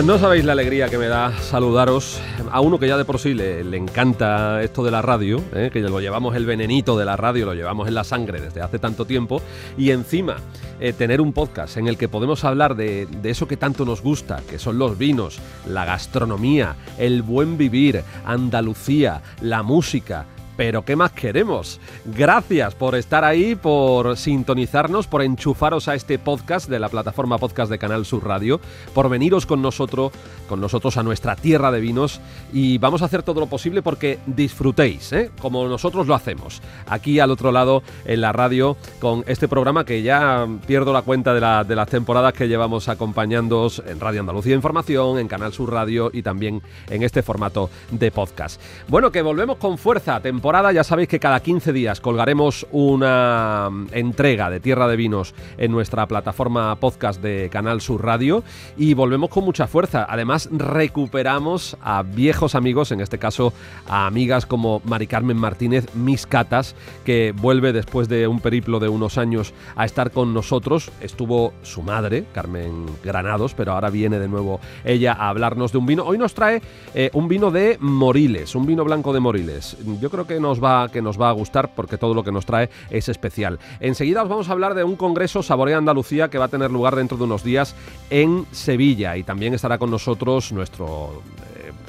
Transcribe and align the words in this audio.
Pues 0.00 0.06
no 0.06 0.18
sabéis 0.18 0.46
la 0.46 0.52
alegría 0.52 0.88
que 0.88 0.96
me 0.96 1.08
da 1.08 1.30
saludaros 1.42 2.18
a 2.50 2.62
uno 2.62 2.78
que 2.78 2.88
ya 2.88 2.96
de 2.96 3.04
por 3.04 3.18
sí 3.18 3.34
le, 3.34 3.60
encanta 3.76 4.62
esto 4.62 4.82
de 4.82 4.90
la 4.90 5.02
radio, 5.02 5.42
¿eh? 5.54 5.68
que 5.70 5.80
lo 5.80 6.00
llevamos 6.00 6.34
el 6.36 6.46
venenito 6.46 6.96
de 6.96 7.04
la 7.04 7.18
radio, 7.18 7.44
lo 7.44 7.52
llevamos 7.52 7.86
en 7.86 7.92
la 7.92 8.02
sangre 8.02 8.40
desde 8.40 8.62
hace 8.62 8.78
tanto 8.78 9.04
tiempo, 9.04 9.42
y 9.76 9.90
encima 9.90 10.36
eh, 10.80 10.94
tener 10.94 11.20
un 11.20 11.34
podcast 11.34 11.76
en 11.76 11.86
el 11.86 11.98
que 11.98 12.08
podemos 12.08 12.44
hablar 12.44 12.76
de, 12.76 13.04
de 13.04 13.28
eso 13.28 13.46
que 13.46 13.58
tanto 13.58 13.84
nos 13.84 14.00
gusta, 14.00 14.40
que 14.48 14.58
son 14.58 14.78
los 14.78 14.96
vinos, 14.96 15.38
la 15.68 15.84
gastronomía, 15.84 16.76
el 16.96 17.20
buen 17.20 17.58
vivir, 17.58 18.02
Andalucía, 18.24 19.20
la 19.42 19.62
música, 19.62 20.24
pero 20.60 20.84
¿qué 20.84 20.94
más 20.94 21.12
queremos? 21.12 21.80
Gracias 22.04 22.74
por 22.74 22.94
estar 22.94 23.24
ahí, 23.24 23.54
por 23.54 24.18
sintonizarnos, 24.18 25.06
por 25.06 25.22
enchufaros 25.22 25.88
a 25.88 25.94
este 25.94 26.18
podcast 26.18 26.68
de 26.68 26.78
la 26.78 26.90
plataforma 26.90 27.38
podcast 27.38 27.70
de 27.70 27.78
Canal 27.78 28.04
Sur 28.04 28.26
Radio, 28.26 28.60
por 28.92 29.08
veniros 29.08 29.46
con 29.46 29.62
nosotros, 29.62 30.12
con 30.50 30.60
nosotros 30.60 30.98
a 30.98 31.02
nuestra 31.02 31.34
tierra 31.34 31.70
de 31.70 31.80
vinos 31.80 32.20
y 32.52 32.76
vamos 32.76 33.00
a 33.00 33.06
hacer 33.06 33.22
todo 33.22 33.40
lo 33.40 33.46
posible 33.46 33.80
porque 33.80 34.18
disfrutéis, 34.26 35.14
¿eh? 35.14 35.30
como 35.40 35.66
nosotros 35.66 36.06
lo 36.06 36.14
hacemos, 36.14 36.60
aquí 36.86 37.20
al 37.20 37.30
otro 37.30 37.52
lado 37.52 37.82
en 38.04 38.20
la 38.20 38.32
radio 38.32 38.76
con 38.98 39.24
este 39.28 39.48
programa 39.48 39.86
que 39.86 40.02
ya 40.02 40.46
pierdo 40.66 40.92
la 40.92 41.00
cuenta 41.00 41.32
de, 41.32 41.40
la, 41.40 41.64
de 41.64 41.74
las 41.74 41.88
temporadas 41.88 42.34
que 42.34 42.48
llevamos 42.48 42.90
acompañándoos 42.90 43.82
en 43.86 43.98
Radio 43.98 44.20
Andalucía 44.20 44.56
Información, 44.56 45.20
en 45.20 45.26
Canal 45.26 45.54
Sur 45.54 45.72
Radio 45.72 46.10
y 46.12 46.20
también 46.20 46.60
en 46.90 47.02
este 47.02 47.22
formato 47.22 47.70
de 47.90 48.10
podcast. 48.10 48.60
Bueno, 48.88 49.10
que 49.10 49.22
volvemos 49.22 49.56
con 49.56 49.78
fuerza, 49.78 50.20
temporada 50.20 50.49
ya 50.50 50.82
sabéis 50.82 51.08
que 51.08 51.20
cada 51.20 51.38
15 51.38 51.72
días 51.72 52.00
colgaremos 52.00 52.66
una 52.72 53.68
mm, 53.70 53.86
entrega 53.92 54.50
de 54.50 54.58
Tierra 54.58 54.88
de 54.88 54.96
Vinos 54.96 55.32
en 55.56 55.70
nuestra 55.70 56.06
plataforma 56.06 56.74
podcast 56.74 57.22
de 57.22 57.48
Canal 57.52 57.80
Sur 57.80 58.04
Radio 58.04 58.42
y 58.76 58.94
volvemos 58.94 59.30
con 59.30 59.44
mucha 59.44 59.68
fuerza. 59.68 60.04
Además, 60.08 60.48
recuperamos 60.50 61.76
a 61.80 62.02
viejos 62.02 62.56
amigos, 62.56 62.90
en 62.90 63.00
este 63.00 63.18
caso 63.18 63.52
a 63.86 64.08
amigas 64.08 64.44
como 64.44 64.82
Mari 64.84 65.06
Carmen 65.06 65.36
Martínez, 65.36 65.94
Mis 65.94 66.26
Catas, 66.26 66.74
que 67.04 67.32
vuelve 67.34 67.72
después 67.72 68.08
de 68.08 68.26
un 68.26 68.40
periplo 68.40 68.80
de 68.80 68.88
unos 68.88 69.18
años 69.18 69.54
a 69.76 69.84
estar 69.84 70.10
con 70.10 70.34
nosotros. 70.34 70.90
Estuvo 71.00 71.54
su 71.62 71.82
madre, 71.82 72.24
Carmen 72.34 72.86
Granados, 73.04 73.54
pero 73.54 73.72
ahora 73.72 73.88
viene 73.88 74.18
de 74.18 74.26
nuevo 74.26 74.58
ella 74.84 75.12
a 75.12 75.28
hablarnos 75.28 75.70
de 75.70 75.78
un 75.78 75.86
vino. 75.86 76.04
Hoy 76.04 76.18
nos 76.18 76.34
trae 76.34 76.60
eh, 76.94 77.10
un 77.14 77.28
vino 77.28 77.52
de 77.52 77.78
Moriles, 77.80 78.56
un 78.56 78.66
vino 78.66 78.82
blanco 78.84 79.12
de 79.12 79.20
Moriles. 79.20 79.76
Yo 80.00 80.10
creo 80.10 80.26
que 80.26 80.39
nos 80.40 80.62
va, 80.62 80.88
que 80.88 81.02
nos 81.02 81.20
va 81.20 81.28
a 81.28 81.32
gustar 81.32 81.74
porque 81.74 81.98
todo 81.98 82.14
lo 82.14 82.24
que 82.24 82.32
nos 82.32 82.46
trae 82.46 82.70
es 82.90 83.08
especial. 83.08 83.58
Enseguida 83.80 84.22
os 84.22 84.28
vamos 84.28 84.48
a 84.48 84.52
hablar 84.52 84.74
de 84.74 84.84
un 84.84 84.96
congreso 84.96 85.42
Saborea 85.42 85.78
Andalucía 85.78 86.28
que 86.28 86.38
va 86.38 86.46
a 86.46 86.48
tener 86.48 86.70
lugar 86.70 86.96
dentro 86.96 87.16
de 87.16 87.24
unos 87.24 87.44
días 87.44 87.74
en 88.10 88.46
Sevilla 88.52 89.16
y 89.16 89.22
también 89.22 89.54
estará 89.54 89.78
con 89.78 89.90
nosotros 89.90 90.52
nuestro 90.52 91.22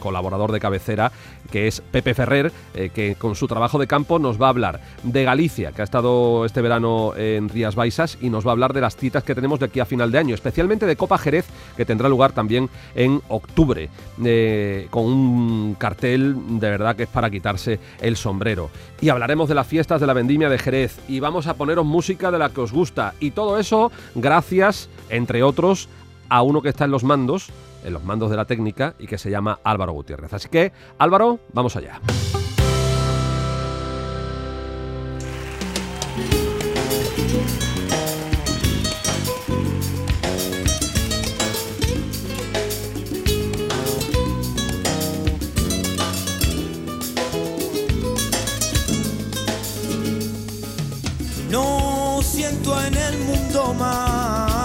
colaborador 0.02 0.52
de 0.52 0.60
cabecera, 0.60 1.14
que 1.50 1.68
es 1.68 1.80
Pepe 1.80 2.14
Ferrer, 2.14 2.52
eh, 2.74 2.90
que 2.94 3.16
con 3.16 3.36
su 3.36 3.48
trabajo 3.48 3.80
de 3.80 3.88
campo 3.88 4.20
nos 4.20 4.42
va 4.42 4.48
a 4.48 4.50
hablar 4.50 4.82
de 5.04 5.24
Galicia, 5.24 5.72
que 5.72 5.82
ha 5.82 5.86
estado 5.86 6.44
este 6.44 6.62
verano 6.62 7.16
en 7.16 7.48
Rías 7.48 7.76
Baixas, 7.76 8.18
y 8.20 8.30
nos 8.30 8.46
va 8.46 8.50
a 8.50 8.54
hablar 8.54 8.74
de 8.74 8.82
las 8.82 8.98
citas 8.98 9.24
que 9.24 9.34
tenemos 9.34 9.60
de 9.60 9.68
aquí 9.68 9.80
a 9.80 9.86
final 9.86 10.12
de 10.12 10.18
año, 10.18 10.36
especialmente 10.36 10.86
de 10.86 10.98
Copa 10.98 11.18
Jerez, 11.18 11.46
que 11.78 11.86
tendrá 11.86 12.10
lugar 12.10 12.34
también 12.34 12.70
en 12.96 13.22
octubre, 13.30 13.90
eh, 14.26 14.88
con 14.90 15.06
un 15.06 15.76
cartel 15.76 16.36
de 16.60 16.70
verdad 16.70 16.96
que 16.96 17.04
es 17.04 17.10
para 17.10 17.30
quitarse 17.30 17.80
el 18.02 18.18
sombrero. 18.18 18.70
Y 19.00 19.10
hablaremos 19.10 19.48
de 19.48 19.56
las 19.56 19.68
fiestas 19.68 20.02
de 20.02 20.08
la 20.08 20.14
vendimia 20.14 20.50
de 20.50 20.58
Jerez, 20.58 21.00
y 21.08 21.22
vamos 21.22 21.48
a 21.48 21.54
poneros 21.54 21.86
música 21.86 22.32
de 22.32 22.40
la 22.40 22.50
que 22.50 22.62
os 22.62 22.74
gusta, 22.74 23.14
y 23.20 23.32
todo 23.32 23.60
eso 23.60 23.92
gracias, 24.16 24.90
entre 25.10 25.44
otros, 25.44 25.88
a 26.30 26.42
uno 26.42 26.62
que 26.62 26.70
está 26.70 26.86
en 26.86 26.92
los 26.92 27.04
mandos, 27.04 27.50
en 27.84 27.94
los 27.94 28.04
mandos 28.04 28.30
de 28.30 28.38
la 28.38 28.46
técnica 28.46 28.96
y 29.00 29.08
que 29.08 29.18
se 29.18 29.30
llama 29.30 29.60
Álvaro 29.64 29.94
Gutiérrez. 29.94 30.34
Así 30.34 30.50
que, 30.50 30.72
Álvaro, 30.98 31.40
vamos 31.54 31.76
allá. 31.76 32.00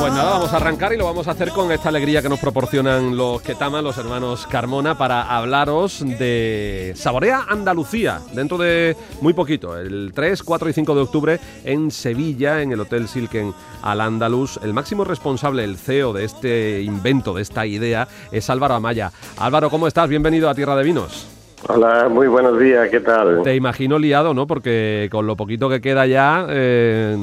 Pues 0.06 0.14
nada, 0.14 0.34
vamos 0.34 0.52
a 0.52 0.58
arrancar 0.58 0.92
y 0.92 0.96
lo 0.96 1.04
vamos 1.04 1.26
a 1.26 1.32
hacer 1.32 1.50
con 1.50 1.72
esta 1.72 1.88
alegría 1.88 2.22
que 2.22 2.28
nos 2.28 2.38
proporcionan 2.38 3.16
los 3.16 3.42
Ketama, 3.42 3.82
los 3.82 3.98
hermanos 3.98 4.46
Carmona, 4.46 4.96
para 4.96 5.36
hablaros 5.36 5.98
de 5.98 6.92
Saborea 6.94 7.44
Andalucía, 7.48 8.20
dentro 8.32 8.56
de 8.56 8.96
muy 9.20 9.32
poquito, 9.32 9.76
el 9.76 10.12
3, 10.14 10.44
4 10.44 10.68
y 10.68 10.72
5 10.74 10.94
de 10.94 11.00
octubre 11.00 11.40
en 11.64 11.90
Sevilla, 11.90 12.62
en 12.62 12.70
el 12.70 12.78
Hotel 12.78 13.08
Silken 13.08 13.52
al 13.82 14.00
Andalus. 14.00 14.60
El 14.62 14.74
máximo 14.74 15.02
responsable, 15.02 15.64
el 15.64 15.76
CEO 15.76 16.12
de 16.12 16.24
este 16.24 16.82
invento, 16.82 17.34
de 17.34 17.42
esta 17.42 17.66
idea, 17.66 18.06
es 18.30 18.48
Álvaro 18.48 18.74
Amaya. 18.74 19.10
Álvaro, 19.38 19.70
¿cómo 19.70 19.88
estás? 19.88 20.08
Bienvenido 20.08 20.48
a 20.48 20.54
Tierra 20.54 20.76
de 20.76 20.84
Vinos. 20.84 21.35
Hola, 21.68 22.08
muy 22.08 22.28
buenos 22.28 22.58
días, 22.60 22.88
¿qué 22.90 23.00
tal? 23.00 23.42
Te 23.42 23.56
imagino 23.56 23.98
liado, 23.98 24.34
¿no? 24.34 24.46
Porque 24.46 25.08
con 25.10 25.26
lo 25.26 25.36
poquito 25.36 25.68
que 25.68 25.80
queda 25.80 26.06
ya, 26.06 26.46
eh, 26.48 27.16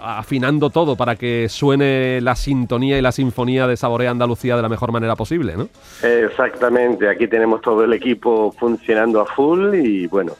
afinando 0.00 0.70
todo 0.70 0.94
para 0.94 1.16
que 1.16 1.48
suene 1.48 2.20
la 2.20 2.36
sintonía 2.36 2.96
y 2.96 3.02
la 3.02 3.10
sinfonía 3.10 3.66
de 3.66 3.76
Saborea 3.76 4.10
Andalucía 4.10 4.54
de 4.54 4.62
la 4.62 4.68
mejor 4.68 4.92
manera 4.92 5.16
posible, 5.16 5.56
¿no? 5.56 5.68
Exactamente, 6.06 7.08
aquí 7.08 7.26
tenemos 7.26 7.60
todo 7.60 7.82
el 7.82 7.92
equipo 7.92 8.52
funcionando 8.52 9.20
a 9.20 9.26
full 9.26 9.74
y 9.74 10.06
bueno, 10.06 10.34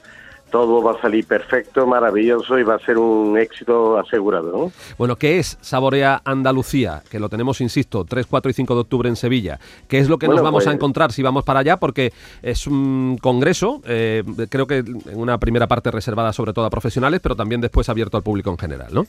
todo 0.51 0.83
va 0.83 0.93
a 0.93 1.01
salir 1.01 1.27
perfecto, 1.27 1.87
maravilloso 1.87 2.59
y 2.59 2.63
va 2.63 2.75
a 2.75 2.79
ser 2.79 2.99
un 2.99 3.39
éxito 3.39 3.99
asegurado. 3.99 4.51
¿no? 4.53 4.73
Bueno, 4.97 5.17
¿qué 5.17 5.39
es 5.39 5.59
Saborea 5.61 6.21
Andalucía? 6.25 7.03
Que 7.11 7.19
lo 7.21 7.29
tenemos, 7.29 7.61
insisto, 7.61 8.05
3, 8.05 8.27
4 8.27 8.51
y 8.51 8.55
5 8.55 8.75
de 8.75 8.81
octubre 8.81 9.09
en 9.09 9.17
Sevilla. 9.17 9.59
¿Qué 9.89 9.99
es 9.99 10.09
lo 10.09 10.19
que 10.19 10.27
Bueno, 10.27 10.41
nos 10.41 10.45
vamos 10.45 10.65
a 10.65 10.71
pues- 10.71 10.75
encontrar 10.77 11.13
si 11.13 11.23
vamos 11.23 11.45
para 11.45 11.61
allá? 11.61 11.77
Porque 11.77 12.13
es 12.43 12.67
un 12.67 13.19
congreso, 13.21 13.81
eh, 13.87 14.23
creo 14.51 14.67
que 14.67 14.79
en 14.79 15.03
una 15.15 15.39
primera 15.39 15.67
parte 15.67 15.91
reservada 15.91 16.33
sobre 16.33 16.53
todo 16.53 16.65
a 16.65 16.71
profesionales, 16.71 17.21
pero 17.23 17.37
también 17.37 17.61
después 17.61 17.89
abierto 17.89 18.17
al 18.17 18.23
público 18.23 18.51
en 18.51 18.59
general, 18.59 18.89
¿no? 18.93 19.07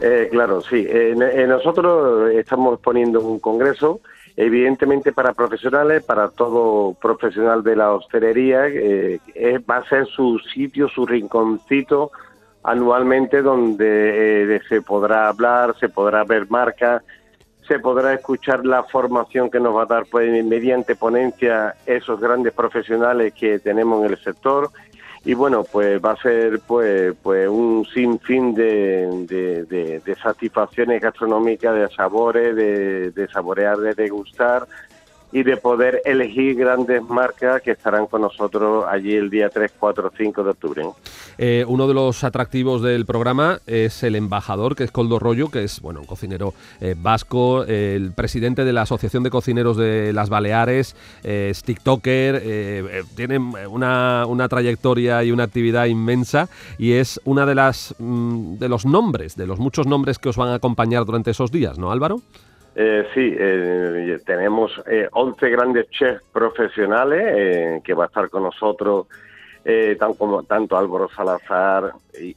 Eh, 0.00 0.28
claro, 0.30 0.60
sí. 0.60 0.86
Eh, 0.88 1.14
eh, 1.34 1.46
nosotros 1.48 2.30
estamos 2.30 2.78
poniendo 2.78 3.20
un 3.20 3.40
congreso, 3.40 4.00
evidentemente 4.40 5.12
para 5.12 5.32
profesionales, 5.32 6.04
para 6.04 6.28
todo 6.28 6.94
profesional 6.94 7.64
de 7.64 7.74
la 7.74 7.92
hostelería. 7.92 8.68
eh, 8.68 9.18
va 9.68 9.78
a 9.78 9.88
ser 9.88 10.06
su 10.06 10.38
sitio, 10.38 10.88
su 10.88 11.04
rinconcito 11.04 12.12
anualmente 12.62 13.42
donde 13.42 14.56
eh, 14.56 14.60
se 14.68 14.80
podrá 14.80 15.28
hablar, 15.28 15.74
se 15.80 15.88
podrá 15.88 16.22
ver 16.22 16.48
marcas, 16.48 17.02
se 17.66 17.80
podrá 17.80 18.14
escuchar 18.14 18.64
la 18.64 18.84
formación 18.84 19.50
que 19.50 19.58
nos 19.58 19.74
va 19.74 19.82
a 19.82 19.86
dar 19.86 20.06
pues, 20.08 20.44
mediante 20.44 20.94
ponencia 20.94 21.74
esos 21.84 22.20
grandes 22.20 22.52
profesionales 22.52 23.32
que 23.34 23.58
tenemos 23.58 24.04
en 24.04 24.12
el 24.12 24.18
sector 24.18 24.70
y 25.28 25.34
bueno 25.34 25.62
pues 25.62 26.00
va 26.02 26.12
a 26.12 26.16
ser 26.22 26.58
pues 26.66 27.14
pues 27.22 27.46
un 27.50 27.84
sinfín 27.92 28.54
de, 28.54 29.06
de, 29.28 29.64
de- 29.64 30.00
de 30.00 30.14
satisfacciones 30.16 31.02
gastronómicas 31.02 31.74
de 31.74 31.86
sabores 31.94 32.56
de, 32.56 33.10
de 33.10 33.28
saborear 33.28 33.76
de 33.76 33.92
degustar 33.94 34.66
y 35.32 35.42
de 35.42 35.56
poder 35.56 36.00
elegir 36.04 36.56
grandes 36.56 37.02
marcas 37.02 37.62
que 37.62 37.72
estarán 37.72 38.06
con 38.06 38.22
nosotros 38.22 38.84
allí 38.88 39.14
el 39.14 39.30
día 39.30 39.50
3, 39.50 39.72
4, 39.78 40.12
5 40.16 40.44
de 40.44 40.50
octubre. 40.50 40.82
¿no? 40.82 40.96
Eh, 41.36 41.64
uno 41.68 41.86
de 41.86 41.94
los 41.94 42.24
atractivos 42.24 42.82
del 42.82 43.06
programa 43.06 43.60
es 43.66 44.02
el 44.02 44.16
embajador, 44.16 44.74
que 44.74 44.84
es 44.84 44.90
Coldo 44.90 45.18
Rollo, 45.18 45.50
que 45.50 45.64
es 45.64 45.80
bueno 45.80 46.00
un 46.00 46.06
cocinero 46.06 46.54
eh, 46.80 46.94
vasco, 46.96 47.64
eh, 47.64 47.94
el 47.96 48.12
presidente 48.12 48.64
de 48.64 48.72
la 48.72 48.82
Asociación 48.82 49.22
de 49.22 49.30
Cocineros 49.30 49.76
de 49.76 50.12
las 50.12 50.30
Baleares, 50.30 50.96
eh, 51.22 51.48
es 51.50 51.62
TikToker, 51.62 52.36
eh, 52.36 52.40
eh, 52.44 53.02
tiene 53.14 53.38
una, 53.38 54.26
una 54.26 54.48
trayectoria 54.48 55.22
y 55.24 55.30
una 55.30 55.44
actividad 55.44 55.86
inmensa 55.86 56.48
y 56.78 56.92
es 56.92 57.20
una 57.24 57.46
de 57.46 57.54
las 57.54 57.94
mm, 57.98 58.58
de 58.58 58.68
los 58.68 58.86
nombres, 58.86 59.36
de 59.36 59.46
los 59.46 59.58
muchos 59.58 59.86
nombres 59.86 60.18
que 60.18 60.28
os 60.28 60.36
van 60.36 60.48
a 60.48 60.54
acompañar 60.54 61.04
durante 61.04 61.30
esos 61.30 61.50
días, 61.50 61.78
¿no, 61.78 61.90
Álvaro? 61.90 62.20
Eh, 62.80 63.08
sí, 63.12 63.34
eh, 63.36 64.18
tenemos 64.24 64.70
eh, 64.86 65.08
11 65.10 65.50
grandes 65.50 65.90
chefs 65.90 66.22
profesionales 66.32 67.24
eh, 67.36 67.80
que 67.82 67.92
va 67.92 68.04
a 68.04 68.06
estar 68.06 68.30
con 68.30 68.44
nosotros 68.44 69.08
eh, 69.64 69.96
tan 69.98 70.14
como, 70.14 70.44
tanto 70.44 70.78
Álvaro 70.78 71.08
Salazar 71.08 71.92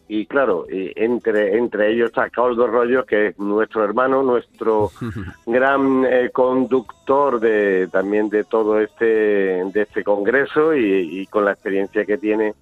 y, 0.07 0.25
claro, 0.25 0.65
entre, 0.67 1.57
entre 1.57 1.91
ellos 1.91 2.09
está 2.09 2.29
Caldo 2.31 2.65
Rollo, 2.65 3.05
que 3.05 3.27
es 3.27 3.39
nuestro 3.39 3.83
hermano, 3.83 4.23
nuestro 4.23 4.89
gran 5.45 6.05
eh, 6.05 6.31
conductor 6.33 7.39
de 7.39 7.87
también 7.91 8.27
de 8.29 8.43
todo 8.43 8.79
este, 8.79 9.05
de 9.05 9.81
este 9.81 10.03
congreso 10.03 10.75
y, 10.75 11.27
con 11.27 11.45
la 11.45 11.51
experiencia 11.51 12.03
que 12.03 12.17
tiene. 12.17 12.55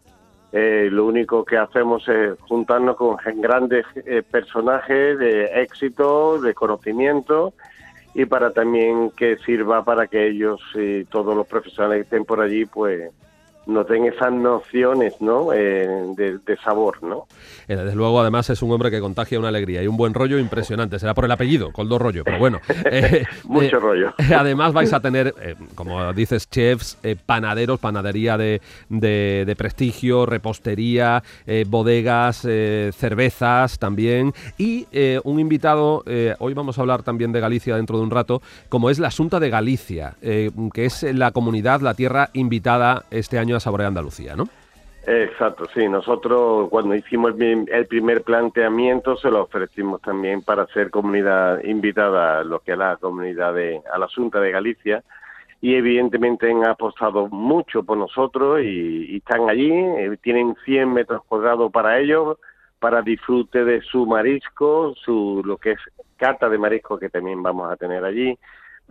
Eh, 0.51 0.89
lo 0.91 1.05
único 1.05 1.45
que 1.45 1.57
hacemos 1.57 2.07
es 2.07 2.39
juntarnos 2.41 2.95
con 2.95 3.17
grandes 3.35 3.85
personajes 4.31 5.19
de 5.19 5.45
éxito, 5.61 6.41
de 6.41 6.53
conocimiento 6.53 7.53
y 8.13 8.25
para 8.25 8.51
también 8.51 9.11
que 9.11 9.37
sirva 9.37 9.83
para 9.83 10.07
que 10.07 10.27
ellos 10.27 10.59
y 10.73 11.05
todos 11.05 11.35
los 11.35 11.47
profesionales 11.47 11.97
que 11.97 12.01
estén 12.01 12.25
por 12.25 12.41
allí 12.41 12.65
pues 12.65 13.11
no 13.69 13.85
tenga 13.85 14.09
esas 14.09 14.33
nociones 14.33 15.21
¿no? 15.21 15.53
Eh, 15.53 15.87
de, 16.15 16.57
sabor. 16.63 17.01
¿no? 17.03 17.27
Eh, 17.67 17.75
desde 17.75 17.95
luego, 17.95 18.19
además, 18.19 18.49
es 18.49 18.61
un 18.61 18.71
hombre 18.71 18.91
que 18.91 18.99
contagia 18.99 19.39
una 19.39 19.49
alegría 19.49 19.83
y 19.83 19.87
un 19.87 19.95
buen 19.95 20.13
rollo 20.13 20.39
impresionante. 20.39 20.99
Será 20.99 21.13
por 21.13 21.25
el 21.25 21.31
apellido, 21.31 21.71
Coldo 21.71 21.99
Rollo, 21.99 22.23
pero 22.23 22.39
bueno. 22.39 22.59
Eh, 22.91 23.25
Mucho 23.43 23.79
rollo. 23.79 24.13
Además, 24.35 24.73
vais 24.73 24.91
a 24.93 24.99
tener, 24.99 25.33
como 25.75 26.11
dices, 26.13 26.49
chefs, 26.49 26.97
panaderos, 27.25 27.79
panadería 27.79 28.37
de, 28.37 28.61
de 28.89 29.55
prestigio, 29.55 30.25
repostería, 30.25 31.21
bodegas, 31.67 32.37
cervezas 32.37 33.77
también. 33.77 34.33
Y 34.57 34.87
un 35.23 35.39
invitado, 35.39 36.03
hoy 36.39 36.53
vamos 36.53 36.77
a 36.77 36.81
hablar 36.81 37.03
también 37.03 37.31
de 37.31 37.41
Galicia 37.41 37.75
dentro 37.75 37.97
de 37.97 38.03
un 38.03 38.11
rato, 38.11 38.41
como 38.69 38.89
es 38.89 38.97
la 38.97 39.09
Asunta 39.09 39.39
de 39.39 39.49
Galicia, 39.49 40.15
que 40.21 40.85
es 40.85 41.03
la 41.03 41.31
comunidad, 41.31 41.81
la 41.81 41.93
tierra 41.93 42.29
invitada 42.33 43.03
este 43.11 43.37
año 43.37 43.58
Saborea 43.59 43.87
Andalucía, 43.87 44.35
¿no? 44.35 44.45
Exacto, 45.05 45.65
sí. 45.73 45.87
Nosotros 45.87 46.69
cuando 46.69 46.93
hicimos 46.93 47.33
el 47.39 47.87
primer 47.87 48.21
planteamiento 48.23 49.17
se 49.17 49.31
lo 49.31 49.43
ofrecimos 49.43 50.01
también 50.01 50.41
para 50.41 50.67
ser 50.67 50.91
comunidad 50.91 51.63
invitada 51.63 52.43
lo 52.43 52.59
que 52.59 52.73
es 52.73 52.77
la 52.77 52.97
comunidad 52.97 53.53
de, 53.53 53.81
a 53.91 53.97
la 53.97 54.07
Junta 54.07 54.39
de 54.39 54.51
Galicia 54.51 55.03
y 55.61 55.75
evidentemente 55.75 56.49
han 56.49 56.65
apostado 56.65 57.27
mucho 57.27 57.83
por 57.83 57.97
nosotros 57.97 58.61
y, 58.61 59.17
están 59.17 59.49
allí, 59.49 59.71
eh, 59.71 60.17
tienen 60.21 60.55
100 60.63 60.93
metros 60.93 61.23
cuadrados 61.25 61.71
para 61.71 61.99
ellos, 61.99 62.37
para 62.79 63.01
disfrute 63.01 63.65
de 63.65 63.81
su 63.81 64.05
marisco, 64.05 64.93
su 64.95 65.41
lo 65.43 65.57
que 65.57 65.71
es 65.71 65.79
cata 66.17 66.49
de 66.49 66.57
marisco 66.57 66.97
que 66.97 67.09
también 67.09 67.41
vamos 67.43 67.71
a 67.71 67.75
tener 67.75 68.03
allí, 68.05 68.37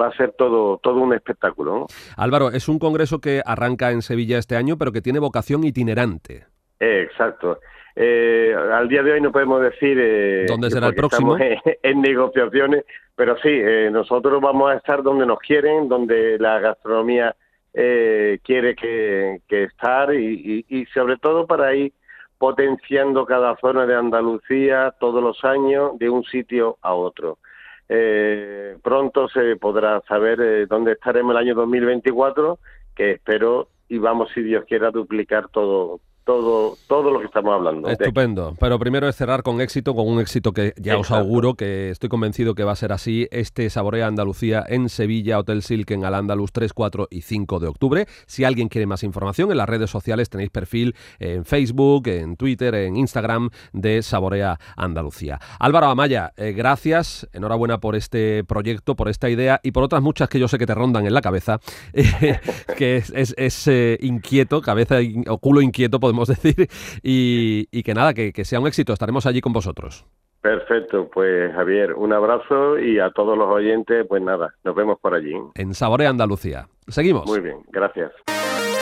va 0.01 0.09
a 0.09 0.17
ser 0.17 0.33
todo, 0.33 0.79
todo 0.79 0.97
un 1.01 1.15
espectáculo. 1.15 1.87
Álvaro, 2.17 2.51
es 2.51 2.69
un 2.69 2.79
congreso 2.79 3.21
que 3.21 3.43
arranca 3.45 3.91
en 3.91 4.03
Sevilla 4.03 4.39
este 4.39 4.57
año, 4.57 4.77
pero 4.79 4.93
que 4.93 5.03
tiene 5.03 5.19
vocación 5.19 5.65
itinerante. 5.65 6.47
exacto. 6.81 7.59
Eh, 8.01 8.55
al 8.55 8.89
día 8.89 9.03
de 9.03 9.11
hoy 9.11 9.21
no 9.21 9.33
podemos 9.33 9.61
decir 9.61 9.99
eh, 10.01 10.47
dónde 10.47 10.71
será 10.71 10.87
el 10.87 10.95
próximo 10.95 11.37
en, 11.83 12.01
negociaciones, 12.01 12.85
pero 13.17 13.37
sí, 13.39 13.49
eh, 13.51 13.91
nosotros 13.91 14.41
vamos 14.41 14.71
a 14.71 14.77
estar 14.77 15.03
donde 15.03 15.27
nos 15.27 15.41
quieren, 15.41 15.89
donde 15.89 16.39
la 16.39 16.61
gastronomía 16.61 17.35
quiere 17.73 18.77
que, 18.77 19.41
estar 19.49 20.15
y, 20.15 20.65
y, 20.69 20.87
sobre 20.87 21.17
todo 21.17 21.47
para 21.47 21.75
ir 21.75 21.93
potenciando 22.39 23.27
cada 23.27 23.57
zona 23.57 23.85
de 23.85 23.95
Andalucía 23.95 24.95
todos 24.99 25.23
los 25.23 25.45
años 25.45 25.99
de 25.99 26.09
un 26.09 26.25
sitio 26.25 26.79
a 26.83 26.95
otro. 26.95 27.39
Eh, 27.89 28.77
pronto 28.83 29.29
se 29.29 29.57
podrá 29.57 30.03
saber 30.03 30.41
eh, 30.41 30.67
dónde 30.67 30.93
estaremos 30.93 31.33
el 31.33 31.39
año 31.39 31.55
2024, 31.55 32.59
que 32.95 33.13
espero 33.13 33.69
y 33.89 33.99
vamos, 33.99 34.31
si 34.35 34.43
Dios 34.43 34.65
quiera, 34.67 34.91
duplicar 34.91 35.49
todo, 35.49 36.01
todo, 36.29 36.77
todo 36.87 37.11
lo 37.11 37.21
que 37.21 37.25
estamos 37.25 37.55
hablando. 37.55 37.89
Estupendo. 37.89 38.55
Pero 38.61 38.79
primero 38.79 39.09
es 39.09 39.17
cerrar 39.17 39.43
con 39.43 39.63
éxito, 39.63 39.95
con 39.95 40.07
un 40.07 40.21
éxito 40.21 40.53
que 40.53 40.75
ya 40.77 40.99
os 40.99 41.11
auguro, 41.11 41.55
que 41.55 41.89
estoy 41.89 42.11
convencido 42.11 42.55
que 42.55 42.65
va 42.65 42.73
a 42.73 42.77
ser 42.77 42.93
así. 42.93 43.27
Este 43.31 43.71
Saborea 43.71 44.07
Andalucía 44.07 44.63
en 44.69 44.91
Sevilla, 44.91 45.39
Hotel 45.39 45.63
Silken 45.63 46.05
al 46.05 46.15
Andaluz 46.15 46.53
3, 46.53 46.75
4 46.75 47.09
y 47.11 47.23
5 47.23 47.61
de 47.61 47.69
octubre. 47.69 48.07
Si 48.27 48.45
alguien 48.45 48.69
quiere 48.69 48.87
más 48.87 49.05
información, 49.05 49.51
en 49.51 49.57
las 49.57 49.71
redes 49.71 49.89
sociales 49.89 50.29
tenéis 50.29 50.51
perfil 50.51 50.95
en 51.19 51.47
Facebook, 51.47 52.09
en 52.09 52.37
Twitter, 52.37 52.75
en 52.75 52.99
Instagram 52.99 53.49
de 53.73 54.03
Saborea 54.03 54.59
Andalucía. 54.77 55.41
Álvaro 55.59 55.87
Amaya, 55.87 56.35
eh, 56.37 56.53
gracias. 56.53 57.27
Enhorabuena 57.33 57.79
por 57.79 57.97
este 57.97 58.45
proyecto, 58.45 58.97
por 58.97 59.09
esta 59.09 59.31
idea 59.31 59.61
y 59.63 59.71
por 59.71 59.83
otras 59.83 60.03
muchas 60.03 60.29
que 60.29 60.39
yo 60.39 60.47
sé 60.47 60.59
que 60.59 60.67
te 60.67 60.75
rondan 60.75 61.07
en 61.07 61.15
la 61.15 61.23
cabeza, 61.23 61.59
que 62.77 62.97
es, 62.97 63.67
eh, 63.67 63.97
inquieto, 64.03 64.61
cabeza 64.61 64.97
o 65.27 65.39
culo 65.39 65.63
inquieto, 65.63 65.99
podemos 66.01 66.18
decir, 66.29 66.69
y, 67.03 67.83
que 67.83 67.95
nada, 67.95 68.15
que, 68.15 68.45
sea 68.45 68.61
un 68.61 68.67
éxito, 68.67 68.93
estaremos 68.93 69.27
allí 69.27 69.41
con 69.41 69.53
vosotros. 69.53 70.07
Perfecto, 70.41 71.11
pues 71.13 71.53
Javier, 71.53 71.95
un 71.95 72.13
abrazo 72.13 72.79
y 72.79 73.01
a 73.01 73.11
todos 73.11 73.37
los 73.37 73.49
oyentes, 73.49 74.07
pues 74.09 74.23
nada, 74.23 74.55
nos 74.65 74.75
vemos 74.75 74.99
por 75.01 75.15
allí. 75.15 75.35
En 75.55 75.75
Saborea 75.75 76.11
Andalucía. 76.11 76.69
Seguimos. 76.87 77.27
Muy 77.27 77.41
bien, 77.41 77.59
gracias. 77.71 78.13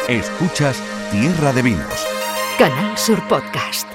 Escuchas 0.08 0.80
Tierra 1.10 1.52
de 1.52 1.62
Vinos. 1.62 2.06
Canal 2.58 2.96
Sur 2.96 3.18
Podcast. 3.28 3.86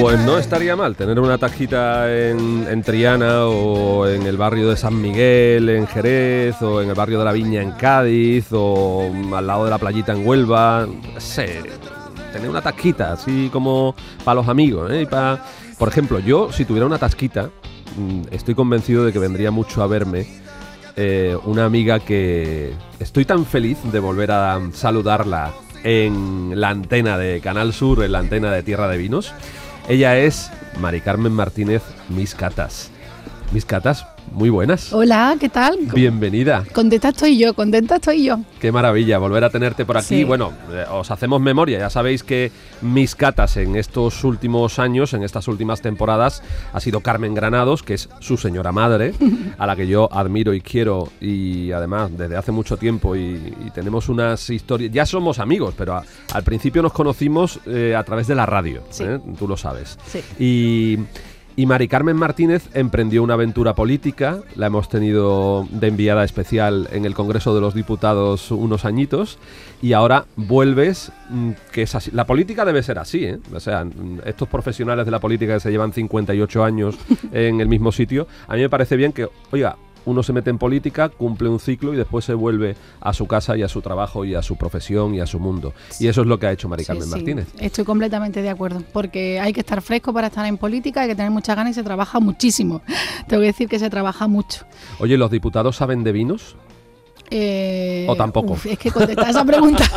Pues 0.00 0.18
no 0.20 0.38
estaría 0.38 0.74
mal 0.74 0.96
tener 0.96 1.20
una 1.20 1.38
tajita 1.38 2.12
en, 2.12 2.82
Triana 2.82 3.46
o 3.46 4.08
en 4.08 4.26
el 4.26 4.36
barrio 4.36 4.68
de 4.68 4.76
San 4.76 5.00
Miguel 5.00 5.68
en 5.68 5.86
Jerez 5.86 6.60
o 6.62 6.82
en 6.82 6.88
el 6.88 6.94
barrio 6.94 7.20
de 7.20 7.24
la 7.24 7.32
Viña 7.32 7.62
en 7.62 7.70
Cádiz 7.72 8.46
o 8.50 9.08
al 9.34 9.46
lado 9.46 9.64
de 9.64 9.70
la 9.70 9.78
playita 9.78 10.12
en 10.12 10.26
Huelva. 10.26 10.88
Tener 12.32 12.50
una 12.50 12.60
tasquita 12.60 13.12
así 13.12 13.48
como 13.52 13.94
para 14.24 14.34
los 14.34 14.48
amigos. 14.48 14.90
¿eh? 14.90 15.02
Y 15.02 15.06
por 15.06 15.88
ejemplo, 15.88 16.18
yo 16.18 16.50
si 16.50 16.64
tuviera 16.64 16.86
una 16.86 16.98
tasquita, 16.98 17.50
mm, 17.96 18.22
estoy 18.32 18.56
convencido 18.56 19.04
de 19.04 19.12
que 19.12 19.20
vendría 19.20 19.52
mucho 19.52 19.80
a 19.82 19.86
verme 19.86 20.26
eh, 20.96 21.36
una 21.44 21.64
amiga 21.64 22.00
que 22.00 22.72
estoy 22.98 23.24
tan 23.24 23.46
feliz 23.46 23.78
de 23.90 24.00
volver 24.00 24.32
a 24.32 24.60
saludarla 24.72 25.52
en 25.84 26.60
la 26.60 26.70
antena 26.70 27.16
de 27.16 27.40
Canal 27.40 27.72
Sur, 27.72 28.02
en 28.02 28.12
la 28.12 28.18
antena 28.18 28.50
de 28.50 28.62
Tierra 28.64 28.88
de 28.88 28.98
Vinos. 28.98 29.32
Ella 29.88 30.16
es 30.16 30.50
Mari 30.80 31.00
Carmen 31.00 31.32
Martínez 31.32 31.82
Mis 32.08 32.34
Catas. 32.34 32.90
Catas, 33.66 34.06
muy 34.34 34.50
buenas. 34.50 34.92
Hola, 34.92 35.36
¿qué 35.38 35.48
tal? 35.48 35.78
Bienvenida. 35.94 36.64
Contenta 36.72 37.10
estoy 37.10 37.38
yo, 37.38 37.54
contenta 37.54 37.96
estoy 37.96 38.24
yo. 38.24 38.40
Qué 38.60 38.72
maravilla 38.72 39.18
volver 39.18 39.44
a 39.44 39.50
tenerte 39.50 39.84
por 39.84 39.96
aquí. 39.96 40.24
Bueno, 40.24 40.52
eh, 40.72 40.84
os 40.90 41.10
hacemos 41.10 41.40
memoria. 41.40 41.78
Ya 41.78 41.88
sabéis 41.90 42.24
que 42.24 42.50
mis 42.82 43.14
catas 43.14 43.56
en 43.56 43.76
estos 43.76 44.24
últimos 44.24 44.78
años, 44.78 45.14
en 45.14 45.22
estas 45.22 45.46
últimas 45.46 45.80
temporadas, 45.80 46.42
ha 46.72 46.80
sido 46.80 47.00
Carmen 47.00 47.32
Granados, 47.32 47.82
que 47.82 47.94
es 47.94 48.08
su 48.18 48.36
señora 48.36 48.72
madre, 48.72 49.14
a 49.58 49.66
la 49.66 49.76
que 49.76 49.86
yo 49.86 50.12
admiro 50.12 50.52
y 50.52 50.60
quiero 50.60 51.10
y 51.20 51.70
además 51.70 52.10
desde 52.16 52.36
hace 52.36 52.50
mucho 52.50 52.76
tiempo 52.76 53.14
y, 53.16 53.54
tenemos 53.72 54.08
unas 54.08 54.50
historias. 54.50 54.92
Ya 54.92 55.06
somos 55.06 55.38
amigos, 55.38 55.74
pero 55.76 56.00
al 56.32 56.42
principio 56.42 56.82
nos 56.82 56.92
conocimos 56.92 57.60
eh, 57.66 57.94
a 57.96 58.02
través 58.04 58.26
de 58.26 58.34
la 58.34 58.46
radio. 58.46 58.82
¿eh? 59.00 59.18
Tú 59.38 59.48
lo 59.48 59.56
sabes. 59.56 59.98
Sí. 60.06 60.20
Y 60.38 60.98
y 61.56 61.66
Mari 61.66 61.88
Carmen 61.88 62.16
Martínez 62.16 62.68
emprendió 62.74 63.22
una 63.22 63.34
aventura 63.34 63.74
política, 63.74 64.40
la 64.56 64.66
hemos 64.66 64.88
tenido 64.88 65.68
de 65.70 65.88
enviada 65.88 66.24
especial 66.24 66.88
en 66.90 67.04
el 67.04 67.14
Congreso 67.14 67.54
de 67.54 67.60
los 67.60 67.74
Diputados 67.74 68.50
unos 68.50 68.84
añitos, 68.84 69.38
y 69.80 69.92
ahora 69.92 70.24
vuelves, 70.36 71.12
mm, 71.30 71.50
que 71.70 71.82
es 71.82 71.94
así. 71.94 72.10
La 72.12 72.26
política 72.26 72.64
debe 72.64 72.82
ser 72.82 72.98
así, 72.98 73.24
¿eh? 73.24 73.38
O 73.54 73.60
sea, 73.60 73.84
mm, 73.84 74.20
estos 74.24 74.48
profesionales 74.48 75.04
de 75.04 75.12
la 75.12 75.20
política 75.20 75.54
que 75.54 75.60
se 75.60 75.70
llevan 75.70 75.92
58 75.92 76.64
años 76.64 76.96
en 77.32 77.60
el 77.60 77.68
mismo 77.68 77.92
sitio, 77.92 78.26
a 78.48 78.54
mí 78.54 78.60
me 78.60 78.68
parece 78.68 78.96
bien 78.96 79.12
que, 79.12 79.28
oiga, 79.52 79.76
uno 80.06 80.22
se 80.22 80.32
mete 80.32 80.50
en 80.50 80.58
política, 80.58 81.08
cumple 81.08 81.48
un 81.48 81.60
ciclo 81.60 81.94
y 81.94 81.96
después 81.96 82.24
se 82.24 82.34
vuelve 82.34 82.76
a 83.00 83.12
su 83.12 83.26
casa 83.26 83.56
y 83.56 83.62
a 83.62 83.68
su 83.68 83.82
trabajo 83.82 84.24
y 84.24 84.34
a 84.34 84.42
su 84.42 84.56
profesión 84.56 85.14
y 85.14 85.20
a 85.20 85.26
su 85.26 85.38
mundo. 85.38 85.72
Y 86.00 86.08
eso 86.08 86.22
es 86.22 86.26
lo 86.26 86.38
que 86.38 86.46
ha 86.46 86.52
hecho 86.52 86.68
Mari 86.68 86.84
Carmen 86.84 87.08
Martínez. 87.08 87.48
Estoy 87.58 87.84
completamente 87.84 88.42
de 88.42 88.50
acuerdo, 88.50 88.82
porque 88.92 89.40
hay 89.40 89.52
que 89.52 89.60
estar 89.60 89.80
fresco 89.82 90.12
para 90.12 90.28
estar 90.28 90.46
en 90.46 90.58
política, 90.58 91.02
hay 91.02 91.08
que 91.08 91.16
tener 91.16 91.30
muchas 91.30 91.56
ganas 91.56 91.72
y 91.72 91.74
se 91.74 91.82
trabaja 91.82 92.20
muchísimo. 92.20 92.82
Tengo 93.28 93.40
que 93.40 93.48
decir 93.48 93.68
que 93.68 93.78
se 93.78 93.90
trabaja 93.90 94.28
mucho. 94.28 94.64
Oye, 94.98 95.16
¿los 95.16 95.30
diputados 95.30 95.76
saben 95.76 96.04
de 96.04 96.12
vinos? 96.12 96.56
Eh, 97.30 98.06
¿O 98.08 98.16
tampoco? 98.16 98.52
uf, 98.52 98.66
es 98.66 98.78
que 98.78 98.90
contestar 98.90 99.30
esa 99.30 99.44
pregunta. 99.44 99.84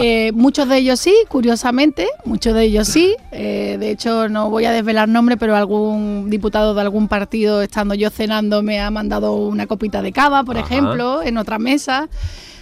Eh, 0.00 0.30
muchos 0.32 0.68
de 0.68 0.76
ellos 0.78 1.00
sí, 1.00 1.14
curiosamente, 1.28 2.06
muchos 2.24 2.54
de 2.54 2.64
ellos 2.64 2.86
sí. 2.86 3.16
Eh, 3.32 3.76
de 3.80 3.90
hecho, 3.90 4.28
no 4.28 4.48
voy 4.48 4.64
a 4.64 4.70
desvelar 4.70 5.08
nombre, 5.08 5.36
pero 5.36 5.56
algún 5.56 6.30
diputado 6.30 6.74
de 6.74 6.80
algún 6.80 7.08
partido, 7.08 7.62
estando 7.62 7.94
yo 7.94 8.10
cenando, 8.10 8.62
me 8.62 8.80
ha 8.80 8.90
mandado 8.90 9.34
una 9.34 9.66
copita 9.66 10.00
de 10.02 10.12
cava, 10.12 10.44
por 10.44 10.56
Ajá. 10.56 10.66
ejemplo, 10.66 11.22
en 11.22 11.36
otra 11.38 11.58
mesa. 11.58 12.08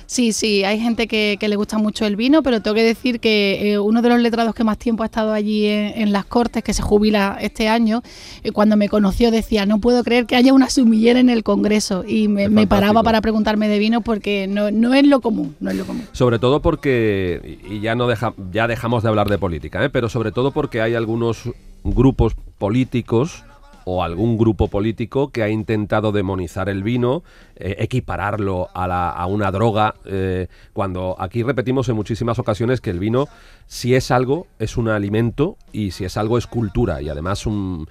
Sí, 0.06 0.32
sí, 0.32 0.62
hay 0.64 0.78
gente 0.78 1.08
que, 1.08 1.36
que 1.38 1.48
le 1.48 1.56
gusta 1.56 1.78
mucho 1.78 2.06
el 2.06 2.16
vino, 2.16 2.42
pero 2.42 2.62
tengo 2.62 2.74
que 2.74 2.84
decir 2.84 3.18
que 3.20 3.72
eh, 3.72 3.78
uno 3.78 4.02
de 4.02 4.08
los 4.08 4.20
letrados 4.20 4.54
que 4.54 4.62
más 4.64 4.78
tiempo 4.78 5.02
ha 5.02 5.06
estado 5.06 5.32
allí 5.32 5.66
en, 5.66 6.00
en 6.00 6.12
las 6.12 6.24
Cortes, 6.24 6.62
que 6.62 6.72
se 6.72 6.82
jubila 6.82 7.36
este 7.40 7.68
año, 7.68 8.02
eh, 8.42 8.52
cuando 8.52 8.76
me 8.76 8.88
conoció 8.88 9.30
decía, 9.30 9.66
no 9.66 9.80
puedo 9.80 10.04
creer 10.04 10.26
que 10.26 10.36
haya 10.36 10.52
una 10.52 10.70
sumillera 10.70 11.18
en 11.18 11.28
el 11.28 11.42
Congreso. 11.42 12.04
Y 12.06 12.28
me, 12.28 12.66
paraba 12.66 13.02
para 13.02 13.20
preguntarme 13.20 13.68
de 13.68 13.78
vino 13.78 14.00
porque 14.00 14.46
no, 14.46 14.70
no 14.70 14.94
es 14.94 15.06
lo 15.06 15.20
común, 15.20 15.56
no 15.60 15.70
es 15.70 15.76
lo 15.76 15.84
común. 15.84 16.04
Sobre 16.12 16.38
todo 16.38 16.60
porque, 16.60 17.58
y 17.68 17.80
ya 17.80 17.94
no 17.94 18.06
deja, 18.06 18.34
ya 18.52 18.66
dejamos 18.68 19.02
de 19.02 19.08
hablar 19.08 19.28
de 19.28 19.38
política, 19.38 19.84
¿eh? 19.84 19.90
pero 19.90 20.08
sobre 20.08 20.32
todo 20.32 20.52
porque 20.52 20.80
hay 20.80 20.94
algunos 20.94 21.50
grupos 21.84 22.34
políticos 22.58 23.44
o 23.88 24.02
algún 24.02 24.36
grupo 24.36 24.66
político 24.66 25.30
que 25.30 25.44
ha 25.44 25.48
intentado 25.48 26.10
demonizar 26.10 26.68
el 26.68 26.82
vino, 26.82 27.22
eh, 27.56 27.76
equipararlo 27.78 28.68
a, 28.74 28.86
la- 28.86 29.10
a 29.10 29.26
una 29.26 29.50
droga, 29.50 29.94
eh, 30.04 30.48
cuando 30.72 31.16
aquí 31.18 31.42
repetimos 31.42 31.88
en 31.88 31.96
muchísimas 31.96 32.38
ocasiones 32.38 32.80
que 32.80 32.90
el 32.90 32.98
vino, 32.98 33.28
si 33.66 33.94
es 33.94 34.10
algo, 34.10 34.46
es 34.58 34.76
un 34.76 34.88
alimento 34.88 35.56
y 35.72 35.90
si 35.90 36.04
es 36.04 36.16
algo, 36.16 36.38
es 36.38 36.46
cultura 36.46 37.02
y 37.02 37.08
además 37.08 37.46
un, 37.46 37.88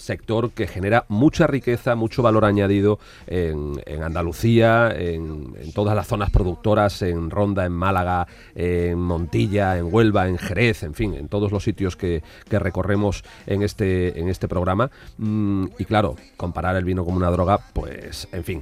sector 0.00 0.50
que 0.50 0.66
genera 0.66 1.04
mucha 1.08 1.46
riqueza, 1.46 1.94
mucho 1.94 2.22
valor 2.22 2.44
añadido 2.44 2.98
en, 3.26 3.80
Andalucía, 4.02 4.90
en, 4.94 5.54
en 5.60 5.72
todas 5.72 5.94
las 5.94 6.06
zonas 6.06 6.30
productoras, 6.30 7.02
en 7.02 7.30
Ronda, 7.30 7.64
en 7.64 7.72
Málaga, 7.72 8.26
en 8.54 8.98
Montilla, 8.98 9.78
en 9.78 9.92
Huelva, 9.92 10.28
en 10.28 10.38
Jerez, 10.38 10.82
en 10.82 10.94
fin, 10.94 11.14
en 11.14 11.28
todos 11.28 11.52
los 11.52 11.62
sitios 11.62 11.96
que, 11.96 12.22
que 12.48 12.58
recorremos 12.58 13.24
en 13.46 13.62
este, 13.62 14.18
en 14.18 14.28
este 14.28 14.48
programa. 14.48 14.90
Mm, 15.18 15.66
y 15.78 15.84
claro, 15.84 16.16
comparar 16.36 16.76
el 16.76 16.84
vino 16.84 17.04
como 17.04 17.16
una 17.16 17.30
droga, 17.30 17.60
pues, 17.72 18.28
en 18.32 18.44
fin. 18.44 18.53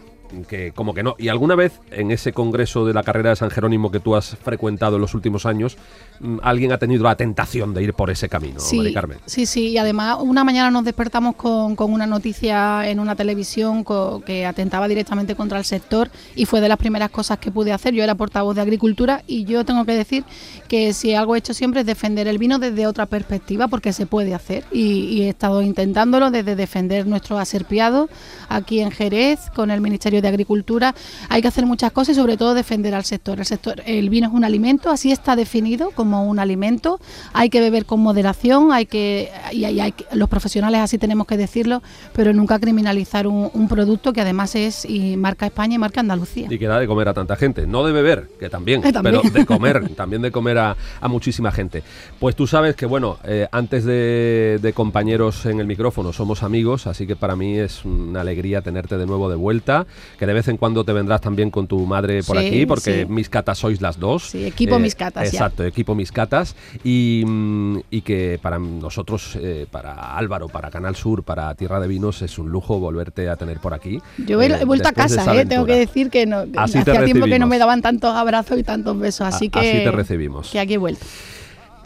Que 0.48 0.72
como 0.72 0.94
que 0.94 1.02
no. 1.02 1.14
Y 1.18 1.28
alguna 1.28 1.54
vez 1.54 1.80
en 1.90 2.10
ese 2.10 2.32
congreso 2.32 2.86
de 2.86 2.94
la 2.94 3.02
carrera 3.02 3.30
de 3.30 3.36
San 3.36 3.50
Jerónimo 3.50 3.90
que 3.90 4.00
tú 4.00 4.16
has 4.16 4.36
frecuentado 4.36 4.96
en 4.96 5.02
los 5.02 5.14
últimos 5.14 5.44
años, 5.46 5.76
mm, 6.20 6.38
alguien 6.42 6.72
ha 6.72 6.78
tenido 6.78 7.04
la 7.04 7.16
tentación 7.16 7.74
de 7.74 7.82
ir 7.82 7.94
por 7.94 8.10
ese 8.10 8.28
camino, 8.28 8.60
Mari 8.78 8.94
Carmen. 8.94 9.18
Sí, 9.26 9.44
sí, 9.46 9.68
y 9.68 9.78
además 9.78 10.18
una 10.20 10.42
mañana 10.44 10.70
nos 10.70 10.84
despertamos 10.84 11.36
con, 11.36 11.76
con 11.76 11.92
una 11.92 12.06
noticia 12.06 12.88
en 12.88 12.98
una 13.00 13.14
televisión 13.14 13.84
co- 13.84 14.22
que 14.24 14.46
atentaba 14.46 14.88
directamente 14.88 15.34
contra 15.36 15.58
el 15.58 15.64
sector 15.64 16.10
y 16.34 16.46
fue 16.46 16.60
de 16.62 16.68
las 16.68 16.78
primeras 16.78 17.10
cosas 17.10 17.38
que 17.38 17.50
pude 17.50 17.72
hacer. 17.72 17.92
Yo 17.92 18.02
era 18.02 18.14
portavoz 18.14 18.54
de 18.56 18.62
Agricultura 18.62 19.22
y 19.26 19.44
yo 19.44 19.64
tengo 19.66 19.84
que 19.84 19.92
decir 19.92 20.24
que 20.68 20.94
si 20.94 21.14
algo 21.14 21.34
he 21.34 21.38
hecho 21.38 21.52
siempre 21.52 21.80
es 21.80 21.86
defender 21.86 22.26
el 22.26 22.38
vino 22.38 22.58
desde 22.58 22.86
otra 22.86 23.04
perspectiva 23.04 23.68
porque 23.68 23.92
se 23.92 24.06
puede 24.06 24.34
hacer 24.34 24.64
y, 24.72 25.04
y 25.08 25.22
he 25.24 25.28
estado 25.28 25.60
intentándolo 25.60 26.30
desde 26.30 26.56
defender 26.56 27.06
nuestro 27.06 27.38
aserpiado 27.38 28.08
aquí 28.48 28.80
en 28.80 28.90
Jerez 28.90 29.50
con 29.54 29.70
el 29.70 29.80
Ministerio 29.82 30.21
de 30.22 30.28
Agricultura. 30.28 30.94
Hay 31.28 31.42
que 31.42 31.48
hacer 31.48 31.66
muchas 31.66 31.92
cosas 31.92 32.16
y 32.16 32.20
sobre 32.20 32.36
todo 32.36 32.54
defender 32.54 32.94
al 32.94 33.04
sector. 33.04 33.38
El 33.40 33.44
sector, 33.46 33.82
el 33.84 34.08
vino 34.08 34.28
es 34.28 34.32
un 34.34 34.44
alimento, 34.44 34.90
así 34.90 35.12
está 35.12 35.36
definido 35.36 35.90
como 35.90 36.24
un 36.26 36.38
alimento. 36.38 37.00
Hay 37.32 37.50
que 37.50 37.60
beber 37.60 37.84
con 37.84 38.00
moderación, 38.00 38.72
hay 38.72 38.86
que 38.86 39.30
y 39.52 39.64
hay, 39.64 39.80
hay 39.80 39.92
que- 39.92 40.06
los 40.12 40.28
profesionales 40.28 40.80
así 40.80 40.98
tenemos 40.98 41.26
que 41.26 41.36
decirlo, 41.36 41.82
pero 42.14 42.32
nunca 42.32 42.58
criminalizar 42.58 43.26
un, 43.26 43.50
un 43.52 43.68
producto 43.68 44.12
que 44.12 44.20
además 44.20 44.54
es 44.54 44.84
y 44.84 45.16
marca 45.16 45.46
España 45.46 45.74
y 45.74 45.78
marca 45.78 46.00
Andalucía. 46.00 46.46
Y 46.50 46.58
que 46.58 46.66
da 46.66 46.78
de 46.78 46.86
comer 46.86 47.08
a 47.08 47.14
tanta 47.14 47.36
gente. 47.36 47.66
No 47.66 47.84
de 47.84 47.92
beber, 47.92 48.28
que 48.38 48.48
también, 48.48 48.84
Eh, 48.84 48.92
también. 48.92 49.20
pero 49.22 49.30
de 49.34 49.44
comer, 49.46 49.88
también 49.94 50.22
de 50.22 50.30
comer 50.30 50.58
a, 50.58 50.76
a 51.00 51.08
muchísima 51.08 51.50
gente. 51.52 51.82
Pues 52.20 52.36
tú 52.36 52.46
sabes 52.46 52.76
que, 52.76 52.86
bueno, 52.86 53.18
eh, 53.24 53.48
antes 53.52 53.84
de, 53.84 54.58
de 54.62 54.72
compañeros 54.72 55.44
en 55.46 55.58
el 55.60 55.66
micrófono 55.66 56.12
somos 56.12 56.42
amigos, 56.42 56.86
así 56.86 57.06
que 57.06 57.16
para 57.16 57.34
mí 57.36 57.58
es 57.58 57.84
una 57.84 58.20
alegría 58.20 58.62
tenerte 58.62 58.96
de 58.98 59.06
nuevo 59.06 59.28
de 59.28 59.36
vuelta, 59.36 59.86
que 60.18 60.26
de 60.26 60.32
vez 60.32 60.48
en 60.48 60.56
cuando 60.56 60.84
te 60.84 60.92
vendrás 60.92 61.20
también 61.20 61.50
con 61.50 61.66
tu 61.66 61.84
madre 61.86 62.22
por 62.22 62.38
Sí, 62.38 62.46
aquí, 62.46 62.66
porque 62.66 63.02
sí. 63.02 63.12
mis 63.12 63.28
catas 63.28 63.58
sois 63.58 63.80
las 63.80 63.98
dos. 63.98 64.24
Sí, 64.30 64.44
equipo 64.44 64.78
Mis 64.78 64.94
Catas, 64.94 65.24
ya. 65.30 65.38
Exacto, 65.38 65.64
equipo 65.64 65.94
mis 65.94 66.12
catas. 66.12 66.54
Y, 66.84 67.22
mm, 67.26 67.78
y 67.90 68.00
que 68.02 68.38
para 68.40 68.58
nosotros, 68.58 69.36
eh, 69.40 69.66
para 69.70 70.16
Álvaro, 70.16 70.48
para 70.48 70.70
Canal 70.70 70.96
Sur, 70.96 71.22
para 71.24 71.54
Tierra 71.54 71.80
de 71.80 71.88
Vinos, 71.88 72.22
es 72.22 72.38
un 72.38 72.50
lujo 72.50 72.78
volverte 72.78 73.28
a 73.28 73.36
tener 73.36 73.58
por 73.58 73.74
aquí. 73.74 74.00
Yo 74.18 74.40
he, 74.42 74.46
eh, 74.46 74.58
he 74.60 74.64
vuelto 74.64 74.88
a 74.88 74.92
casa, 74.92 75.34
eh, 75.40 75.46
tengo 75.46 75.66
que 75.66 75.76
decir 75.76 76.10
que 76.10 76.26
no, 76.26 76.44
hacía 76.56 76.84
tiempo 77.04 77.26
que 77.26 77.38
no 77.38 77.46
me 77.46 77.58
daban 77.58 77.82
tantos 77.82 78.14
abrazos 78.14 78.58
y 78.58 78.62
tantos 78.62 78.98
besos, 78.98 79.26
así 79.26 79.46
A- 79.46 79.50
que 79.50 79.58
así 79.60 79.84
te 79.84 79.90
recibimos. 79.90 80.50
que 80.50 80.60
aquí 80.60 80.74
he 80.74 80.78
vuelto. 80.78 81.04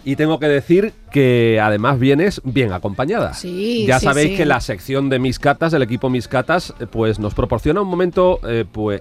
Y 0.06 0.14
tengo 0.14 0.38
que 0.38 0.46
decir 0.46 0.92
que 1.10 1.58
además 1.60 1.98
vienes 1.98 2.40
bien 2.44 2.72
acompañada. 2.72 3.34
Sí, 3.34 3.84
ya 3.88 3.98
sí, 3.98 4.04
sabéis 4.06 4.28
sí. 4.30 4.36
que 4.36 4.46
la 4.46 4.60
sección 4.60 5.08
de 5.10 5.18
Mis 5.18 5.40
Catas, 5.40 5.72
el 5.72 5.82
equipo 5.82 6.08
Mis 6.08 6.28
Catas, 6.28 6.72
eh, 6.78 6.86
pues 6.86 7.18
nos 7.18 7.34
proporciona 7.34 7.80
un 7.82 7.88
momento 7.88 8.38
eh, 8.48 8.64
pues 8.70 9.00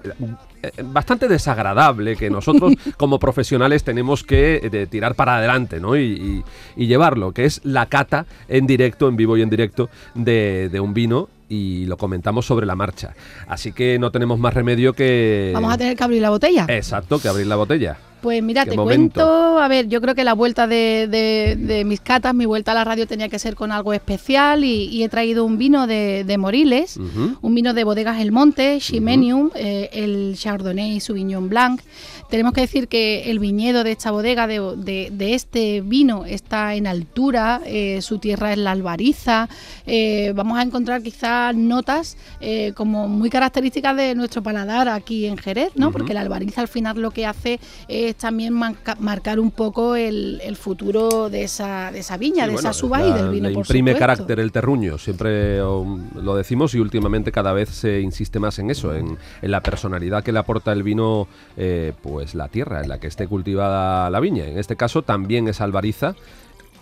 eh, 0.64 0.70
bastante 0.82 1.28
desagradable 1.28 2.16
que 2.16 2.28
nosotros 2.28 2.72
como 2.96 3.20
profesionales 3.20 3.84
tenemos 3.84 4.24
que 4.24 4.56
eh, 4.56 4.68
de 4.68 4.88
tirar 4.88 5.14
para 5.14 5.36
adelante 5.36 5.78
¿no? 5.78 5.96
y, 5.96 6.02
y- 6.02 6.42
y 6.74 6.86
llevarlo, 6.88 7.30
que 7.30 7.44
es 7.44 7.60
la 7.62 7.86
cata 7.86 8.26
en 8.48 8.66
directo, 8.66 9.08
en 9.08 9.14
vivo 9.16 9.36
y 9.36 9.42
en 9.42 9.48
directo 9.50 9.88
de, 10.16 10.68
de 10.72 10.80
un 10.80 10.92
vino 10.92 11.28
y 11.48 11.84
lo 11.86 11.96
comentamos 11.96 12.46
sobre 12.46 12.66
la 12.66 12.74
marcha. 12.74 13.14
Así 13.46 13.70
que 13.72 14.00
no 14.00 14.10
tenemos 14.10 14.40
más 14.40 14.52
remedio 14.54 14.92
que... 14.92 15.52
Vamos 15.54 15.72
a 15.72 15.78
tener 15.78 15.96
que 15.96 16.02
abrir 16.02 16.20
la 16.20 16.30
botella. 16.30 16.66
Exacto, 16.68 17.20
que 17.20 17.28
abrir 17.28 17.46
la 17.46 17.54
botella. 17.54 17.96
Pues 18.22 18.42
mira, 18.42 18.64
te 18.64 18.74
momento. 18.76 19.20
cuento, 19.20 19.58
a 19.58 19.68
ver, 19.68 19.88
yo 19.88 20.00
creo 20.00 20.14
que 20.14 20.24
la 20.24 20.32
vuelta 20.32 20.66
de, 20.66 21.06
de- 21.08 21.54
de 21.56 21.84
mis 21.84 22.00
catas, 22.00 22.34
mi 22.34 22.44
vuelta 22.46 22.72
a 22.72 22.74
la 22.74 22.82
radio 22.82 23.06
tenía 23.06 23.28
que 23.28 23.38
ser 23.38 23.54
con 23.54 23.70
algo 23.72 23.92
especial 23.92 24.64
y, 24.64 24.84
y 24.84 25.04
he 25.04 25.08
traído 25.08 25.44
un 25.44 25.58
vino 25.58 25.86
de, 25.86 26.24
de 26.24 26.38
Moriles, 26.38 26.96
un 26.96 27.54
vino 27.54 27.72
de 27.74 27.84
bodegas 27.84 28.20
El 28.20 28.32
Monte, 28.32 28.80
Ximenium, 28.80 29.50
eh, 29.54 29.90
el 29.92 30.34
Chardonnay 30.36 30.96
y 30.96 31.00
Sauvignon 31.00 31.48
Blanc. 31.48 31.80
Tenemos 32.28 32.52
que 32.52 32.62
decir 32.62 32.88
que 32.88 33.30
el 33.30 33.38
viñedo 33.38 33.84
de 33.84 33.92
esta 33.92 34.10
bodega, 34.10 34.46
de, 34.46 34.60
de- 34.76 35.08
de 35.12 35.34
este 35.34 35.80
vino, 35.80 36.24
está 36.24 36.74
en 36.74 36.86
altura, 36.86 37.60
eh, 37.64 38.00
su 38.02 38.18
tierra 38.18 38.52
es 38.52 38.58
la 38.58 38.72
albariza. 38.72 39.48
eh, 39.86 40.32
vamos 40.34 40.58
a 40.58 40.62
encontrar 40.62 41.02
quizás 41.02 41.54
notas 41.54 42.16
eh, 42.40 42.72
como 42.74 43.06
muy 43.08 43.30
características 43.30 43.96
de 43.96 44.14
nuestro 44.14 44.42
paladar 44.42 44.88
aquí 44.88 45.26
en 45.26 45.36
Jerez, 45.36 45.70
¿no? 45.76 45.92
Porque 45.92 46.14
la 46.14 46.20
albariza 46.22 46.60
al 46.60 46.68
final 46.68 46.98
lo 47.00 47.10
que 47.10 47.26
hace 47.26 47.60
es 47.88 48.16
también 48.16 48.52
marcar 48.98 49.38
un 49.38 49.50
poco 49.50 49.94
el, 49.96 50.40
el 50.44 50.56
futuro 50.56 51.30
de 51.30 51.44
esa, 51.44 51.90
de 51.92 52.00
esa 52.00 52.16
viña, 52.16 52.44
Sí, 52.44 52.48
de 52.50 52.52
bueno, 52.54 52.70
esa 52.70 52.72
suba 52.78 53.06
y 53.06 53.12
del 53.12 53.30
vino, 53.30 53.48
le 53.48 53.54
por 53.54 53.64
imprime 53.64 53.92
supuesto. 53.92 53.98
carácter 54.00 54.40
el 54.40 54.50
terruño, 54.52 54.98
siempre 54.98 55.62
um, 55.62 56.08
lo 56.22 56.34
decimos 56.36 56.74
y 56.74 56.80
últimamente 56.80 57.30
cada 57.32 57.52
vez 57.52 57.68
se 57.68 58.00
insiste 58.00 58.38
más 58.40 58.58
en 58.58 58.70
eso, 58.70 58.94
en, 58.94 59.16
en 59.42 59.50
la 59.50 59.60
personalidad 59.62 60.24
que 60.24 60.32
le 60.32 60.38
aporta 60.38 60.72
el 60.72 60.82
vino, 60.82 61.28
eh, 61.56 61.92
pues 62.16 62.34
la 62.34 62.48
tierra 62.48 62.80
en 62.80 62.88
la 62.88 62.98
que 62.98 63.08
esté 63.08 63.28
cultivada 63.28 64.08
la 64.08 64.20
viña. 64.20 64.46
En 64.46 64.56
este 64.56 64.74
caso 64.74 65.02
también 65.02 65.48
es 65.48 65.60
albariza 65.60 66.14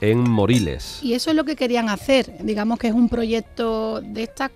en 0.00 0.20
Moriles. 0.20 1.00
Y 1.02 1.14
eso 1.14 1.30
es 1.30 1.34
lo 1.34 1.42
que 1.42 1.56
querían 1.56 1.88
hacer. 1.88 2.36
Digamos 2.38 2.78
que 2.78 2.86
es 2.86 2.94
un 2.94 3.08
proyecto 3.08 4.00
de 4.00 4.22
estas 4.22 4.52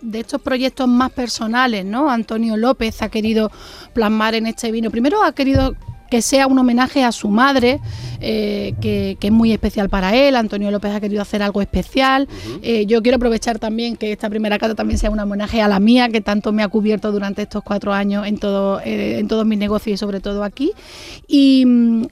de 0.00 0.20
estos 0.20 0.40
proyectos 0.40 0.86
más 0.86 1.10
personales, 1.10 1.84
¿no? 1.84 2.08
Antonio 2.08 2.56
López 2.56 3.02
ha 3.02 3.08
querido 3.08 3.50
plasmar 3.94 4.36
en 4.36 4.46
este 4.46 4.70
vino. 4.70 4.92
Primero 4.92 5.24
ha 5.24 5.32
querido 5.32 5.74
que 6.10 6.22
sea 6.22 6.46
un 6.46 6.58
homenaje 6.58 7.04
a 7.04 7.12
su 7.12 7.28
madre, 7.28 7.80
eh, 8.20 8.74
que, 8.80 9.16
que 9.20 9.28
es 9.28 9.32
muy 9.32 9.52
especial 9.52 9.88
para 9.88 10.14
él. 10.14 10.36
Antonio 10.36 10.70
López 10.70 10.92
ha 10.94 11.00
querido 11.00 11.22
hacer 11.22 11.42
algo 11.42 11.60
especial. 11.60 12.28
Eh, 12.62 12.86
yo 12.86 13.02
quiero 13.02 13.16
aprovechar 13.16 13.58
también 13.58 13.96
que 13.96 14.12
esta 14.12 14.30
primera 14.30 14.58
cata 14.58 14.74
también 14.74 14.98
sea 14.98 15.10
un 15.10 15.20
homenaje 15.20 15.60
a 15.60 15.68
la 15.68 15.80
mía, 15.80 16.08
que 16.08 16.20
tanto 16.20 16.52
me 16.52 16.62
ha 16.62 16.68
cubierto 16.68 17.12
durante 17.12 17.42
estos 17.42 17.62
cuatro 17.62 17.92
años 17.92 18.26
en, 18.26 18.38
todo, 18.38 18.80
eh, 18.80 19.18
en 19.18 19.28
todos 19.28 19.46
mis 19.46 19.58
negocios 19.58 19.94
y 19.94 19.96
sobre 19.96 20.20
todo 20.20 20.44
aquí. 20.44 20.72
Y, 21.28 21.64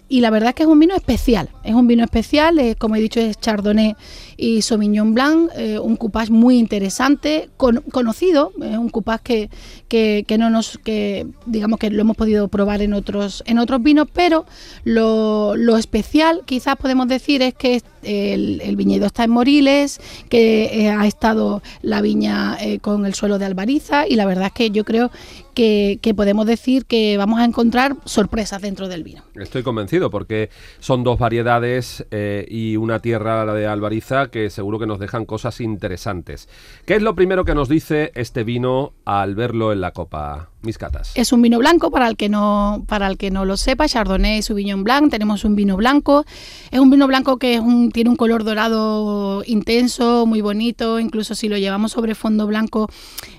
y 0.08 0.20
la 0.20 0.30
verdad 0.30 0.50
es 0.50 0.54
que 0.54 0.62
es 0.64 0.68
un 0.68 0.78
vino 0.78 0.94
especial. 0.94 1.48
Es 1.62 1.74
un 1.74 1.86
vino 1.86 2.04
especial, 2.04 2.76
como 2.78 2.96
he 2.96 3.00
dicho, 3.00 3.20
es 3.20 3.38
Chardonnay 3.38 3.96
y 4.36 4.62
Sauvignon 4.62 5.14
Blanc, 5.14 5.50
eh, 5.56 5.78
un 5.78 5.96
cupage 5.96 6.30
muy 6.30 6.58
interesante, 6.58 7.50
con- 7.56 7.82
conocido, 7.92 8.52
es 8.62 8.76
un 8.76 8.88
cupage 8.90 9.22
que, 9.24 9.50
que, 9.88 10.24
que 10.26 10.38
no 10.38 10.50
nos, 10.50 10.78
que 10.78 11.26
digamos 11.46 11.78
que 11.78 11.90
lo 11.90 12.00
hemos 12.00 12.16
podido 12.16 12.48
probar 12.48 12.82
en 12.82 12.94
otros, 12.94 13.42
en 13.46 13.58
otros 13.58 13.82
vinos, 13.82 14.08
pero 14.12 14.46
lo, 14.84 15.56
lo 15.56 15.76
especial 15.76 16.42
quizás 16.44 16.76
podemos 16.76 17.08
decir 17.08 17.42
es 17.42 17.54
que 17.54 17.82
el, 18.04 18.76
viñedo 18.76 19.06
está 19.06 19.24
en 19.24 19.30
Moriles, 19.30 20.00
que 20.28 20.64
eh, 20.64 20.90
ha 20.90 21.06
estado 21.06 21.62
la 21.82 22.00
viña 22.00 22.56
eh, 22.60 22.78
con 22.80 23.06
el 23.06 23.14
suelo 23.14 23.38
de 23.38 23.44
Albariza 23.44 24.06
y 24.06 24.16
la 24.16 24.26
verdad 24.26 24.46
es 24.46 24.52
que 24.52 24.70
yo 24.70 24.84
creo 24.84 25.10
que, 25.54 25.98
que 26.02 26.14
podemos 26.14 26.46
decir 26.46 26.86
que 26.86 27.16
vamos 27.16 27.38
a 27.40 27.44
encontrar 27.44 27.96
sorpresas 28.04 28.60
dentro 28.62 28.88
del 28.88 29.04
vino. 29.04 29.22
Estoy 29.34 29.62
convencido 29.62 30.10
porque 30.10 30.50
son 30.80 31.04
dos 31.04 31.18
variedades 31.18 32.04
eh, 32.10 32.46
y 32.48 32.76
una 32.76 33.00
tierra, 33.00 33.44
la 33.44 33.54
de 33.54 33.66
Albariza, 33.66 34.28
que 34.28 34.50
seguro 34.50 34.78
que 34.78 34.86
nos 34.86 34.98
dejan 34.98 35.24
cosas 35.24 35.60
interesantes. 35.60 36.48
¿Qué 36.84 36.96
es 36.96 37.02
lo 37.02 37.14
primero 37.14 37.44
que 37.44 37.54
nos 37.54 37.68
dice 37.68 38.12
este 38.14 38.44
vino 38.44 38.92
al 39.04 39.34
verlo 39.34 39.72
en 39.72 39.80
la 39.80 39.92
copa? 39.92 40.50
Mis 40.64 40.78
catas. 40.78 41.12
Es 41.14 41.32
un 41.32 41.42
vino 41.42 41.58
blanco 41.58 41.90
para 41.90 42.08
el 42.08 42.16
que 42.16 42.28
no 42.28 42.84
para 42.88 43.06
el 43.06 43.16
que 43.18 43.30
no 43.30 43.44
lo 43.44 43.56
sepa, 43.56 43.86
Chardonnay 43.88 44.38
y 44.38 44.42
Sauvignon 44.42 44.82
Blanc. 44.84 45.10
Tenemos 45.10 45.44
un 45.44 45.54
vino 45.56 45.76
blanco. 45.76 46.24
Es 46.70 46.80
un 46.80 46.90
vino 46.90 47.06
blanco 47.06 47.36
que 47.38 47.54
es 47.54 47.60
un- 47.60 47.90
tiene 47.90 48.10
un 48.10 48.16
color 48.16 48.44
dorado 48.44 49.42
intenso, 49.46 50.26
muy 50.26 50.40
bonito. 50.40 50.98
Incluso 51.00 51.34
si 51.34 51.48
lo 51.48 51.58
llevamos 51.58 51.92
sobre 51.92 52.14
fondo 52.14 52.46
blanco, 52.46 52.88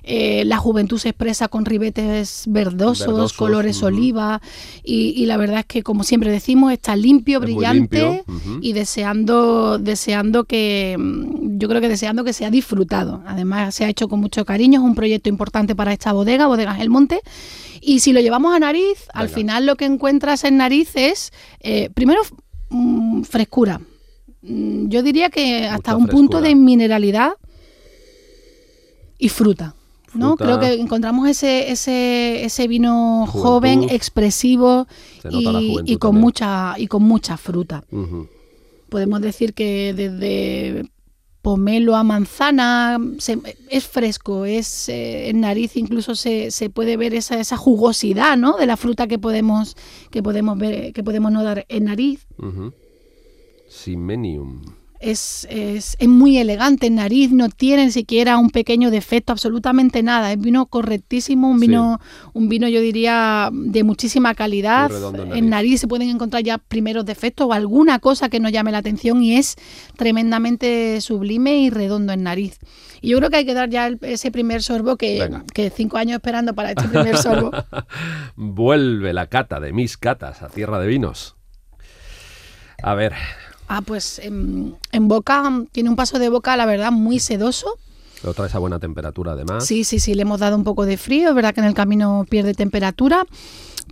eh, 0.04 0.44
la 0.46 0.58
juventud 0.58 0.98
se 1.00 1.10
expresa 1.10 1.48
con 1.48 1.66
ribetes 1.66 2.44
verdosos, 2.48 3.08
Verdosos, 3.08 3.34
colores 3.34 3.82
oliva. 3.84 4.42
Y, 4.84 5.10
y 5.16 5.26
la 5.26 5.38
verdad 5.38 5.60
es 5.60 5.66
que, 5.66 5.84
como 5.84 6.04
siempre 6.04 6.32
decimos, 6.32 6.72
está 6.72 6.96
limpio, 6.96 7.40
Es 7.40 7.44
brillante 7.46 8.24
limpio, 8.26 8.60
y 8.62 8.74
deseando, 8.74 9.78
deseando 9.80 10.44
que, 10.46 10.96
mm, 10.98 11.58
yo 11.58 11.68
creo 11.70 11.82
que 11.82 11.90
deseando 11.90 12.24
que 12.24 12.34
sea 12.34 12.50
disfrutado. 12.50 13.22
Además, 13.26 13.76
se 13.76 13.86
ha 13.86 13.90
hecho 13.90 14.08
con 14.08 14.20
mucho 14.20 14.46
cariño. 14.46 14.80
Es 14.80 14.86
un 14.86 14.96
proyecto 14.96 15.30
importante 15.30 15.76
para 15.76 15.94
esta 15.94 16.12
bodega, 16.14 16.48
Bodegas 16.48 16.80
El 16.80 16.90
Monte. 16.90 17.15
Y 17.82 18.00
si 18.00 18.14
lo 18.14 18.20
llevamos 18.20 18.56
a 18.56 18.60
nariz, 18.60 19.06
al 19.14 19.30
final 19.30 19.66
lo 19.66 19.76
que 19.76 19.86
encuentras 19.86 20.44
en 20.44 20.58
nariz 20.58 20.92
es, 20.96 21.32
eh, 21.60 21.90
primero, 21.94 22.22
mm, 22.70 23.24
frescura. 23.24 23.80
Mm, 24.42 24.88
Yo 24.90 25.04
diría 25.04 25.30
que 25.30 25.68
hasta 25.68 25.96
un 25.96 26.08
punto 26.08 26.42
de 26.42 26.56
mineralidad 26.56 27.34
y 29.18 29.30
fruta. 29.30 29.76
¿no? 30.14 30.38
Fruta. 30.38 30.46
Creo 30.46 30.60
que 30.60 30.82
encontramos 30.82 31.28
ese, 31.28 31.72
ese, 31.72 32.46
ese 32.46 32.68
vino 32.68 33.26
Juventud. 33.28 33.42
joven, 33.42 33.84
expresivo 33.90 34.88
y, 35.30 35.44
con 35.98 36.12
también. 36.12 36.22
mucha 36.22 36.76
y 36.78 36.88
con 36.88 37.04
mucha 37.04 37.38
fruta. 37.38 37.84
Podemos 38.90 39.22
decir 39.22 39.54
que 39.54 39.94
desde 39.94 40.86
pomelo 41.46 41.96
a 41.96 42.04
manzana 42.04 42.98
es 43.70 43.86
fresco, 43.86 44.46
es 44.46 44.90
eh, 44.90 45.30
en 45.30 45.42
nariz 45.42 45.76
incluso 45.76 46.16
se, 46.16 46.50
se 46.50 46.72
puede 46.72 46.98
ver 46.98 47.14
esa, 47.14 47.40
esa 47.40 47.56
jugosidad 47.56 48.36
¿no? 48.36 48.58
de 48.58 48.66
la 48.66 48.78
fruta 48.78 49.06
que 49.06 49.20
podemos 49.20 49.78
que 50.10 50.24
podemos 50.24 50.58
ver 50.58 50.92
que 50.92 51.04
podemos 51.04 51.32
notar 51.32 51.64
en 51.70 51.84
nariz. 51.84 52.26
Simenium. 53.70 54.62
Es, 55.06 55.46
es, 55.52 55.96
es 56.00 56.08
muy 56.08 56.38
elegante 56.40 56.88
en 56.88 56.96
nariz, 56.96 57.32
no 57.32 57.50
tiene 57.50 57.86
ni 57.86 57.92
siquiera 57.92 58.38
un 58.38 58.50
pequeño 58.50 58.90
defecto, 58.90 59.32
absolutamente 59.32 60.02
nada. 60.02 60.32
Es 60.32 60.40
vino 60.40 60.66
correctísimo, 60.66 61.50
un 61.50 61.60
Sí. 61.60 61.68
vino, 61.68 62.00
un 62.34 62.50
vino 62.50 62.68
yo 62.68 62.82
diría 62.82 63.50
de 63.54 63.84
muchísima 63.84 64.34
calidad. 64.34 64.90
Redondo 64.90 65.22
en 65.22 65.28
en 65.28 65.50
nariz. 65.50 65.50
nariz 65.50 65.82
se 65.82 65.88
pueden 65.88 66.10
encontrar 66.10 66.42
ya 66.44 66.58
primeros 66.58 67.06
defectos 67.06 67.48
o 67.48 67.54
alguna 67.54 68.00
cosa 68.00 68.30
que 68.30 68.40
nos 68.40 68.52
llame 68.52 68.72
la 68.72 68.80
atención 68.80 69.22
y 69.22 69.38
es 69.38 69.56
tremendamente 69.96 71.00
sublime 71.02 71.58
y 71.60 71.70
redondo 71.70 72.12
en 72.14 72.24
nariz. 72.24 72.58
Y 73.02 73.10
yo 73.10 73.18
creo 73.20 73.30
que 73.30 73.38
hay 73.38 73.46
que 73.46 73.54
dar 73.54 73.70
ya 73.70 73.86
el- 73.88 74.00
ese 74.02 74.32
primer 74.32 74.64
sorbo 74.64 74.96
que, 74.98 75.20
Venga. 75.20 75.44
que 75.54 75.70
cinco 75.70 75.98
años 75.98 76.16
esperando 76.16 76.56
para 76.56 76.70
este 76.72 76.88
primer 76.88 77.18
sorbo. 77.18 77.52
Vuelve 78.36 79.14
la 79.14 79.28
cata 79.28 79.60
de 79.60 79.72
mis 79.72 79.98
catas 79.98 80.42
a 80.42 80.50
tierra 80.50 80.80
de 80.80 80.88
vinos. 80.88 81.36
A 82.84 82.94
ver, 82.96 83.14
Ah, 83.68 83.82
pues 83.82 84.20
en, 84.20 84.76
en 84.92 85.08
boca, 85.08 85.64
tiene 85.72 85.90
un 85.90 85.96
paso 85.96 86.20
de 86.20 86.30
boca, 86.30 86.56
la 86.56 86.66
verdad, 86.66 86.92
muy 86.92 87.20
sedoso. 87.20 87.78
lo 88.24 88.34
traes 88.34 88.54
a 88.56 88.60
buena 88.60 88.80
temperatura 88.80 89.32
además. 89.34 89.66
Sí, 89.66 89.84
sí, 89.84 90.00
sí, 90.00 90.14
le 90.14 90.22
hemos 90.24 90.40
dado 90.40 90.56
un 90.56 90.64
poco 90.64 90.86
de 90.86 90.98
frío, 90.98 91.30
es 91.30 91.36
verdad 91.36 91.54
que 91.54 91.62
en 91.62 91.68
el 91.68 91.74
camino 91.74 92.26
pierde 92.30 92.54
temperatura, 92.54 93.26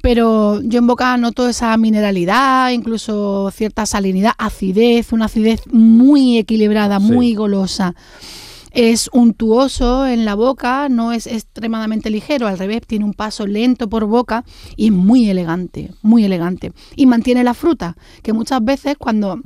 pero 0.01 0.61
yo 0.61 0.79
en 0.79 0.87
boca 0.87 1.15
noto 1.17 1.47
esa 1.47 1.75
mineralidad, 1.77 2.69
incluso 2.71 3.51
cierta 3.51 3.85
salinidad, 3.85 4.33
acidez, 4.37 5.11
una 5.13 5.25
acidez 5.25 5.61
muy 5.71 6.37
equilibrada, 6.37 6.99
Sí. 6.99 7.05
muy 7.11 7.33
golosa. 7.35 7.95
Es 8.71 9.07
untuoso 9.13 10.07
en 10.07 10.25
la 10.25 10.33
boca, 10.33 10.89
no 10.89 11.11
es 11.11 11.27
extremadamente 11.27 12.09
ligero, 12.09 12.47
al 12.47 12.57
revés, 12.57 12.81
tiene 12.87 13.05
un 13.05 13.13
paso 13.13 13.45
lento 13.45 13.87
por 13.87 14.05
boca 14.05 14.43
y 14.75 14.87
es 14.87 14.91
muy 14.91 15.29
elegante, 15.29 15.91
muy 16.01 16.25
elegante. 16.25 16.73
Y 16.95 17.05
mantiene 17.05 17.43
la 17.43 17.53
fruta, 17.53 17.95
que 18.23 18.33
muchas 18.33 18.63
veces 18.65 18.95
cuando 18.97 19.39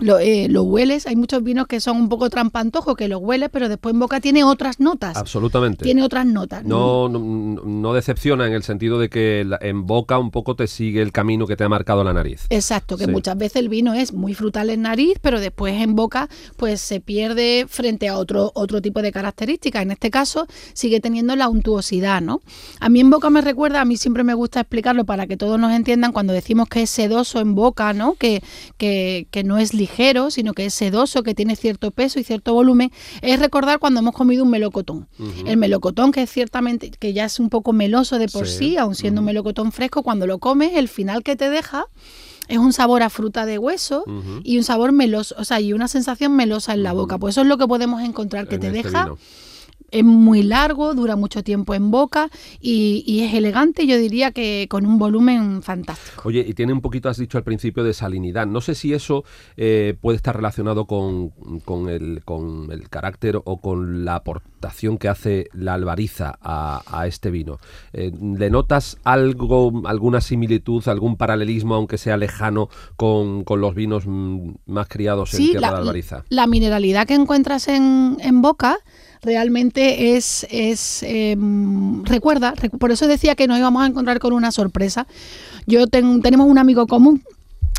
lo, 0.00 0.18
eh, 0.18 0.46
lo 0.48 0.62
hueles, 0.64 1.06
hay 1.06 1.16
muchos 1.16 1.42
vinos 1.42 1.66
que 1.66 1.80
son 1.80 1.96
un 1.96 2.08
poco 2.08 2.30
trampantojo, 2.30 2.94
que 2.96 3.08
los 3.08 3.20
hueles, 3.22 3.48
pero 3.52 3.68
después 3.68 3.92
en 3.94 4.00
boca 4.00 4.20
tiene 4.20 4.44
otras 4.44 4.80
notas. 4.80 5.16
Absolutamente. 5.16 5.84
Tiene 5.84 6.02
otras 6.02 6.26
notas. 6.26 6.64
No, 6.64 7.08
no, 7.08 7.18
no 7.18 7.92
decepciona 7.94 8.46
en 8.46 8.52
el 8.52 8.62
sentido 8.62 8.98
de 8.98 9.08
que 9.08 9.46
en 9.60 9.86
boca 9.86 10.18
un 10.18 10.30
poco 10.30 10.56
te 10.56 10.66
sigue 10.66 11.02
el 11.02 11.12
camino 11.12 11.46
que 11.46 11.56
te 11.56 11.64
ha 11.64 11.68
marcado 11.68 12.02
la 12.04 12.12
nariz. 12.12 12.46
Exacto, 12.50 12.96
que 12.96 13.04
Sí. 13.06 13.10
muchas 13.10 13.36
veces 13.36 13.56
el 13.56 13.68
vino 13.68 13.94
es 13.94 14.12
muy 14.12 14.34
frutal 14.34 14.70
en 14.70 14.82
nariz, 14.82 15.18
pero 15.20 15.40
después 15.40 15.74
en 15.80 15.94
boca 15.96 16.28
pues 16.56 16.80
se 16.80 17.00
pierde 17.00 17.66
frente 17.68 18.08
a 18.08 18.16
otro, 18.16 18.52
otro 18.54 18.80
tipo 18.80 19.02
de 19.02 19.12
características. 19.12 19.82
En 19.82 19.90
este 19.90 20.10
caso 20.10 20.46
sigue 20.72 21.00
teniendo 21.00 21.36
la 21.36 21.48
untuosidad, 21.48 22.20
¿no? 22.20 22.40
A 22.80 22.88
mí 22.88 23.00
en 23.00 23.10
boca 23.10 23.30
me 23.30 23.40
recuerda, 23.40 23.80
a 23.80 23.84
mí 23.84 23.96
siempre 23.96 24.24
me 24.24 24.34
gusta 24.34 24.60
explicarlo 24.60 25.04
para 25.04 25.26
que 25.26 25.36
todos 25.36 25.58
nos 25.58 25.72
entiendan 25.72 26.12
cuando 26.12 26.32
decimos 26.32 26.68
que 26.68 26.82
es 26.82 26.90
sedoso 26.90 27.40
en 27.40 27.54
boca, 27.54 27.92
¿no? 27.92 28.14
Que, 28.14 28.42
que, 28.78 29.26
que 29.30 29.44
no 29.44 29.58
es 29.58 29.74
ligero, 29.74 29.89
sino 30.30 30.54
que 30.54 30.66
es 30.66 30.74
sedoso, 30.74 31.22
que 31.22 31.34
tiene 31.34 31.56
cierto 31.56 31.90
peso 31.90 32.18
y 32.18 32.24
cierto 32.24 32.54
volumen, 32.54 32.90
es 33.22 33.38
recordar 33.38 33.78
cuando 33.78 34.00
hemos 34.00 34.14
comido 34.14 34.44
un 34.44 34.50
melocotón. 34.50 35.08
El 35.46 35.56
melocotón, 35.56 36.12
que 36.12 36.22
es 36.22 36.30
ciertamente, 36.30 36.90
que 36.90 37.12
ya 37.12 37.24
es 37.24 37.40
un 37.40 37.50
poco 37.50 37.72
meloso 37.72 38.18
de 38.18 38.28
por 38.28 38.46
Sí. 38.46 38.58
sí, 38.58 38.76
aun 38.76 38.94
siendo 38.94 39.20
un 39.20 39.26
melocotón 39.26 39.72
fresco, 39.72 40.02
cuando 40.02 40.26
lo 40.26 40.38
comes, 40.38 40.72
el 40.74 40.88
final 40.88 41.22
que 41.22 41.36
te 41.36 41.50
deja 41.50 41.86
es 42.48 42.58
un 42.58 42.72
sabor 42.72 43.02
a 43.02 43.10
fruta 43.10 43.46
de 43.46 43.58
hueso 43.58 44.04
y 44.42 44.58
un 44.58 44.64
sabor 44.64 44.92
meloso, 44.92 45.34
o 45.38 45.44
sea, 45.44 45.60
y 45.60 45.72
una 45.72 45.86
sensación 45.88 46.34
melosa 46.34 46.74
en 46.74 46.82
la 46.82 46.92
boca. 46.92 47.16
Pues 47.18 47.34
eso 47.34 47.42
es 47.42 47.46
lo 47.46 47.58
que 47.58 47.66
podemos 47.66 48.02
encontrar, 48.02 48.48
que 48.48 48.56
en 48.56 48.60
te 48.60 48.66
este 48.68 48.82
deja, 48.82 49.04
vino. 49.04 49.18
Es 49.90 50.04
muy 50.04 50.42
largo, 50.42 50.94
dura 50.94 51.16
mucho 51.16 51.42
tiempo 51.42 51.74
en 51.74 51.90
boca 51.90 52.30
y, 52.60 53.04
y 53.06 53.20
es 53.20 53.34
elegante, 53.34 53.86
yo 53.86 53.96
diría 53.96 54.32
que 54.32 54.66
con 54.68 54.86
un 54.86 54.98
volumen 54.98 55.62
fantástico. 55.62 56.22
Oye, 56.24 56.44
y 56.46 56.54
tiene 56.54 56.72
un 56.72 56.80
poquito, 56.80 57.08
has 57.08 57.18
dicho 57.18 57.38
al 57.38 57.44
principio, 57.44 57.84
de 57.84 57.94
salinidad. 57.94 58.46
No 58.46 58.60
sé 58.60 58.74
si 58.74 58.92
eso 58.92 59.24
eh, 59.56 59.96
puede 60.00 60.16
estar 60.16 60.36
relacionado 60.36 60.86
con, 60.86 61.30
con 61.64 61.88
el, 61.88 62.22
con 62.24 62.70
el 62.70 62.88
carácter 62.88 63.40
o 63.44 63.60
con 63.60 64.04
la 64.04 64.16
aportación 64.16 64.98
que 64.98 65.08
hace 65.08 65.48
la 65.52 65.74
albariza 65.74 66.38
a, 66.40 66.82
a 66.86 67.06
este 67.06 67.30
vino. 67.30 67.58
Eh, 67.92 68.12
¿Le 68.20 68.50
notas 68.50 68.98
algo, 69.04 69.82
alguna 69.86 70.20
similitud, 70.20 70.86
algún 70.88 71.16
paralelismo, 71.16 71.74
aunque 71.74 71.98
sea 71.98 72.16
lejano, 72.16 72.68
con, 72.96 73.44
con 73.44 73.60
los 73.60 73.74
vinos 73.74 74.04
mm, 74.06 74.50
más 74.66 74.88
criados 74.88 75.34
en 75.34 75.50
tierra 75.50 75.60
la, 75.60 75.70
de 75.70 75.76
albariza? 75.78 76.24
la 76.28 76.46
mineralidad 76.46 77.06
que 77.06 77.14
encuentras 77.14 77.68
en, 77.68 78.16
en 78.20 78.42
boca 78.42 78.78
realmente 79.22 80.16
es, 80.16 80.46
es 80.50 81.02
em, 81.02 82.04
recuerda, 82.04 82.54
recu- 82.54 82.78
por 82.78 82.90
eso 82.90 83.06
decía 83.06 83.34
que 83.34 83.46
nos 83.46 83.58
íbamos 83.58 83.82
a 83.82 83.86
encontrar 83.86 84.18
con 84.18 84.32
una 84.32 84.52
sorpresa. 84.52 85.06
Yo 85.66 85.86
ten- 85.86 86.22
tenemos 86.22 86.46
un 86.48 86.58
amigo 86.58 86.86
común 86.86 87.22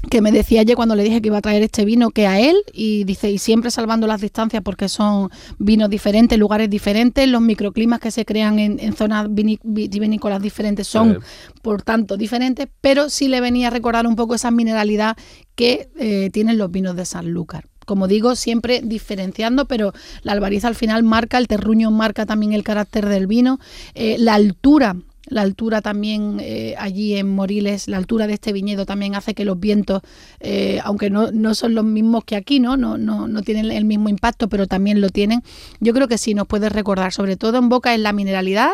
que 0.10 0.20
me 0.22 0.32
decía 0.32 0.62
ayer 0.62 0.76
cuando 0.76 0.96
le 0.96 1.04
dije 1.04 1.22
que 1.22 1.28
iba 1.28 1.38
a 1.38 1.42
traer 1.42 1.62
este 1.62 1.86
vino 1.86 2.10
que 2.10 2.26
a 2.26 2.40
él 2.40 2.56
y 2.74 3.04
dice 3.04 3.30
y 3.30 3.38
siempre 3.38 3.70
salvando 3.70 4.08
las 4.08 4.20
distancias 4.20 4.64
porque 4.64 4.90
son 4.90 5.30
vinos 5.60 5.92
diferentes, 5.92 6.40
lugares 6.40 6.72
diferentes, 6.72 7.28
los 7.28 7.40
microclimas 7.42 8.00
que 8.00 8.10
se 8.10 8.26
crean 8.26 8.58
en, 8.58 8.80
en 8.80 8.94
zonas 8.94 9.28
vitivinícolas 9.32 10.42
diferentes 10.42 10.88
son 10.88 11.20
Sí. 11.22 11.60
por 11.62 11.84
tanto 11.84 12.18
diferentes, 12.18 12.68
pero 12.82 13.10
sí 13.12 13.28
le 13.28 13.42
venía 13.42 13.68
a 13.68 13.70
recordar 13.72 14.08
un 14.08 14.16
poco 14.16 14.34
esa 14.34 14.50
mineralidad 14.50 15.16
que 15.54 15.90
eh, 16.00 16.32
tienen 16.34 16.58
los 16.58 16.72
vinos 16.72 16.96
de 16.96 17.06
Sanlúcar. 17.06 17.66
Como 17.86 18.08
digo, 18.08 18.36
siempre 18.36 18.82
diferenciando, 18.84 19.66
pero 19.66 19.94
la 20.22 20.34
albariza 20.34 20.68
al 20.68 20.76
final 20.76 21.04
marca, 21.04 21.38
el 21.38 21.48
terruño 21.48 21.92
marca 21.92 22.26
también 22.26 22.54
el 22.54 22.64
carácter 22.64 23.08
del 23.08 23.28
vino, 23.28 23.60
eh, 23.96 24.18
la 24.20 24.36
altura. 24.36 24.96
La 25.32 25.44
altura 25.44 25.82
también 25.82 26.40
eh, 26.42 26.76
allí 26.78 27.16
en 27.16 27.30
Moriles, 27.30 27.88
la 27.88 27.96
altura 27.96 28.28
de 28.28 28.34
este 28.34 28.52
viñedo 28.52 28.86
también 28.86 29.16
hace 29.16 29.34
que 29.34 29.46
los 29.46 29.58
vientos, 29.58 30.02
eh, 30.42 30.82
aunque 30.84 31.10
no, 31.10 31.32
no 31.32 31.56
son 31.56 31.74
los 31.74 31.86
mismos 31.86 32.26
que 32.26 32.36
aquí, 32.36 32.60
¿no? 32.60 32.76
No, 32.76 32.98
no, 32.98 33.30
no 33.30 33.42
tienen 33.42 33.72
el 33.72 33.86
mismo 33.86 34.10
impacto, 34.10 34.50
pero 34.50 34.68
también 34.68 35.00
lo 35.00 35.10
tienen. 35.10 35.42
Yo 35.80 35.94
creo 35.94 36.10
que 36.10 36.18
sí 36.18 36.34
nos 36.34 36.48
puede 36.48 36.68
recordar, 36.68 37.14
sobre 37.14 37.38
todo 37.38 37.60
en 37.60 37.70
boca, 37.70 37.94
es 37.94 38.02
la 38.02 38.12
mineralidad 38.12 38.72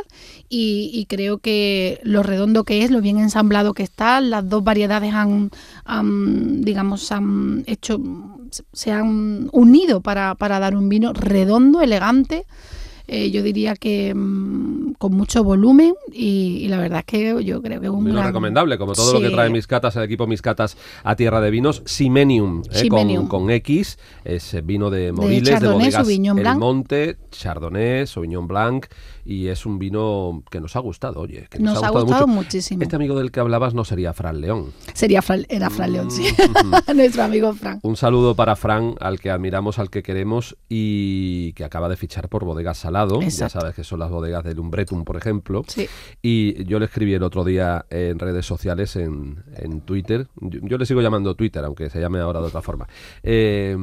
y, 0.49 1.05
creo 1.07 1.37
que 1.37 1.99
lo 2.01 2.23
redondo 2.23 2.63
que 2.63 2.83
es, 2.83 2.89
lo 2.89 3.01
bien 3.01 3.19
ensamblado 3.19 3.73
que 3.73 3.83
está, 3.83 4.19
las 4.19 4.49
dos 4.49 4.63
variedades 4.63 5.13
han, 5.13 5.51
han, 5.85 6.61
digamos, 6.61 7.11
han 7.11 7.65
hecho, 7.67 8.01
se 8.73 8.91
han 8.91 9.47
unido 9.51 10.01
para, 10.01 10.33
para 10.33 10.59
dar 10.59 10.75
un 10.75 10.89
vino 10.89 11.13
redondo, 11.13 11.81
elegante. 11.81 12.47
Eh, 13.07 13.31
yo 13.31 13.41
diría 13.41 13.75
que, 13.75 14.13
mm, 14.13 14.86
con 14.97 15.13
mucho 15.13 15.43
volumen 15.43 15.93
y, 16.11 16.59
y 16.63 16.67
la 16.67 16.77
verdad 16.79 16.99
es 16.99 17.05
que 17.05 17.43
yo 17.43 17.61
creo 17.61 17.79
que 17.79 17.87
es 17.87 17.91
un 17.91 18.03
Vino 18.05 18.15
gran- 18.17 18.27
recomendable, 18.27 18.77
como 18.77 18.93
todo 18.93 19.13
lo 19.13 19.19
que 19.21 19.29
trae 19.29 19.49
mis 19.49 19.67
catas, 19.67 19.95
el 19.95 20.03
equipo 20.03 20.27
mis 20.27 20.41
catas 20.41 20.77
a 21.03 21.15
tierra 21.15 21.41
de 21.41 21.51
vinos, 21.51 21.81
Simenium, 21.85 22.61
eh, 22.71 22.79
Simenium. 22.79 23.27
Con, 23.27 23.41
con 23.43 23.49
X, 23.51 23.97
es 24.23 24.53
eh, 24.53 24.61
vino 24.61 24.89
de 24.89 25.11
Moriles, 25.11 25.43
de, 25.45 25.51
Chardonnay, 25.51 25.91
bodegas 25.91 26.07
El. 26.53 26.57
Monte, 26.59 27.17
Chardonnay, 27.31 28.07
Sauvignon 28.07 28.47
Blanc, 28.47 28.85
y 29.25 29.47
es 29.47 29.65
un 29.65 29.77
vino 29.77 30.43
que 30.49 30.61
nos 30.61 30.75
ha 30.75 30.79
gustado, 30.79 31.19
oye, 31.19 31.47
que 31.49 31.59
Nos 31.59 31.83
ha 31.83 31.89
gustado 31.89 32.27
muchísimo. 32.27 32.81
Este 32.81 32.95
amigo 32.95 33.17
del 33.17 33.31
que 33.31 33.39
hablabas 33.41 33.73
no 33.73 33.83
sería 33.83 34.13
Fran 34.13 34.39
León. 34.39 34.71
Sería 34.93 35.21
Fran- 35.21 35.45
era 35.49 35.69
Fran 35.69 35.91
León, 35.91 36.11
sí. 36.11 36.23
Mm, 36.63 36.95
Nuestro 36.95 37.23
amigo 37.23 37.53
Fran. 37.53 37.79
Un 37.83 37.97
saludo 37.97 38.35
para 38.35 38.55
Fran, 38.55 38.95
al 39.01 39.19
que 39.19 39.29
admiramos, 39.29 39.79
al 39.79 39.89
que 39.89 40.01
queremos 40.01 40.55
y 40.69 41.51
que 41.53 41.63
acaba 41.65 41.89
de 41.89 41.97
fichar 41.97 42.29
por 42.29 42.45
Bodegas 42.45 42.77
Salado. 42.77 43.19
Ya 43.21 43.49
sabes 43.49 43.75
que 43.75 43.83
son 43.83 43.99
las 43.99 44.09
bodegas 44.09 44.43
del 44.43 44.59
Umbretum, 44.77 45.03
por 45.03 45.17
ejemplo. 45.17 45.63
Sí. 45.67 45.87
Y 46.21 46.63
yo 46.65 46.79
le 46.79 46.85
escribí 46.85 47.13
el 47.13 47.23
otro 47.23 47.43
día 47.43 47.85
en 47.89 48.19
redes 48.19 48.45
sociales, 48.45 48.95
en, 48.95 49.43
en 49.55 49.81
Twitter. 49.81 50.27
Yo, 50.39 50.59
yo 50.63 50.77
le 50.77 50.85
sigo 50.85 51.01
llamando 51.01 51.35
Twitter, 51.35 51.63
aunque 51.63 51.89
se 51.89 51.99
llame 51.99 52.19
ahora 52.19 52.41
de 52.41 52.47
otra 52.47 52.61
forma. 52.61 52.87
Eh, 53.23 53.75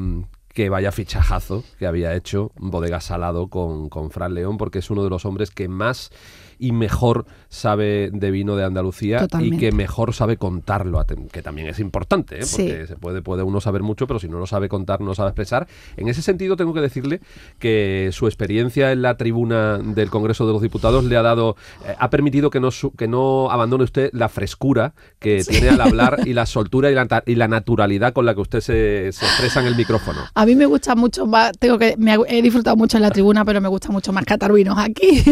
que 0.55 0.69
vaya 0.69 0.93
fichajazo 0.93 1.65
que 1.79 1.87
había 1.87 2.15
hecho 2.15 2.53
Bodega 2.55 3.01
Salado 3.01 3.49
con, 3.49 3.89
con 3.89 4.11
Fran 4.11 4.35
León, 4.35 4.57
porque 4.57 4.79
es 4.79 4.89
uno 4.89 5.03
de 5.03 5.11
los 5.11 5.25
hombres 5.27 5.51
que 5.51 5.69
más 5.69 6.13
y 6.59 6.73
mejor 6.73 7.27
sabe 7.49 8.11
de 8.13 8.31
vino 8.31 8.57
de 8.57 8.65
Andalucía 8.65 9.27
y 9.41 9.57
que 9.59 9.73
mejor 9.73 10.13
sabe 10.15 10.37
contarlo, 10.37 11.05
que 11.33 11.43
también 11.43 11.69
es 11.69 11.79
importante, 11.79 12.41
¿eh? 12.41 12.45
Sí. 12.45 12.63
porque 12.69 12.87
se 12.87 12.97
puede, 12.97 13.23
puede 13.23 13.43
uno 13.43 13.61
saber 13.61 13.83
mucho, 13.83 14.07
pero 14.07 14.19
si 14.19 14.29
no 14.29 14.39
lo 14.39 14.47
sabe 14.47 14.69
contar, 14.69 15.01
no 15.01 15.15
sabe 15.15 15.31
expresar. 15.31 15.67
En 15.97 16.09
ese 16.09 16.23
sentido, 16.23 16.57
tengo 16.57 16.73
que 16.75 16.81
decirle 16.81 17.21
que 17.59 18.11
su 18.13 18.27
experiencia 18.27 18.93
en 18.93 19.03
la 19.03 19.17
tribuna 19.17 19.79
del 19.79 20.11
Congreso 20.11 20.47
de 20.47 20.53
los 20.53 20.63
Diputados 20.63 21.05
le 21.05 21.17
ha 21.17 21.23
dado, 21.23 21.57
eh, 21.87 21.95
ha 21.99 22.11
permitido 22.11 22.51
que 22.51 22.61
no, 22.61 22.71
que 22.97 23.09
no 23.09 23.51
abandone 23.51 23.85
usted 23.85 24.11
la 24.13 24.29
frescura 24.29 24.95
que 25.19 25.43
tiene 25.45 25.69
al 25.71 25.81
hablar 25.81 26.21
y 26.27 26.33
la 26.35 26.47
soltura 26.47 26.91
y 26.91 26.95
la, 26.95 27.07
ta- 27.07 27.23
y 27.27 27.35
la 27.37 27.49
naturalidad 27.49 28.13
con 28.13 28.27
la 28.27 28.35
que 28.35 28.41
usted 28.41 28.61
se, 28.61 29.13
se 29.13 29.25
expresa 29.25 29.61
en 29.61 29.67
el 29.67 29.77
micrófono. 29.77 30.21
A 30.35 30.47
mí 30.47 30.55
me 30.55 30.67
gusta 30.67 30.95
mucho 30.95 31.27
más, 31.27 31.53
tengo 31.59 31.79
que, 31.79 31.95
me 31.99 32.17
he 32.29 32.43
disfrutado 32.43 32.77
mucho 32.77 32.97
en 32.97 33.03
la 33.03 33.11
tribuna, 33.11 33.45
pero 33.45 33.61
me 33.61 33.69
gusta 33.69 33.91
mucho 33.91 34.13
más 34.13 34.25
catar 34.25 34.53
vinos 34.53 34.77
aquí. 34.79 35.23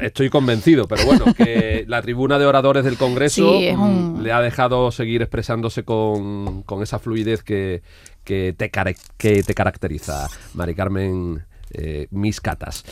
Estoy 0.00 0.30
convencido, 0.30 0.55
pero 0.88 1.04
bueno, 1.04 1.26
que 1.36 1.84
la 1.88 2.02
tribuna 2.02 2.38
de 2.38 2.46
oradores 2.46 2.84
del 2.84 2.96
Congreso 2.96 3.58
Sí, 3.58 3.66
es 3.66 3.76
un- 3.76 4.20
le 4.22 4.32
ha 4.32 4.40
dejado 4.40 4.90
seguir 4.90 5.22
expresándose 5.22 5.84
con, 5.84 6.62
con 6.62 6.82
esa 6.82 6.98
fluidez 6.98 7.42
que, 7.42 7.82
que, 8.24 8.54
te, 8.56 8.70
que 9.16 9.42
te 9.42 9.54
caracteriza, 9.54 10.28
Mari 10.54 10.74
Carmen 10.74 11.44
eh, 11.72 12.06
Mis 12.10 12.40
Catas. 12.40 12.84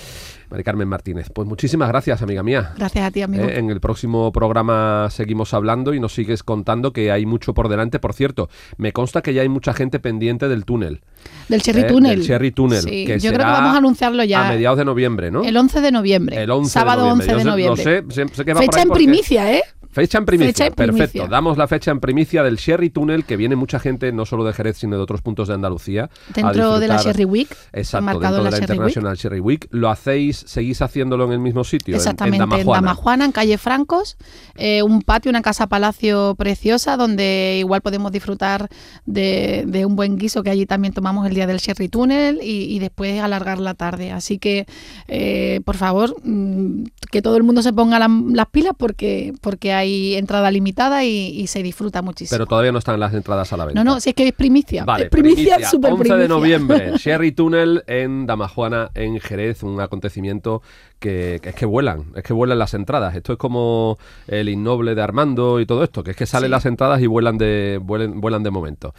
Carmen 0.63 0.87
Martínez. 0.87 1.31
Pues 1.35 1.49
muchísimas 1.49 1.89
gracias, 1.89 2.23
amiga 2.23 2.43
mía. 2.43 2.73
Gracias 2.77 3.05
a 3.07 3.11
ti, 3.11 3.23
amigo. 3.23 3.45
Eh, 3.45 3.59
en 3.59 3.71
el 3.71 3.81
próximo 3.81 4.31
programa 4.31 5.09
seguimos 5.11 5.55
hablando 5.55 5.95
y 5.95 6.01
nos 6.01 6.15
sigues 6.15 6.43
contando 6.43 6.93
que 6.93 7.11
hay 7.11 7.27
mucho 7.27 7.55
por 7.55 7.69
delante. 7.69 7.99
Por 7.99 8.13
cierto, 8.13 8.49
me 8.77 8.93
consta 8.93 9.23
que 9.23 9.35
ya 9.35 9.43
hay 9.43 9.49
mucha 9.49 9.73
gente 9.75 9.99
pendiente 9.99 10.49
del 10.49 10.65
túnel. 10.65 11.01
del 11.49 11.63
Cherry 11.63 11.81
eh, 11.81 11.85
Tunnel. 11.85 12.19
del 12.19 12.27
Cherry. 12.27 12.55
Sí, 12.81 13.07
que 13.07 13.19
yo 13.19 13.31
creo 13.33 13.39
que 13.47 13.53
vamos 13.53 13.75
a 13.75 13.79
anunciarlo 13.79 14.23
ya. 14.25 14.47
A 14.47 14.53
mediados 14.53 14.79
de 14.79 14.85
noviembre, 14.85 15.31
¿no? 15.31 15.43
El 15.43 15.57
11 15.57 15.81
de 15.81 15.91
noviembre. 15.91 16.43
El 16.43 16.51
11 16.51 16.71
sábado 16.71 17.05
de 17.05 17.09
noviembre. 17.11 17.35
11 17.35 17.39
de 17.45 17.51
noviembre. 17.51 17.85
Lo 18.05 18.13
sé, 18.13 18.27
sé- 18.29 18.35
sé 18.35 18.45
que 18.45 18.53
va 18.53 18.61
por 18.61 18.67
Fecha 18.67 18.83
en 18.83 18.89
porque- 18.89 19.05
primicia, 19.05 19.53
¿eh? 19.53 19.63
Fecha 19.95 20.19
en 20.19 20.25
primicia, 20.27 20.53
Fecha 20.53 20.67
en 20.67 20.73
primicia. 20.75 21.05
perfecto. 21.07 21.29
Damos 21.29 21.57
la 21.57 21.69
fecha 21.69 21.91
en 21.93 22.01
primicia 22.01 22.43
del 22.43 22.57
Sherry 22.57 22.91
Tunnel, 22.91 23.25
que 23.25 23.37
viene 23.37 23.55
mucha 23.57 23.79
gente, 23.79 24.11
no 24.13 24.27
solo 24.27 24.45
de 24.45 24.53
Jerez, 24.53 24.77
sino 24.77 24.97
de 24.97 25.03
otros 25.03 25.23
puntos 25.23 25.49
de 25.49 25.55
Andalucía. 25.55 26.11
Dentro 26.35 26.81
de 26.81 26.89
la 26.89 26.97
Sherry 27.01 27.25
Week. 27.25 27.49
Exacto, 27.73 28.07
dentro 28.19 28.31
de 28.31 28.43
la 28.43 28.51
la 28.51 28.59
Sherry 28.59 28.79
Week. 28.79 29.17
Sherry 29.17 29.41
Week. 29.41 29.69
¿Lo 29.71 29.89
hacéis, 29.91 30.43
seguís 30.47 30.83
haciéndolo 30.83 31.25
en 31.27 31.33
el 31.33 31.39
mismo 31.39 31.63
sitio? 31.63 31.95
en- 31.95 32.01
Exactamente, 32.01 32.39
en, 32.39 32.43
en 32.43 32.49
Damajuana? 32.51 32.81
Damajuana, 32.89 33.25
en 33.27 33.33
calle 33.33 33.57
Francos, 33.57 34.17
eh, 34.57 34.83
un 34.83 35.03
patio, 35.03 35.31
una 35.31 35.43
casa 35.43 35.69
palacio 35.69 36.35
preciosa 36.37 36.97
donde 36.97 37.57
igual 37.61 37.81
podemos 37.81 38.11
disfrutar 38.11 38.69
de, 39.07 39.63
de 39.67 39.87
un 39.87 39.95
buen 39.95 40.19
guiso 40.19 40.43
que 40.43 40.51
allí 40.51 40.67
también 40.67 40.93
tomamos 40.93 41.27
el 41.29 41.35
día 41.35 41.47
del 41.47 41.59
Sherry 41.59 41.89
Tunnel 41.89 42.41
y, 42.43 42.75
y 42.75 42.79
después 42.81 43.21
alargar 43.21 43.61
la 43.61 43.75
tarde. 43.75 44.11
Así 44.11 44.39
que, 44.39 44.67
eh, 45.07 45.61
por 45.65 45.77
favor, 45.77 46.17
mm, 46.25 46.85
que 47.13 47.23
todo 47.23 47.37
el 47.37 47.45
mundo 47.45 47.63
se 47.63 47.73
ponga 47.73 48.01
la- 48.01 48.09
las 48.33 48.47
pilas 48.47 48.73
porque, 48.77 49.33
porque 49.41 49.73
hay 49.73 49.84
entrada 49.85 50.51
limitada 50.51 51.05
y, 51.05 51.09
y 51.41 51.47
se 51.47 51.63
disfruta 51.63 52.03
muchísimo. 52.03 52.35
Pero 52.35 52.47
todavía 52.47 52.73
no 52.73 52.79
están 52.79 52.99
las 53.01 53.13
entradas 53.15 53.53
a 53.53 53.57
la 53.57 53.65
venta. 53.67 53.83
no, 53.83 53.95
no, 53.95 54.01
si 54.01 54.11
es 54.11 54.15
que 54.17 54.27
es 54.29 54.33
primicia. 54.33 54.85
Vale, 54.85 55.05
es 55.05 55.11
primicia, 55.11 55.69
super 55.69 55.93
11 55.93 56.03
de 56.03 56.09
primicia. 56.11 56.29
noviembre, 56.37 56.93
Sherry 56.99 57.33
Tunnel 57.33 57.83
en 57.87 58.27
Damajuana, 58.27 58.91
en 58.95 59.21
Jerez, 59.21 59.63
un 59.63 59.81
acontecimiento 59.81 60.63
que, 60.99 61.41
que 61.43 61.51
es 61.51 61.55
que 61.55 61.67
vuelan, 61.67 62.07
es 62.17 62.23
que 62.23 62.33
vuelan 62.33 62.59
las 62.59 62.75
entradas. 62.75 63.15
Esto 63.15 63.33
es 63.33 63.39
como 63.39 63.99
el 64.27 64.49
innoble 64.49 64.95
de 64.95 65.03
Armando 65.03 65.61
y 65.61 65.67
todo 65.67 65.85
esto, 65.85 66.03
que 66.03 66.13
es 66.13 66.17
que 66.17 66.27
salen 66.27 66.49
Sí. 66.49 66.51
las 66.53 66.67
entradas 66.67 67.01
y 67.03 67.07
vuelan 67.07 67.39
de, 67.39 67.79
vuelan, 67.83 68.21
vuelan 68.21 68.43
de 68.43 68.51
momento. 68.51 68.95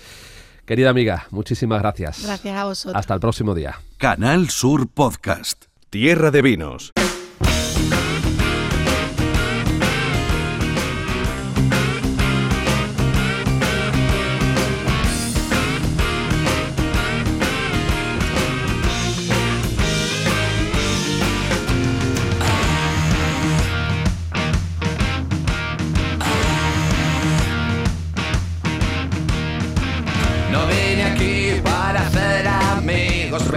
Querida 0.65 0.89
amiga, 0.89 1.27
muchísimas 1.29 1.79
gracias. 1.79 2.23
Gracias 2.23 2.57
a 2.57 2.65
vosotros. 2.65 2.99
Hasta 2.99 3.13
el 3.13 3.19
próximo 3.19 3.53
día. 3.53 3.75
Canal 3.97 4.49
Sur 4.49 4.87
Podcast. 4.87 5.65
Tierra 5.91 6.31
de 6.31 6.41
vinos. 6.41 6.91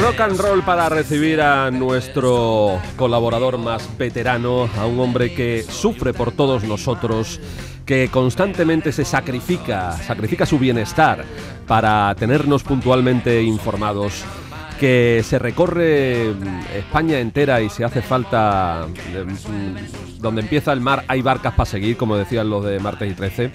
Rock 0.08 0.20
and 0.20 0.40
roll 0.40 0.62
para 0.62 0.88
recibir 0.88 1.38
a 1.42 1.70
nuestro 1.70 2.80
colaborador 2.96 3.58
más 3.58 3.86
veterano, 3.98 4.66
a 4.78 4.86
un 4.86 4.98
hombre 5.00 5.34
que 5.34 5.62
sufre 5.62 6.14
por 6.14 6.32
todos 6.32 6.64
nosotros, 6.64 7.38
que 7.84 8.08
constantemente 8.10 8.90
se 8.90 9.04
sacrifica, 9.04 9.92
sacrifica 9.92 10.46
su 10.46 10.58
bienestar 10.58 11.26
para 11.66 12.14
tenernos 12.14 12.62
puntualmente 12.62 13.42
informados, 13.42 14.24
que 14.80 15.22
se 15.22 15.38
recorre 15.38 16.32
mm, 16.32 16.76
España 16.78 17.20
entera 17.20 17.60
y 17.60 17.68
si 17.68 17.82
hace 17.82 18.00
falta, 18.00 18.86
mm, 18.88 20.22
donde 20.22 20.40
empieza 20.40 20.72
el 20.72 20.80
mar 20.80 21.04
hay 21.06 21.20
barcas 21.20 21.52
para 21.52 21.68
seguir, 21.68 21.98
como 21.98 22.16
decían 22.16 22.48
los 22.48 22.64
de 22.64 22.80
Martes 22.80 23.12
y 23.12 23.14
13 23.14 23.52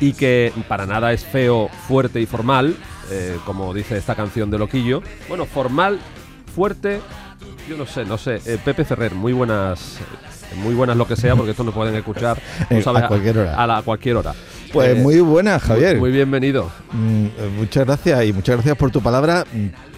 y 0.00 0.12
que 0.12 0.52
para 0.68 0.86
nada 0.86 1.12
es 1.12 1.24
feo, 1.24 1.68
fuerte 1.88 2.20
y 2.20 2.26
formal, 2.26 2.76
eh, 3.10 3.36
como 3.44 3.72
dice 3.72 3.96
esta 3.96 4.14
canción 4.14 4.50
de 4.50 4.58
Loquillo. 4.58 5.02
Bueno, 5.28 5.46
formal, 5.46 5.98
fuerte, 6.54 7.00
yo 7.68 7.76
no 7.76 7.86
sé, 7.86 8.04
no 8.04 8.18
sé. 8.18 8.40
Eh, 8.46 8.58
Pepe 8.64 8.84
Ferrer, 8.84 9.14
muy 9.14 9.32
buenas, 9.32 9.98
eh, 10.52 10.56
muy 10.56 10.74
buenas 10.74 10.96
lo 10.96 11.06
que 11.06 11.16
sea, 11.16 11.34
porque 11.34 11.52
esto 11.52 11.64
nos 11.64 11.74
pueden 11.74 11.94
escuchar 11.94 12.38
sabes, 12.82 13.02
a 13.04 13.08
cualquier 13.08 13.38
hora. 13.38 13.62
A, 13.62 13.66
la, 13.66 13.78
a 13.78 13.82
cualquier 13.82 14.16
hora. 14.16 14.34
Pues 14.72 14.90
Eh, 14.90 15.00
muy 15.00 15.20
buena, 15.20 15.58
Javier. 15.58 15.98
Muy 15.98 16.10
bienvenido. 16.10 16.70
Mm, 16.92 17.26
muchas 17.58 17.86
gracias 17.86 18.24
y 18.24 18.32
muchas 18.32 18.56
gracias 18.56 18.76
por 18.76 18.90
tu 18.90 19.00
palabra. 19.00 19.44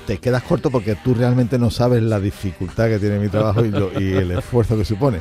Te 0.09 0.17
quedas 0.17 0.43
corto 0.43 0.71
porque 0.71 0.95
tú 0.95 1.13
realmente 1.13 1.59
no 1.59 1.71
sabes 1.71 2.03
la 2.03 2.19
dificultad 2.19 2.89
que 2.89 2.99
tiene 2.99 3.19
mi 3.19 3.29
trabajo 3.29 3.63
y, 3.63 3.69
y 4.03 4.13
el 4.15 4.31
esfuerzo 4.31 4.75
que 4.79 4.87
supone. 4.87 5.21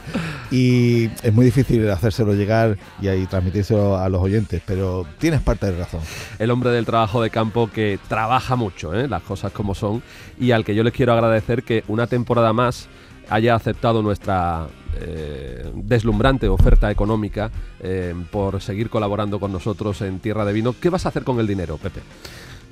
Y 0.49 1.09
es 1.23 1.33
muy 1.33 1.43
difícil 1.43 1.91
hacérselo 1.91 2.33
llegar 2.33 2.77
y 3.01 3.09
ahí 3.09 3.25
transmitírselo 3.25 3.97
a 3.97 4.07
los 4.07 4.21
oyentes, 4.21 4.61
pero 4.65 5.05
tienes 5.17 5.41
parte 5.41 5.65
de 5.65 5.77
razón. 5.77 5.99
el 6.39 6.51
hombre 6.51 6.69
del 6.69 6.85
trabajo 6.85 7.21
de 7.21 7.29
campo 7.29 7.69
que 7.69 7.99
trabaja 8.07 8.55
mucho, 8.55 8.93
¿eh? 8.93 9.09
las 9.09 9.23
cosas 9.23 9.51
como 9.51 9.75
son, 9.75 10.01
y 10.39 10.51
al 10.51 10.63
que 10.63 10.73
yo 10.73 10.83
les 10.83 10.93
quiero 10.93 11.11
agradecer 11.11 11.63
que 11.63 11.83
una 11.89 12.07
temporada 12.07 12.53
más 12.53 12.87
haya 13.29 13.55
aceptado 13.55 14.01
nuestra 14.01 14.67
eh, 15.01 15.69
deslumbrante 15.75 16.47
oferta 16.47 16.89
económica 16.89 17.51
eh, 17.81 18.15
por 18.31 18.61
seguir 18.61 18.89
colaborando 18.89 19.37
con 19.37 19.51
nosotros 19.51 20.01
en 20.01 20.19
Tierra 20.19 20.45
de 20.45 20.53
Vino. 20.53 20.73
¿Qué 20.79 20.89
vas 20.89 21.05
a 21.05 21.09
hacer 21.09 21.25
con 21.25 21.41
el 21.41 21.47
dinero, 21.47 21.75
Pepe? 21.75 21.99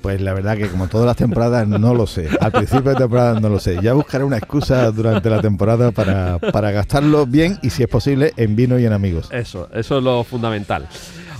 Pues 0.02 0.20
la 0.20 0.34
verdad 0.34 0.56
que 0.56 0.68
como 0.68 0.88
todas 0.88 1.06
las 1.06 1.16
temporadas 1.16 1.66
no 1.66 1.94
lo 1.94 2.06
sé. 2.06 2.28
Al 2.40 2.52
principio 2.52 2.90
de 2.90 2.96
temporada 2.96 3.40
no 3.40 3.48
lo 3.48 3.58
sé. 3.58 3.78
Ya 3.82 3.92
buscaré 3.92 4.24
una 4.24 4.38
excusa 4.38 4.90
durante 4.90 5.28
la 5.30 5.40
temporada 5.40 5.90
para, 5.90 6.38
para 6.38 6.70
gastarlo 6.70 7.26
bien 7.26 7.58
y 7.62 7.70
si 7.70 7.82
es 7.82 7.88
posible 7.88 8.32
en 8.36 8.54
vino 8.56 8.78
y 8.78 8.86
en 8.86 8.92
amigos. 8.92 9.28
Eso, 9.32 9.68
eso 9.72 9.98
es 9.98 10.04
lo 10.04 10.22
fundamental. 10.24 10.88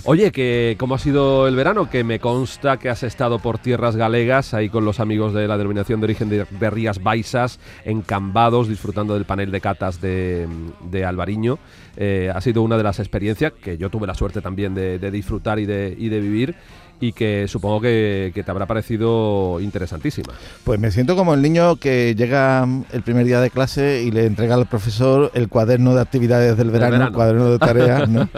Oye, 0.09 0.31
que 0.31 0.77
¿cómo 0.79 0.95
ha 0.95 0.99
sido 0.99 1.49
el 1.49 1.55
verano? 1.57 1.89
Que 1.89 2.05
me 2.05 2.19
consta 2.21 2.77
que 2.77 2.87
has 2.87 3.03
estado 3.03 3.39
por 3.39 3.57
tierras 3.57 3.97
galegas, 3.97 4.53
ahí 4.53 4.69
con 4.69 4.85
los 4.85 5.01
amigos 5.01 5.33
de 5.33 5.49
la 5.49 5.57
denominación 5.57 5.99
de 5.99 6.05
origen 6.05 6.29
de, 6.29 6.69
Rías 6.69 7.03
Baixas, 7.03 7.59
en 7.83 8.03
Cambados, 8.03 8.69
disfrutando 8.69 9.15
del 9.15 9.25
panel 9.25 9.51
de 9.51 9.59
catas 9.59 9.99
de, 9.99 10.47
de 10.89 11.03
Alvariño. 11.03 11.59
Eh, 11.97 12.31
ha 12.33 12.39
sido 12.39 12.61
una 12.61 12.77
de 12.77 12.83
las 12.83 12.99
experiencias 12.99 13.51
que 13.51 13.77
yo 13.77 13.89
tuve 13.89 14.07
la 14.07 14.13
suerte 14.13 14.39
también 14.39 14.73
de, 14.73 14.97
de 14.97 15.11
disfrutar 15.11 15.59
y 15.59 15.65
de, 15.65 15.93
y 15.97 16.07
de 16.07 16.21
vivir. 16.21 16.55
Y 16.99 17.11
que 17.13 17.47
supongo 17.47 17.81
que, 17.81 18.31
que 18.33 18.43
te 18.43 18.51
habrá 18.51 18.65
parecido 18.65 19.59
interesantísima. 19.61 20.33
Pues 20.63 20.79
me 20.79 20.91
siento 20.91 21.15
como 21.15 21.33
el 21.33 21.41
niño 21.41 21.75
que 21.77 22.15
llega 22.15 22.67
el 22.91 23.01
primer 23.03 23.25
día 23.25 23.39
de 23.41 23.49
clase 23.49 24.03
y 24.03 24.11
le 24.11 24.25
entrega 24.25 24.55
al 24.55 24.65
profesor 24.67 25.31
el 25.33 25.47
cuaderno 25.47 25.93
de 25.93 26.01
actividades 26.01 26.57
del 26.57 26.71
verano, 26.71 26.91
verano. 26.93 27.07
el 27.09 27.13
cuaderno 27.13 27.49
de 27.51 27.59
tareas, 27.59 28.09
¿no? 28.09 28.29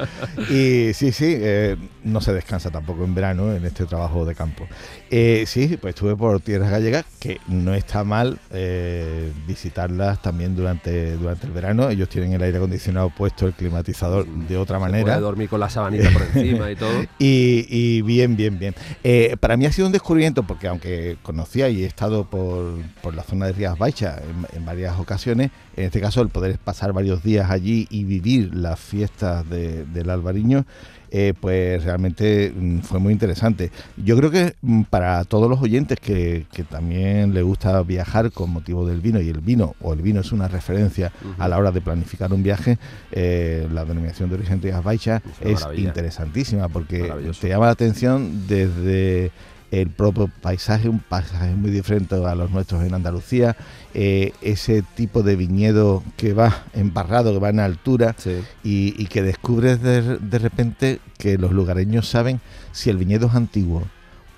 y 0.50 0.94
sí, 0.94 1.12
sí, 1.12 1.36
eh, 1.38 1.78
no 2.04 2.22
se 2.22 2.34
descansa 2.34 2.70
tampoco 2.70 3.04
en 3.04 3.16
verano 3.16 3.54
en 3.54 3.66
este 3.66 3.86
trabajo 3.86 4.26
de 4.26 4.36
campo. 4.36 4.68
Eh, 5.12 5.44
sí, 5.48 5.78
pues 5.82 5.96
estuve 5.96 6.16
por 6.16 6.40
tierras 6.42 6.70
gallegas, 6.70 7.06
que 7.20 7.40
no 7.48 7.74
está 7.74 8.04
mal 8.04 8.40
eh, 8.52 9.32
visitarlas 9.48 10.22
también 10.22 10.56
durante, 10.56 11.16
durante 11.18 11.48
el 11.48 11.54
verano. 11.54 11.90
Ellos 11.90 12.10
tienen 12.10 12.34
el 12.34 12.42
aire 12.44 12.58
acondicionado 12.58 13.10
puesto, 13.10 13.48
el 13.48 13.54
climatizador 13.54 14.28
de 14.28 14.58
otra 14.58 14.78
Se 14.78 14.82
manera. 14.82 15.06
puede 15.06 15.20
dormir 15.20 15.50
con 15.50 15.60
la 15.60 15.70
sabanita 15.70 16.10
por 16.12 16.22
encima 16.24 16.72
y 16.72 16.76
todo. 16.76 16.90
Y, 17.20 17.66
y 17.70 18.02
bien, 18.02 18.36
bien, 18.38 18.49
bien. 18.58 18.74
Eh, 19.04 19.36
para 19.40 19.58
mí 19.58 19.66
ha 19.66 19.72
sido 19.72 19.86
un 19.88 19.92
descubrimiento 19.94 20.44
porque 20.44 20.68
aunque 20.68 21.18
conocía 21.22 21.70
y 21.70 21.84
he 21.84 21.86
estado 21.86 22.24
por, 22.24 22.76
por 23.04 23.14
la 23.14 23.24
zona 23.24 23.46
de 23.48 23.52
Rías 23.52 23.78
Baixas 23.78 24.22
en, 24.22 24.58
en 24.58 24.66
varias 24.66 24.98
ocasiones, 25.00 25.52
en 25.76 25.84
este 25.86 26.00
caso 26.02 26.22
el 26.22 26.30
poder 26.30 26.58
pasar 26.58 26.94
varios 26.94 27.22
días 27.22 27.52
allí 27.52 27.88
y 27.92 28.06
vivir 28.06 28.56
las 28.56 28.80
fiestas 28.80 29.48
de- 29.50 29.86
del 29.86 30.10
Albariño, 30.10 30.66
eh, 31.12 31.34
pues 31.40 31.84
realmente 31.84 32.54
mm, 32.56 32.80
fue 32.80 33.00
muy 33.00 33.14
interesante. 33.14 33.72
Yo 33.98 34.18
creo 34.18 34.32
que 34.32 34.56
mm, 34.62 34.84
para 34.84 35.24
todos 35.26 35.50
los 35.50 35.62
oyentes 35.62 36.00
que, 36.00 36.46
que 36.52 36.64
también 36.64 37.34
les 37.34 37.44
gusta 37.44 37.82
viajar 37.84 38.32
con 38.32 38.52
motivo 38.52 38.86
del 38.86 39.02
vino, 39.02 39.22
y 39.22 39.30
el 39.30 39.42
vino, 39.42 39.76
o 39.82 39.94
el 39.94 40.02
vino 40.02 40.22
es 40.22 40.32
una 40.32 40.48
referencia 40.48 41.12
a 41.38 41.48
la 41.48 41.58
hora 41.58 41.72
de 41.72 41.82
planificar 41.82 42.34
un 42.34 42.44
viaje, 42.44 42.78
eh, 43.12 43.68
la 43.72 43.86
denominación 43.86 44.30
de 44.30 44.36
origen 44.36 44.62
Rías 44.62 44.84
Baixas 44.84 45.22
Es 45.42 45.62
es 45.62 45.68
interesantísima 45.78 46.68
porque 46.70 47.12
te 47.40 47.50
llama 47.50 47.66
la 47.66 47.72
atención 47.72 48.48
desde 48.48 49.32
el 49.72 49.90
propio 49.90 50.30
paisaje, 50.42 50.90
un 50.90 51.00
paisaje 51.00 51.54
muy 51.56 51.70
diferente 51.72 52.16
a 52.16 52.36
los 52.36 52.50
nuestros 52.52 52.84
en 52.84 52.94
Andalucía, 52.94 53.56
eh, 53.94 54.34
ese 54.42 54.84
tipo 54.96 55.22
de 55.24 55.36
viñedo 55.36 56.04
que 56.18 56.34
va 56.34 56.64
embarrado, 56.74 57.34
que 57.34 57.40
va 57.40 57.50
en 57.50 57.60
altura 57.60 58.16
Sí. 58.18 58.42
y, 58.64 58.96
y 59.02 59.06
que 59.08 59.22
descubres 59.22 59.82
de, 59.82 60.18
de 60.18 60.40
repente 60.40 61.00
que 61.18 61.38
los 61.38 61.52
lugareños 61.52 62.08
saben 62.08 62.42
si 62.72 62.90
el 62.90 62.98
viñedo 62.98 63.28
es 63.28 63.36
antiguo 63.36 63.84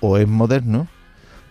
o 0.00 0.18
es 0.18 0.28
moderno 0.28 0.88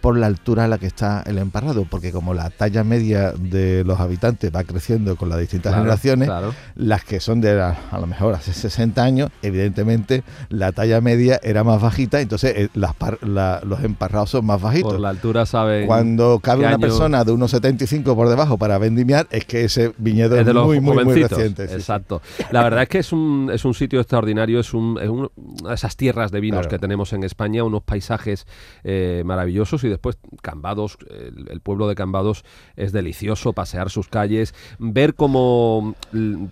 por 0.02 0.18
la 0.18 0.26
altura 0.28 0.66
a 0.66 0.68
la 0.68 0.78
que 0.80 0.88
está 0.88 1.24
el 1.28 1.38
emparrado, 1.38 1.86
porque 1.90 2.12
como 2.12 2.34
la 2.34 2.50
talla 2.50 2.84
media 2.84 3.32
de 3.32 3.84
los 3.86 4.00
habitantes 4.00 4.52
va 4.54 4.64
creciendo 4.64 5.16
con 5.16 5.30
las 5.30 5.40
distintas 5.40 5.72
Claro, 5.72 5.84
generaciones, 5.84 6.28
claro. 6.28 6.54
las 6.76 7.04
que 7.04 7.20
son 7.20 7.40
de 7.40 7.56
la- 7.56 7.78
a 7.92 8.00
lo 8.00 8.08
mejor 8.08 8.34
hace 8.34 8.52
60 8.54 9.04
años, 9.04 9.30
evidentemente 9.42 10.24
la 10.50 10.72
talla 10.72 11.02
media 11.02 11.40
era 11.44 11.64
más 11.64 11.82
bajita, 11.82 12.20
entonces 12.20 12.54
eh, 12.56 12.70
las 12.74 12.94
par- 12.96 13.20
la- 13.26 13.62
los 13.64 13.84
emparrados 13.84 14.32
son 14.32 14.46
más 14.46 14.60
bajitos. 14.62 14.92
Por 14.94 15.00
la 15.02 15.10
altura 15.10 15.46
saben. 15.46 15.86
Cuando 15.86 16.40
cabe 16.40 16.62
una 16.62 16.70
año- 16.70 16.80
persona 16.80 17.24
de 17.24 17.32
unos 17.32 17.52
75 17.52 18.16
por 18.16 18.28
debajo 18.28 18.58
para 18.58 18.78
vendimiar, 18.78 19.28
es 19.30 19.46
que 19.46 19.66
ese 19.66 19.94
viñedo 19.98 20.38
es, 20.40 20.46
de 20.46 20.54
los 20.54 20.66
muy, 20.66 20.80
muy, 20.80 21.04
muy 21.06 21.22
reciente. 21.24 21.64
sí, 21.68 21.70
sí. 21.74 21.76
Exacto. 21.76 22.22
La 22.52 22.64
verdad 22.64 22.84
es 22.84 22.90
que 22.90 23.00
es 23.00 23.14
un, 23.14 23.50
es 23.54 23.66
un 23.66 23.74
sitio 23.76 24.00
extraordinario, 24.00 24.60
es, 24.60 24.74
un, 24.74 24.98
es 25.02 25.10
un- 25.10 25.30
una 25.36 25.70
de 25.70 25.76
esas 25.76 25.96
tierras 25.96 26.32
de 26.32 26.40
vinos 26.40 26.62
Claro. 26.62 26.70
que 26.70 26.80
tenemos 26.80 27.14
en 27.14 27.24
España, 27.24 27.64
unos 27.64 27.84
paisajes 27.84 28.48
eh, 28.84 29.22
maravillosos 29.26 29.84
y 29.84 29.90
después 29.91 30.17
Cambados, 30.41 30.97
el, 31.10 31.47
el 31.49 31.60
pueblo 31.62 31.88
de 31.88 31.93
Cambados 31.95 32.43
es 32.75 32.91
delicioso, 32.91 33.54
pasear 33.54 33.89
sus 33.91 34.08
calles, 34.08 34.54
ver 34.80 35.13
cómo 35.13 35.93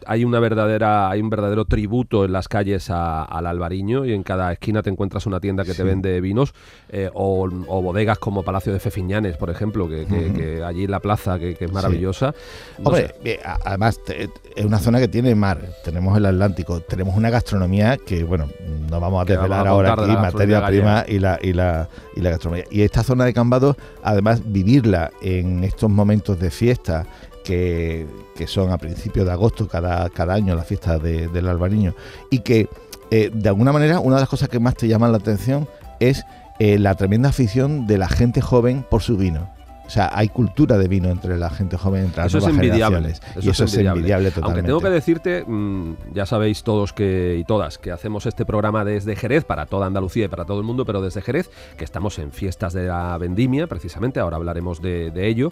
hay 0.05 0.25
una 0.25 0.39
verdadera, 0.39 1.09
hay 1.09 1.21
un 1.21 1.29
verdadero 1.29 1.65
tributo 1.65 2.25
en 2.25 2.31
las 2.33 2.47
calles 2.47 2.89
a- 2.89 3.23
al 3.23 3.47
albariño 3.47 4.05
y 4.05 4.13
en 4.13 4.23
cada 4.23 4.51
esquina 4.51 4.83
te 4.83 4.89
encuentras 4.89 5.25
una 5.25 5.39
tienda 5.39 5.63
que 5.63 5.73
te 5.73 5.83
vende 5.83 6.21
vinos 6.21 6.53
eh, 6.89 7.09
o, 7.13 7.47
o 7.67 7.81
bodegas 7.81 8.19
como 8.19 8.43
Palacio 8.43 8.71
de 8.73 8.79
Fefiñanes, 8.79 9.37
por 9.37 9.49
ejemplo, 9.49 9.87
que, 9.89 10.05
que- 10.05 10.63
allí 10.63 10.83
en 10.83 10.91
la 10.91 10.99
plaza, 10.99 11.39
que, 11.39 11.55
que 11.55 11.65
es 11.65 11.71
maravillosa. 11.71 12.33
No 12.77 12.85
Hombre, 12.89 13.07
sé. 13.07 13.15
eh, 13.31 13.39
además 13.65 14.03
te- 14.03 14.29
es 14.55 14.65
una 14.65 14.79
zona 14.79 14.99
que 14.99 15.07
tiene 15.07 15.33
mar, 15.35 15.61
tenemos 15.83 16.17
el 16.17 16.25
Atlántico, 16.25 16.81
tenemos 16.81 17.15
una 17.15 17.29
gastronomía 17.29 17.97
que, 17.97 18.23
bueno, 18.23 18.49
no 18.89 18.99
vamos 18.99 19.21
a 19.21 19.23
vamos 19.23 19.27
desvelar 19.27 19.67
a 19.67 19.69
ahora 19.69 19.93
aquí, 19.93 20.01
de 20.01 20.07
materia 20.17 20.65
prima 20.67 21.05
y 21.07 21.19
la, 21.19 21.39
y, 21.41 21.53
la, 21.53 21.87
y 22.15 22.21
la 22.21 22.31
gastronomía. 22.31 22.65
Y 22.71 22.81
esta 22.81 23.03
zona 23.03 23.28
de 23.29 23.33
Cambados, 23.33 23.75
además, 24.03 24.41
vivirla 24.45 25.11
en 25.21 25.63
estos 25.63 25.89
momentos 25.89 26.39
de 26.39 26.49
fiesta 26.51 27.05
que, 27.43 28.05
que 28.35 28.47
son 28.47 28.71
a 28.71 28.77
principios 28.77 29.25
de 29.25 29.31
agosto 29.31 29.67
cada, 29.67 30.09
cada 30.09 30.33
año, 30.33 30.55
la 30.55 30.63
fiesta 30.63 30.99
de- 30.99 31.27
del 31.29 31.47
albariño, 31.47 31.93
y 32.29 32.39
que 32.39 32.67
eh, 33.11 33.31
de 33.33 33.49
alguna 33.49 33.71
manera 33.71 33.99
una 33.99 34.15
de 34.15 34.21
las 34.21 34.29
cosas 34.29 34.49
que 34.49 34.59
más 34.59 34.75
te 34.75 34.87
llaman 34.87 35.11
la 35.11 35.17
atención 35.17 35.67
es 35.99 36.23
eh, 36.59 36.77
la 36.77 36.93
tremenda 36.95 37.29
afición 37.29 37.87
de 37.87 37.97
la 37.97 38.07
gente 38.09 38.41
joven 38.41 38.85
por 38.89 39.01
su 39.01 39.17
vino. 39.17 39.49
O 39.89 39.91
sea, 39.91 40.11
hay 40.13 40.29
cultura 40.29 40.77
de 40.77 40.87
vino 40.87 41.09
entre 41.09 41.35
la 41.35 41.49
gente 41.49 41.75
joven, 41.75 42.05
entre 42.05 42.21
las 42.23 42.27
Eso 42.27 42.37
es 42.37 42.43
nuevas 42.43 42.63
envidiable. 42.63 42.97
generaciones. 42.97 43.43
y 43.43 43.49
eso 43.49 43.63
es 43.63 43.73
envidiable, 43.75 44.29
totalmente. 44.29 44.59
Aunque 44.59 44.67
tengo 44.67 44.79
que 44.81 44.89
decirte, 44.89 45.43
mm, 45.47 45.95
ya 46.13 46.27
sabéis 46.27 46.61
todos 46.61 46.93
que 46.93 47.37
y 47.39 47.43
todas 47.43 47.79
que 47.79 47.91
hacemos 47.91 48.27
este 48.27 48.45
programa 48.45 48.85
desde 48.85 49.15
Jerez 49.15 49.45
para 49.45 49.65
toda 49.65 49.87
Andalucía 49.87 50.25
y 50.25 50.27
para 50.27 50.45
todo 50.45 50.59
el 50.59 50.63
mundo, 50.63 50.85
pero 50.85 51.01
desde 51.01 51.23
Jerez, 51.23 51.49
que 51.75 51.85
estamos 51.85 52.19
en 52.19 52.31
fiestas 52.31 52.73
de 52.73 52.85
la 52.85 53.17
vendimia, 53.17 53.65
precisamente, 53.65 54.19
ahora 54.19 54.37
hablaremos 54.37 54.79
de, 54.79 55.09
de 55.09 55.27
ello. 55.27 55.51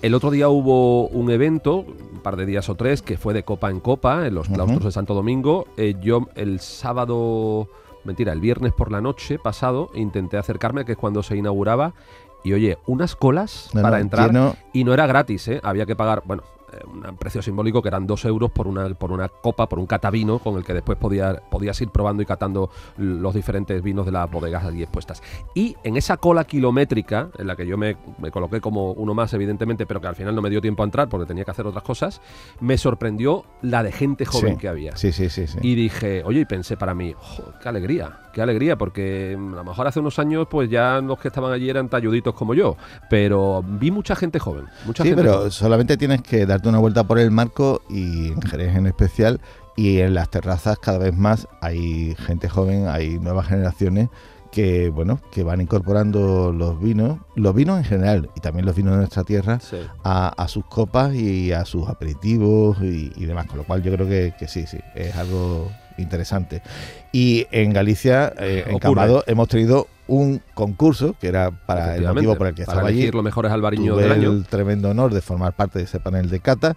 El 0.00 0.14
otro 0.14 0.30
día 0.30 0.48
hubo 0.48 1.08
un 1.08 1.30
evento, 1.30 1.76
un 1.78 2.20
par 2.22 2.36
de 2.36 2.46
días 2.46 2.68
o 2.70 2.76
tres, 2.76 3.02
que 3.02 3.18
fue 3.18 3.34
de 3.34 3.42
copa 3.42 3.70
en 3.70 3.80
copa 3.80 4.26
en 4.26 4.34
los 4.34 4.48
claustros 4.48 4.84
de 4.84 4.92
Santo 4.92 5.12
Domingo. 5.14 5.66
Eh, 5.76 5.96
yo 6.00 6.28
el 6.34 6.60
sábado, 6.60 7.68
mentira, 8.04 8.32
el 8.32 8.40
viernes 8.40 8.72
por 8.72 8.92
la 8.92 9.00
noche 9.00 9.38
pasado 9.38 9.90
intenté 9.94 10.36
acercarme, 10.38 10.84
que 10.84 10.92
es 10.92 10.98
cuando 10.98 11.22
se 11.22 11.36
inauguraba, 11.36 11.94
y 12.46 12.52
oye, 12.54 12.78
unas 12.86 13.16
colas 13.16 13.70
No, 13.74 13.82
para 13.82 13.96
no, 13.96 14.02
entrar 14.02 14.30
lleno- 14.30 14.56
y 14.72 14.84
no 14.84 14.94
era 14.94 15.06
gratis, 15.06 15.48
¿eh? 15.48 15.60
Había 15.64 15.84
que 15.84 15.96
pagar, 15.96 16.22
bueno, 16.24 16.44
un 16.92 17.16
precio 17.16 17.42
simbólico 17.42 17.80
que 17.82 17.88
eran 17.88 18.06
dos 18.06 18.24
euros 18.24 18.50
por 18.50 18.66
una, 18.66 18.88
por 18.94 19.12
una 19.12 19.28
copa, 19.28 19.68
por 19.68 19.78
un 19.78 19.86
catavino, 19.86 20.38
con 20.38 20.56
el 20.56 20.64
que 20.64 20.74
después 20.74 20.98
podía, 20.98 21.36
podías 21.50 21.80
ir 21.80 21.90
probando 21.90 22.22
y 22.22 22.26
catando 22.26 22.70
los 22.96 23.34
diferentes 23.34 23.82
vinos 23.82 24.06
de 24.06 24.12
las 24.12 24.30
bodegas 24.30 24.64
allí 24.64 24.82
expuestas. 24.82 25.22
Y 25.54 25.76
en 25.84 25.96
esa 25.96 26.16
cola 26.16 26.44
kilométrica, 26.44 27.28
en 27.38 27.46
la 27.46 27.56
que 27.56 27.66
yo 27.66 27.76
me, 27.78 27.96
me 28.18 28.30
coloqué 28.30 28.60
como 28.60 28.92
uno 28.92 29.14
más, 29.14 29.32
evidentemente, 29.34 29.86
pero 29.86 30.00
que 30.00 30.08
al 30.08 30.16
final 30.16 30.34
no 30.34 30.42
me 30.42 30.50
dio 30.50 30.60
tiempo 30.60 30.82
a 30.82 30.86
entrar 30.86 31.08
porque 31.08 31.26
tenía 31.26 31.44
que 31.44 31.50
hacer 31.50 31.66
otras 31.66 31.84
cosas, 31.84 32.20
me 32.60 32.76
sorprendió 32.78 33.44
la 33.62 33.82
de 33.82 33.92
gente 33.92 34.24
joven 34.24 34.54
Sí, 34.54 34.58
que 34.58 34.68
había. 34.68 34.96
Sí, 34.96 35.12
sí, 35.12 35.28
sí. 35.30 35.46
sí. 35.46 35.58
Y 35.62 35.74
dije, 35.74 36.22
oye, 36.24 36.40
y 36.40 36.44
pensé 36.44 36.76
para 36.76 36.94
mí, 36.94 37.14
"Jo, 37.18 37.44
qué 37.62 37.68
alegría, 37.68 38.20
qué 38.32 38.42
alegría, 38.42 38.76
porque 38.76 39.36
mm, 39.38 39.52
a 39.54 39.56
lo 39.56 39.64
mejor 39.64 39.86
hace 39.86 40.00
unos 40.00 40.18
años, 40.18 40.46
pues 40.50 40.68
ya 40.68 41.00
los 41.00 41.18
que 41.18 41.28
estaban 41.28 41.52
allí 41.52 41.70
eran 41.70 41.88
talluditos 41.88 42.34
como 42.34 42.54
yo, 42.54 42.76
pero 43.08 43.62
vi 43.66 43.90
mucha 43.90 44.14
gente 44.16 44.38
joven, 44.38 44.66
mucha 44.84 45.02
Sí, 45.02 45.10
gente 45.10 45.22
pero 45.22 45.36
joven. 45.38 45.50
solamente 45.50 45.96
tienes 45.96 46.22
que 46.22 46.44
darte 46.46 46.65
una 46.68 46.78
vuelta 46.78 47.06
por 47.06 47.18
el 47.18 47.30
marco 47.30 47.82
y 47.88 48.28
en 48.28 48.42
Jerez 48.42 48.76
en 48.76 48.86
especial 48.86 49.40
y 49.76 49.98
en 49.98 50.14
las 50.14 50.30
terrazas 50.30 50.78
cada 50.78 50.98
vez 50.98 51.14
más 51.14 51.48
hay 51.60 52.14
gente 52.18 52.48
joven, 52.48 52.88
hay 52.88 53.18
nuevas 53.18 53.46
generaciones 53.48 54.08
que 54.52 54.88
bueno, 54.88 55.20
que 55.32 55.42
van 55.42 55.60
incorporando 55.60 56.50
los 56.52 56.80
vinos, 56.80 57.18
los 57.34 57.54
vinos 57.54 57.76
en 57.78 57.84
general 57.84 58.30
y 58.34 58.40
también 58.40 58.64
los 58.64 58.74
vinos 58.74 58.92
de 58.92 58.98
nuestra 58.98 59.22
tierra 59.24 59.60
Sí. 59.60 59.76
a, 60.02 60.28
a 60.28 60.48
sus 60.48 60.64
copas 60.64 61.14
y 61.14 61.52
a 61.52 61.64
sus 61.66 61.88
aperitivos 61.88 62.78
y, 62.80 63.12
y 63.16 63.26
demás, 63.26 63.46
con 63.46 63.58
lo 63.58 63.64
cual 63.64 63.82
yo 63.82 63.92
creo 63.92 64.08
que, 64.08 64.32
que 64.38 64.48
sí, 64.48 64.66
sí, 64.66 64.78
es 64.94 65.14
algo 65.16 65.70
interesante. 65.98 66.62
Y 67.16 67.46
en 67.50 67.72
Galicia, 67.72 68.30
eh, 68.38 68.64
en. 68.66 68.78
Cambados, 68.78 69.24
hemos 69.26 69.48
tenido 69.48 69.88
un 70.08 70.40
concurso 70.54 71.16
que 71.20 71.28
era 71.28 71.50
para 71.50 71.96
el 71.96 72.06
motivo 72.06 72.36
por 72.36 72.46
el 72.46 72.54
que 72.54 72.64
para 72.64 72.74
estaba 72.74 72.88
allí. 72.88 72.98
elegir 72.98 73.14
los 73.14 73.24
mejores 73.24 73.50
albariños 73.50 73.96
Tuve 73.96 74.02
del 74.04 74.12
año. 74.12 74.30
el 74.32 74.44
tremendo 74.46 74.90
honor 74.90 75.12
de 75.12 75.20
formar 75.20 75.54
parte 75.54 75.78
de 75.78 75.86
ese 75.86 75.98
panel 75.98 76.28
de 76.28 76.40
cata. 76.40 76.76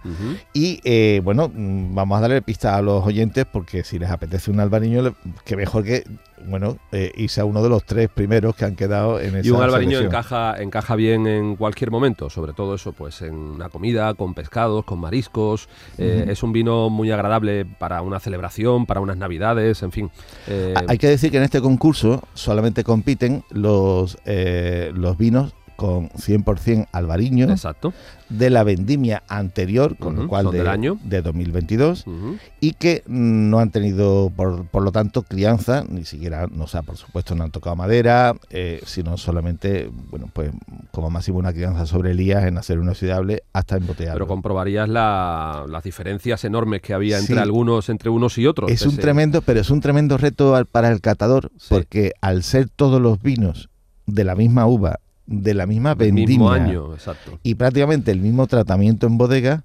Y 0.52 0.80
eh, 0.84 1.20
bueno, 1.22 1.50
mm, 1.52 1.94
vamos 1.94 2.18
a 2.18 2.22
darle 2.22 2.42
pista 2.42 2.76
a 2.76 2.82
los 2.82 3.06
oyentes 3.06 3.44
porque 3.52 3.84
si 3.84 3.98
les 3.98 4.10
apetece 4.10 4.50
un 4.50 4.60
albariño, 4.60 5.14
que 5.44 5.56
mejor 5.56 5.84
que 5.84 6.04
bueno 6.46 6.78
eh, 6.90 7.12
irse 7.16 7.42
a 7.42 7.44
uno 7.44 7.62
de 7.62 7.68
los 7.68 7.84
tres 7.84 8.08
primeros 8.08 8.56
que 8.56 8.64
han 8.64 8.74
quedado 8.74 9.20
en 9.20 9.36
esa 9.36 9.46
Y 9.46 9.50
un 9.50 9.62
albariño 9.62 9.98
selección. 9.98 10.06
encaja, 10.06 10.60
encaja 10.60 10.96
bien 10.96 11.26
en 11.26 11.54
cualquier 11.56 11.90
momento, 11.90 12.30
sobre 12.30 12.52
todo 12.54 12.74
eso, 12.74 12.92
pues 12.92 13.22
en 13.22 13.34
una 13.34 13.68
comida, 13.68 14.14
con 14.14 14.34
pescados, 14.34 14.84
con 14.84 14.98
mariscos. 15.00 15.68
Eh. 15.98 16.24
Es 16.28 16.42
un 16.42 16.52
vino 16.52 16.88
muy 16.90 17.12
agradable 17.12 17.64
para 17.64 18.02
una 18.02 18.18
celebración, 18.18 18.86
para 18.86 19.00
unas 19.00 19.18
navidades, 19.18 19.82
en 19.82 19.92
fin. 19.92 20.10
Eh, 20.48 20.74
Hay 20.88 20.98
que 20.98 21.08
decir 21.08 21.30
que 21.30 21.36
en 21.36 21.42
este 21.42 21.60
concurso 21.60 22.22
solamente 22.34 22.84
compiten 22.84 23.44
los, 23.50 24.18
eh, 24.24 24.92
los 24.94 25.16
vinos 25.18 25.54
con 25.80 26.10
100% 26.10 26.88
albariño 26.92 27.50
Exacto. 27.50 27.94
de 28.28 28.50
la 28.50 28.64
vendimia 28.64 29.22
anterior, 29.28 29.96
con 29.96 30.12
Ujú, 30.12 30.22
lo 30.24 30.28
cual 30.28 30.50
de, 30.50 30.58
del 30.58 30.68
año. 30.68 30.98
de 31.04 31.22
2022 31.22 32.06
Ujú. 32.06 32.36
y 32.60 32.74
que 32.74 33.02
no 33.06 33.60
han 33.60 33.70
tenido, 33.70 34.30
por, 34.36 34.66
por 34.66 34.82
lo 34.82 34.92
tanto, 34.92 35.22
crianza, 35.22 35.82
ni 35.88 36.04
siquiera, 36.04 36.46
no, 36.52 36.64
o 36.64 36.66
sea, 36.66 36.82
por 36.82 36.98
supuesto, 36.98 37.34
no 37.34 37.44
han 37.44 37.50
tocado 37.50 37.76
madera, 37.76 38.34
eh, 38.50 38.82
sino 38.84 39.16
solamente, 39.16 39.90
bueno, 40.10 40.28
pues 40.30 40.50
como 40.90 41.08
máximo 41.08 41.38
una 41.38 41.54
crianza 41.54 41.86
sobre 41.86 42.10
elías 42.10 42.44
en 42.44 42.58
acero 42.58 42.82
inoxidable 42.82 43.42
hasta 43.54 43.78
embotellarlo. 43.78 44.16
Pero 44.18 44.26
comprobarías 44.26 44.86
la- 44.86 45.64
las 45.66 45.82
diferencias 45.82 46.44
enormes 46.44 46.82
que 46.82 46.92
había 46.92 47.18
entre 47.18 47.36
Sí. 47.36 47.40
algunos, 47.40 47.88
entre 47.88 48.10
unos 48.10 48.36
y 48.36 48.46
otros. 48.46 48.70
Es 48.70 48.82
un 48.82 48.92
Ese- 48.92 49.00
tremendo, 49.00 49.40
pero 49.40 49.60
es 49.60 49.70
un 49.70 49.80
tremendo 49.80 50.18
reto 50.18 50.54
al- 50.56 50.66
para 50.66 50.90
el 50.90 51.00
catador, 51.00 51.50
Sí. 51.56 51.68
porque 51.70 52.12
al 52.20 52.42
ser 52.42 52.68
todos 52.68 53.00
los 53.00 53.22
vinos 53.22 53.70
de 54.06 54.24
la 54.24 54.34
misma 54.34 54.66
uva, 54.66 54.98
de 55.30 55.54
la 55.54 55.64
misma 55.66 55.94
vendimia 55.94 56.26
mismo 56.26 56.50
año, 56.50 56.92
exacto. 56.92 57.38
y 57.44 57.54
prácticamente 57.54 58.10
el 58.10 58.20
mismo 58.20 58.48
tratamiento 58.48 59.06
en 59.06 59.16
bodega, 59.16 59.64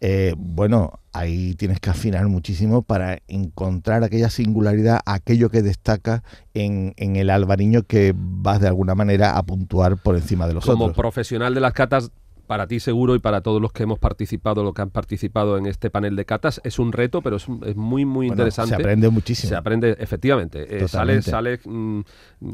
eh, 0.00 0.34
bueno, 0.36 0.98
ahí 1.12 1.54
tienes 1.54 1.78
que 1.78 1.88
afinar 1.88 2.26
muchísimo 2.28 2.82
para 2.82 3.20
encontrar 3.28 4.02
aquella 4.02 4.28
singularidad, 4.28 5.00
aquello 5.06 5.50
que 5.50 5.62
destaca 5.62 6.24
en, 6.52 6.94
en 6.96 7.14
el 7.14 7.30
albariño 7.30 7.84
que 7.84 8.12
vas 8.16 8.60
de 8.60 8.66
alguna 8.66 8.96
manera 8.96 9.38
a 9.38 9.42
puntuar 9.44 9.96
por 9.96 10.16
encima 10.16 10.48
de 10.48 10.54
los 10.54 10.64
Como 10.66 10.86
otros. 10.86 10.96
profesional 10.96 11.54
de 11.54 11.60
las 11.60 11.72
catas, 11.72 12.10
para 12.46 12.66
ti 12.66 12.80
seguro 12.80 13.14
y 13.14 13.18
para 13.18 13.40
todos 13.40 13.60
los 13.60 13.72
que 13.72 13.82
hemos 13.84 13.98
participado, 13.98 14.62
los 14.62 14.74
que 14.74 14.82
han 14.82 14.90
participado 14.90 15.56
en 15.58 15.66
este 15.66 15.90
panel 15.90 16.14
de 16.16 16.24
catas, 16.24 16.60
es 16.64 16.78
un 16.78 16.92
reto, 16.92 17.22
pero 17.22 17.36
es, 17.36 17.48
muy, 17.48 18.04
muy 18.04 18.26
Bueno, 18.26 18.32
interesante. 18.32 18.70
Se 18.76 18.82
aprende 18.82 19.08
muchísimo. 19.08 19.48
Se 19.48 19.56
aprende, 19.56 19.96
efectivamente. 19.98 20.84
Eh, 20.84 20.88
sale 20.88 21.22
sale 21.22 21.60
mm, 21.64 22.00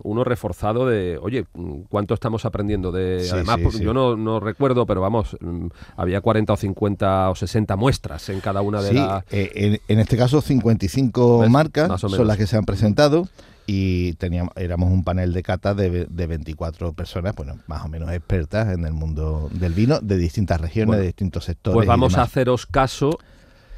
uno 0.05 0.25
reforzado 0.25 0.87
de, 0.87 1.19
oye, 1.21 1.47
¿cuánto 1.89 2.15
estamos 2.15 2.45
aprendiendo? 2.45 2.93
de 2.93 3.21
Sí, 3.25 3.31
Además, 3.33 3.57
sí, 3.57 3.63
por- 3.63 3.73
sí. 3.73 3.83
yo 3.85 3.93
no, 3.95 4.17
no 4.17 4.41
recuerdo, 4.41 4.87
pero 4.87 5.01
vamos, 5.01 5.37
mm, 5.41 5.67
había 5.97 6.21
40 6.21 6.53
o 6.53 6.57
50 6.57 7.31
o 7.31 7.35
60 7.35 7.77
muestras 7.77 8.29
en 8.29 8.41
cada 8.41 8.63
una 8.63 8.83
de 8.83 8.93
las... 8.95 9.25
eh, 9.31 9.51
en, 9.55 9.81
en 9.89 9.99
este 10.01 10.17
caso 10.17 10.41
55 10.41 11.41
¿Ves? 11.41 11.51
marcas 11.51 12.01
son 12.01 12.27
las 12.27 12.37
que 12.37 12.47
se 12.47 12.57
han 12.57 12.65
presentado 12.65 13.29
y 13.73 14.15
teníamos 14.15 14.53
éramos 14.57 14.91
un 14.91 15.05
panel 15.05 15.33
de 15.33 15.45
cata 15.45 15.75
de, 15.75 16.07
de 16.07 16.27
24 16.27 16.93
personas, 16.93 17.37
bueno, 17.37 17.59
más 17.69 17.85
o 17.85 17.89
menos 17.89 18.11
expertas 18.11 18.73
en 18.75 18.85
el 18.85 18.93
mundo 18.93 19.49
del 19.53 19.75
vino 19.75 20.01
de 20.01 20.17
distintas 20.17 20.61
regiones, 20.61 20.89
Bueno, 20.89 21.01
de 21.03 21.07
distintos 21.07 21.45
sectores. 21.45 21.77
Pues 21.77 21.87
vamos 21.87 22.17
a 22.17 22.23
haceros 22.23 22.67
caso 22.67 23.17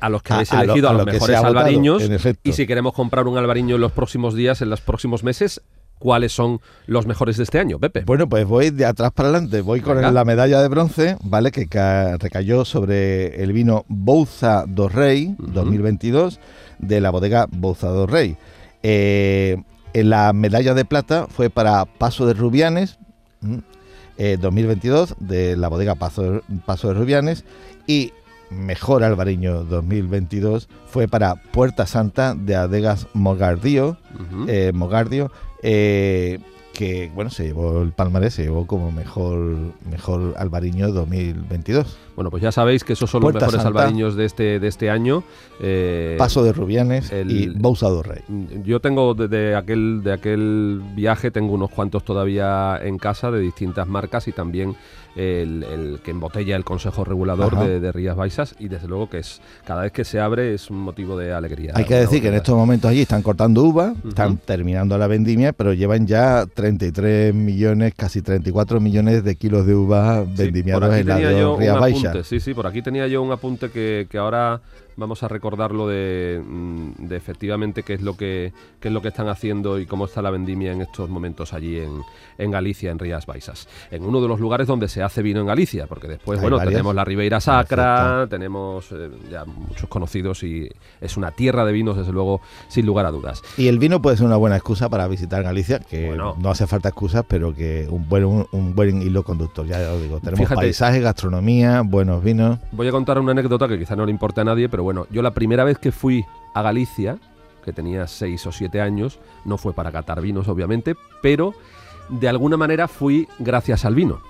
a 0.00 0.08
los 0.08 0.22
que 0.22 0.32
habéis 0.32 0.52
a 0.52 0.62
elegido 0.62 0.88
a, 0.88 0.92
a 0.92 0.94
los 0.94 1.06
lo 1.06 1.12
mejores 1.12 1.36
votado, 1.36 1.46
albariños. 1.58 2.02
Y 2.42 2.52
si 2.52 2.66
queremos 2.66 2.94
comprar 2.94 3.26
un 3.28 3.36
albariño 3.36 3.74
en 3.74 3.82
los 3.82 3.92
próximos 3.92 4.34
días, 4.34 4.62
en 4.62 4.70
los 4.70 4.80
próximos 4.80 5.22
meses, 5.24 5.60
¿cuáles 5.98 6.32
son 6.32 6.60
los 6.86 7.06
mejores 7.06 7.36
de 7.36 7.42
este 7.42 7.58
año, 7.58 7.78
Pepe? 7.78 8.02
Bueno, 8.06 8.26
pues 8.28 8.46
voy 8.46 8.70
de 8.70 8.86
atrás 8.86 9.12
para 9.12 9.28
adelante. 9.28 9.60
Voy 9.60 9.82
con 9.82 9.96
Venga. 9.96 10.10
la 10.10 10.24
medalla 10.24 10.62
de 10.62 10.68
bronce, 10.68 11.16
¿vale? 11.22 11.50
Que 11.52 11.66
ca- 11.66 12.16
recayó 12.16 12.64
sobre 12.64 13.42
el 13.44 13.52
vino 13.52 13.84
Bouza 13.88 14.64
do 14.66 14.88
Rey 14.88 15.36
Ujú. 15.38 15.52
2022 15.52 16.40
de 16.78 17.00
la 17.02 17.10
bodega 17.10 17.46
Bouza 17.50 17.88
do 17.88 18.06
Rey. 18.06 18.36
Eh, 18.82 19.62
la 19.94 20.32
medalla 20.32 20.74
de 20.74 20.84
plata 20.84 21.26
fue 21.28 21.50
para 21.50 21.84
Paso 21.84 22.26
de 22.26 22.34
Rubianes 22.34 22.98
eh, 24.18 24.38
2022 24.40 25.16
de 25.18 25.56
la 25.56 25.68
bodega 25.68 25.94
Paso, 25.94 26.42
Paso 26.66 26.88
de 26.88 26.94
Rubianes 26.94 27.44
y 27.86 28.12
mejor 28.50 29.02
albariño 29.02 29.64
2022 29.64 30.68
fue 30.86 31.08
para 31.08 31.36
Puerta 31.36 31.86
Santa 31.86 32.34
de 32.34 32.54
Adegas 32.54 33.06
Mogardío 33.14 33.96
Ujú. 34.14 34.44
eh, 34.48 34.72
Mogardio, 34.74 35.30
eh, 35.62 36.38
que 36.74 37.10
bueno, 37.14 37.30
se 37.30 37.44
llevó 37.44 37.82
el 37.82 37.92
palmarés, 37.92 38.34
se 38.34 38.42
llevó 38.44 38.66
como 38.66 38.92
mejor 38.92 39.56
mejor 39.90 40.34
albariño 40.38 40.90
2022. 40.92 41.98
Bueno, 42.22 42.30
pues 42.30 42.42
ya 42.44 42.52
sabéis 42.52 42.84
que 42.84 42.92
esos 42.92 43.10
son 43.10 43.20
Puerta 43.20 43.40
los 43.40 43.46
mejores 43.48 43.62
Santa. 43.64 43.80
albariños 43.80 44.14
de 44.14 44.24
este, 44.26 44.60
de 44.60 44.68
este 44.68 44.90
año. 44.90 45.24
Eh, 45.60 46.14
Paso 46.18 46.44
de 46.44 46.52
Rubianes 46.52 47.10
el- 47.10 47.30
y 47.32 47.48
Bousado 47.48 48.00
Rey. 48.00 48.22
Yo 48.64 48.78
tengo 48.78 49.14
de, 49.14 49.26
de 49.26 49.56
aquel 49.56 50.02
de 50.04 50.12
aquel 50.12 50.80
viaje 50.94 51.32
tengo 51.32 51.52
unos 51.54 51.70
cuantos 51.70 52.04
todavía 52.04 52.78
en 52.80 52.96
casa 52.98 53.32
de 53.32 53.40
distintas 53.40 53.88
marcas 53.88 54.28
y 54.28 54.32
también 54.32 54.76
el, 55.16 55.62
el 55.64 56.00
que 56.02 56.10
embotella 56.12 56.56
el 56.56 56.64
Consejo 56.64 57.04
Regulador 57.04 57.58
de, 57.58 57.80
de 57.80 57.92
Rías 57.92 58.16
Baixas 58.16 58.54
y 58.58 58.68
desde 58.68 58.88
luego 58.88 59.10
que 59.10 59.18
es 59.18 59.42
cada 59.66 59.82
vez 59.82 59.92
que 59.92 60.04
se 60.04 60.20
abre 60.20 60.54
es 60.54 60.70
un 60.70 60.78
motivo 60.78 61.18
de 61.18 61.32
alegría. 61.34 61.72
Hay 61.74 61.84
que 61.84 61.96
decir 61.96 62.22
que 62.22 62.28
en 62.28 62.34
estos 62.34 62.56
momentos 62.56 62.90
allí 62.90 63.02
están 63.02 63.20
cortando 63.22 63.62
uva, 63.64 63.94
están 64.08 64.38
terminando 64.38 64.96
la 64.96 65.08
vendimia, 65.08 65.52
pero 65.52 65.74
llevan 65.74 66.06
ya 66.06 66.46
33 66.46 67.34
millones, 67.34 67.92
casi 67.96 68.22
34 68.22 68.80
millones 68.80 69.22
de 69.24 69.36
kilos 69.36 69.66
de 69.66 69.74
uva 69.74 70.24
vendimiados 70.24 70.94
en 70.94 71.06
la 71.08 71.16
de 71.18 71.56
Rías 71.58 71.76
apunte, 71.76 72.11
Sí, 72.24 72.40
sí, 72.40 72.54
por 72.54 72.66
aquí 72.66 72.82
tenía 72.82 73.06
yo 73.06 73.22
un 73.22 73.32
apunte 73.32 73.70
que, 73.70 74.06
que 74.10 74.18
ahora 74.18 74.60
vamos 74.96 75.22
a 75.22 75.28
recordarlo 75.28 75.86
de, 75.88 76.42
mm, 76.44 77.06
de 77.08 77.16
efectivamente 77.16 77.82
qué 77.82 77.94
es 77.94 78.02
lo 78.02 78.16
que 78.16 78.52
qué 78.80 78.88
es 78.88 78.94
lo 78.94 79.00
que 79.02 79.08
están 79.08 79.28
haciendo 79.28 79.78
y 79.78 79.86
cómo 79.86 80.04
está 80.06 80.22
la 80.22 80.30
vendimia 80.30 80.72
en 80.72 80.80
estos 80.82 81.08
momentos 81.08 81.52
allí 81.52 81.78
en, 81.78 82.02
en 82.38 82.50
Galicia, 82.50 82.90
en 82.90 82.98
Rías 82.98 83.26
Baixas. 83.26 83.68
En 83.90 84.04
uno 84.04 84.20
de 84.20 84.28
los 84.28 84.40
lugares 84.40 84.66
donde 84.66 84.88
se 84.88 85.02
hace 85.02 85.22
vino 85.22 85.40
en 85.40 85.46
Galicia, 85.46 85.86
porque 85.86 86.08
después, 86.08 86.38
Hay 86.38 86.42
bueno, 86.42 86.56
varias. 86.56 86.72
tenemos 86.72 86.94
la 86.94 87.04
Ribeira 87.04 87.40
Sacra, 87.40 87.94
Perfecto. 88.04 88.28
tenemos 88.28 88.92
eh, 88.92 89.10
ya 89.30 89.44
muchos 89.44 89.88
conocidos 89.88 90.42
y 90.42 90.68
es 91.00 91.16
una 91.16 91.30
tierra 91.30 91.64
de 91.64 91.72
vinos, 91.72 91.96
desde 91.96 92.12
luego, 92.12 92.40
sin 92.68 92.86
lugar 92.86 93.06
a 93.06 93.10
dudas. 93.10 93.42
Y 93.56 93.68
el 93.68 93.78
vino 93.78 94.02
puede 94.02 94.16
ser 94.16 94.26
una 94.26 94.36
buena 94.36 94.56
excusa 94.56 94.88
para 94.88 95.06
visitar 95.08 95.42
Galicia, 95.42 95.78
que 95.78 96.08
Bueno. 96.08 96.34
no 96.38 96.50
hace 96.50 96.66
falta 96.66 96.88
excusas, 96.88 97.24
pero 97.28 97.54
que 97.54 97.86
un 97.88 98.08
buen, 98.08 98.24
un, 98.24 98.46
un 98.52 98.74
buen 98.74 99.00
hilo 99.02 99.22
conductor. 99.22 99.66
Ya 99.66 99.78
os 99.92 100.02
digo, 100.02 100.18
tenemos 100.20 100.38
Fíjate. 100.40 100.56
paisaje, 100.56 101.00
gastronomía, 101.00 101.82
buenos 101.82 102.22
vinos. 102.22 102.58
Voy 102.72 102.88
a 102.88 102.90
contar 102.90 103.18
una 103.18 103.32
anécdota 103.32 103.68
que 103.68 103.78
quizá 103.78 103.94
no 103.96 104.04
le 104.04 104.10
importe 104.10 104.40
a 104.40 104.44
nadie, 104.44 104.68
pero 104.68 104.81
bueno, 104.82 105.06
yo 105.10 105.22
la 105.22 105.32
primera 105.32 105.64
vez 105.64 105.78
que 105.78 105.92
fui 105.92 106.24
a 106.54 106.62
Galicia, 106.62 107.18
que 107.64 107.72
tenía 107.72 108.06
seis 108.06 108.46
o 108.46 108.52
siete 108.52 108.80
años, 108.80 109.18
no 109.44 109.58
fue 109.58 109.72
para 109.72 109.92
catar 109.92 110.20
vinos, 110.20 110.48
obviamente, 110.48 110.96
pero 111.20 111.54
de 112.08 112.28
alguna 112.28 112.56
manera 112.56 112.88
fui 112.88 113.28
gracias 113.38 113.84
al 113.84 113.94
vino, 113.94 114.20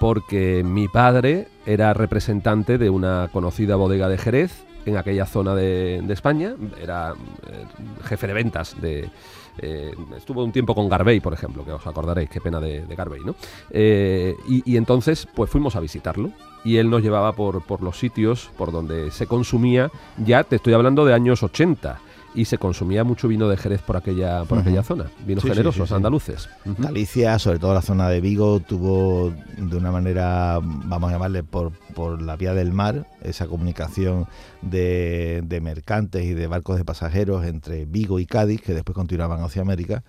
porque 0.00 0.62
mi 0.64 0.88
padre 0.88 1.48
era 1.66 1.92
representante 1.94 2.78
de 2.78 2.90
una 2.90 3.28
conocida 3.32 3.76
bodega 3.76 4.08
de 4.08 4.18
Jerez 4.18 4.64
en 4.86 4.96
aquella 4.96 5.26
zona 5.26 5.54
de, 5.54 6.00
de 6.02 6.14
España, 6.14 6.54
era 6.80 7.14
eh, 7.46 7.64
jefe 8.04 8.26
de 8.26 8.32
ventas 8.32 8.80
de... 8.80 9.10
eh, 9.58 9.94
estuvo 10.16 10.44
un 10.44 10.52
tiempo 10.52 10.74
con 10.74 10.88
Garbey, 10.88 11.20
por 11.20 11.32
ejemplo, 11.32 11.64
que 11.64 11.72
os 11.72 11.86
acordaréis, 11.86 12.30
qué 12.30 12.40
pena 12.40 12.60
de, 12.60 12.84
Garbey, 12.96 13.22
¿no? 13.24 13.34
Eh, 13.70 14.34
y, 14.48 14.72
y 14.72 14.76
entonces, 14.76 15.26
pues 15.34 15.50
fuimos 15.50 15.76
a 15.76 15.80
visitarlo 15.80 16.30
y 16.64 16.76
él 16.76 16.90
nos 16.90 17.02
llevaba 17.02 17.32
por, 17.32 17.62
por 17.62 17.82
los 17.82 17.98
sitios 17.98 18.50
por 18.56 18.72
donde 18.72 19.10
se 19.10 19.26
consumía, 19.26 19.90
ya 20.18 20.44
te 20.44 20.56
estoy 20.56 20.74
hablando 20.74 21.04
de 21.04 21.14
años 21.14 21.42
80, 21.42 22.00
y 22.34 22.44
se 22.44 22.58
consumía 22.58 23.04
mucho 23.04 23.26
vino 23.28 23.48
de 23.48 23.56
Jerez 23.56 23.82
por 23.82 23.96
aquella, 23.96 24.44
por 24.44 24.58
aquella 24.58 24.82
zona, 24.82 25.10
vinos 25.26 25.42
Sí, 25.42 25.48
generosos, 25.50 25.88
sí, 25.88 25.88
sí. 25.88 25.94
andaluces. 25.94 26.48
Galicia, 26.64 27.38
sobre 27.38 27.58
todo 27.58 27.74
la 27.74 27.82
zona 27.82 28.08
de 28.08 28.20
Vigo, 28.20 28.60
tuvo 28.60 29.32
de 29.56 29.76
una 29.76 29.90
manera, 29.90 30.60
vamos 30.62 31.08
a 31.10 31.12
llamarle 31.14 31.42
por, 31.42 31.72
por 31.94 32.20
la 32.22 32.36
vía 32.36 32.54
del 32.54 32.72
mar, 32.72 33.06
esa 33.22 33.46
comunicación 33.46 34.26
de, 34.62 35.42
de 35.44 35.60
mercantes 35.60 36.24
y 36.24 36.34
de 36.34 36.46
barcos 36.46 36.76
de 36.76 36.84
pasajeros 36.84 37.44
entre 37.46 37.86
Vigo 37.86 38.18
y 38.18 38.26
Cádiz, 38.26 38.60
que 38.60 38.74
después 38.74 38.94
continuaban 38.94 39.42
hacia 39.42 39.62
América. 39.62 40.04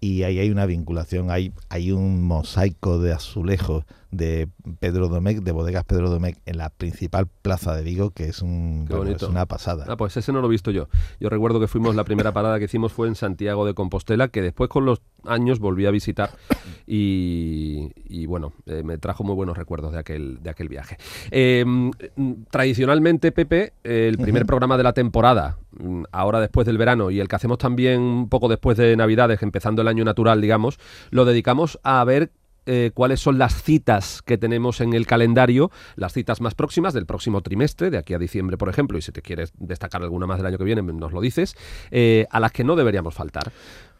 Y 0.00 0.24
ahí 0.24 0.40
hay 0.40 0.50
una 0.50 0.66
vinculación, 0.66 1.30
hay, 1.30 1.52
hay 1.68 1.92
un 1.92 2.24
mosaico 2.24 2.98
de 2.98 3.12
azulejos 3.12 3.84
de 4.12 4.46
Pedro 4.78 5.08
Domecq, 5.08 5.40
de 5.40 5.52
bodegas 5.52 5.84
Pedro 5.84 6.10
Domecq, 6.10 6.38
en 6.46 6.58
la 6.58 6.68
principal 6.70 7.26
plaza 7.26 7.74
de 7.74 7.82
Vigo, 7.82 8.10
que 8.10 8.24
es, 8.24 8.42
un, 8.42 8.84
bueno, 8.88 9.10
es 9.10 9.22
una 9.22 9.46
pasada. 9.46 9.86
Ah, 9.88 9.96
pues 9.96 10.16
ese 10.16 10.32
no 10.32 10.40
lo 10.40 10.46
he 10.46 10.50
visto 10.50 10.70
yo. 10.70 10.88
Yo 11.18 11.30
recuerdo 11.30 11.58
que 11.58 11.66
fuimos, 11.66 11.96
la 11.96 12.04
primera 12.04 12.32
parada 12.32 12.58
que 12.58 12.66
hicimos 12.66 12.92
fue 12.92 13.08
en 13.08 13.14
Santiago 13.14 13.66
de 13.66 13.74
Compostela, 13.74 14.28
que 14.28 14.42
después 14.42 14.68
con 14.68 14.84
los 14.84 15.00
años 15.24 15.60
volví 15.60 15.86
a 15.86 15.90
visitar 15.90 16.30
y, 16.86 17.90
y 18.04 18.26
bueno, 18.26 18.52
eh, 18.66 18.82
me 18.84 18.98
trajo 18.98 19.24
muy 19.24 19.34
buenos 19.34 19.56
recuerdos 19.56 19.92
de 19.92 19.98
aquel, 19.98 20.42
de 20.42 20.50
aquel 20.50 20.68
viaje. 20.68 20.98
Eh, 21.30 21.64
mm, 21.66 21.90
tradicionalmente, 22.50 23.32
Pepe, 23.32 23.72
el 23.82 24.18
primer 24.18 24.44
programa 24.44 24.76
de 24.76 24.82
la 24.82 24.92
temporada, 24.92 25.56
ahora 26.10 26.40
después 26.40 26.66
del 26.66 26.76
verano 26.76 27.10
y 27.10 27.18
el 27.18 27.28
que 27.28 27.36
hacemos 27.36 27.56
también 27.56 28.00
un 28.00 28.28
poco 28.28 28.48
después 28.48 28.76
de 28.76 28.94
Navidades, 28.94 29.42
empezando 29.42 29.80
el 29.80 29.88
año 29.88 30.04
natural, 30.04 30.42
digamos, 30.42 30.78
lo 31.10 31.24
dedicamos 31.24 31.80
a 31.82 32.04
ver 32.04 32.30
eh, 32.66 32.90
cuáles 32.94 33.20
son 33.20 33.38
las 33.38 33.62
citas 33.62 34.22
que 34.22 34.38
tenemos 34.38 34.80
en 34.80 34.92
el 34.92 35.06
calendario, 35.06 35.70
las 35.96 36.12
citas 36.12 36.40
más 36.40 36.54
próximas 36.54 36.94
del 36.94 37.06
próximo 37.06 37.40
trimestre, 37.40 37.90
de 37.90 37.98
aquí 37.98 38.14
a 38.14 38.18
diciembre, 38.18 38.56
por 38.56 38.68
ejemplo, 38.68 38.98
y 38.98 39.02
si 39.02 39.12
te 39.12 39.22
quieres 39.22 39.52
destacar 39.58 40.02
alguna 40.02 40.26
más 40.26 40.38
del 40.38 40.46
año 40.46 40.58
que 40.58 40.64
viene, 40.64 40.82
nos 40.82 41.12
lo 41.12 41.20
dices, 41.20 41.56
eh, 41.90 42.26
a 42.30 42.40
las 42.40 42.52
que 42.52 42.64
no 42.64 42.76
deberíamos 42.76 43.14
faltar. 43.14 43.52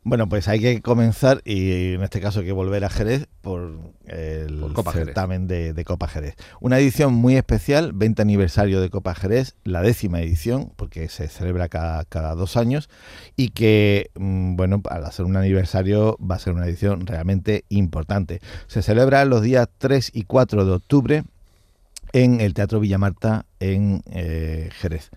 Bueno, 0.04 0.28
pues 0.28 0.48
hay 0.48 0.58
que 0.58 0.82
comenzar 0.82 1.42
y 1.44 1.94
en 1.94 2.02
este 2.02 2.20
caso 2.20 2.40
hay 2.40 2.46
que 2.46 2.52
volver 2.52 2.84
a 2.84 2.90
Jerez 2.90 3.28
por 3.40 3.78
el 4.06 4.58
Por 4.58 4.72
Copa 4.72 4.90
Jerez. 4.90 5.06
certamen 5.06 5.46
de, 5.46 5.72
de 5.72 5.84
Copa 5.84 6.08
Jerez. 6.08 6.34
Una 6.60 6.80
edición 6.80 7.14
muy 7.14 7.36
especial, 7.36 7.92
20 7.92 8.20
aniversario 8.20 8.80
de 8.80 8.90
Copa 8.90 9.14
Jerez, 9.14 9.54
la 9.62 9.80
décima 9.80 10.20
edición, 10.20 10.72
porque 10.74 11.08
se 11.08 11.28
celebra 11.28 11.68
cada, 11.68 12.04
cada 12.04 12.34
dos 12.34 12.56
años 12.56 12.90
y 13.36 13.50
que, 13.50 14.10
mm, 14.18 14.56
bueno, 14.56 14.82
al 14.90 15.04
hacer 15.04 15.24
un 15.24 15.36
aniversario 15.36 16.18
va 16.18 16.34
a 16.34 16.40
ser 16.40 16.54
una 16.54 16.66
edición 16.66 17.06
realmente 17.06 17.64
importante. 17.68 18.40
Se 18.66 18.82
celebra 18.82 19.24
los 19.24 19.40
días 19.40 19.68
3 19.78 20.10
y 20.14 20.24
4 20.24 20.64
de 20.64 20.72
octubre 20.72 21.24
en 22.12 22.40
el 22.40 22.54
Teatro 22.54 22.80
Villamarta 22.80 23.46
en 23.60 24.02
eh, 24.10 24.68
Jerez. 24.72 25.10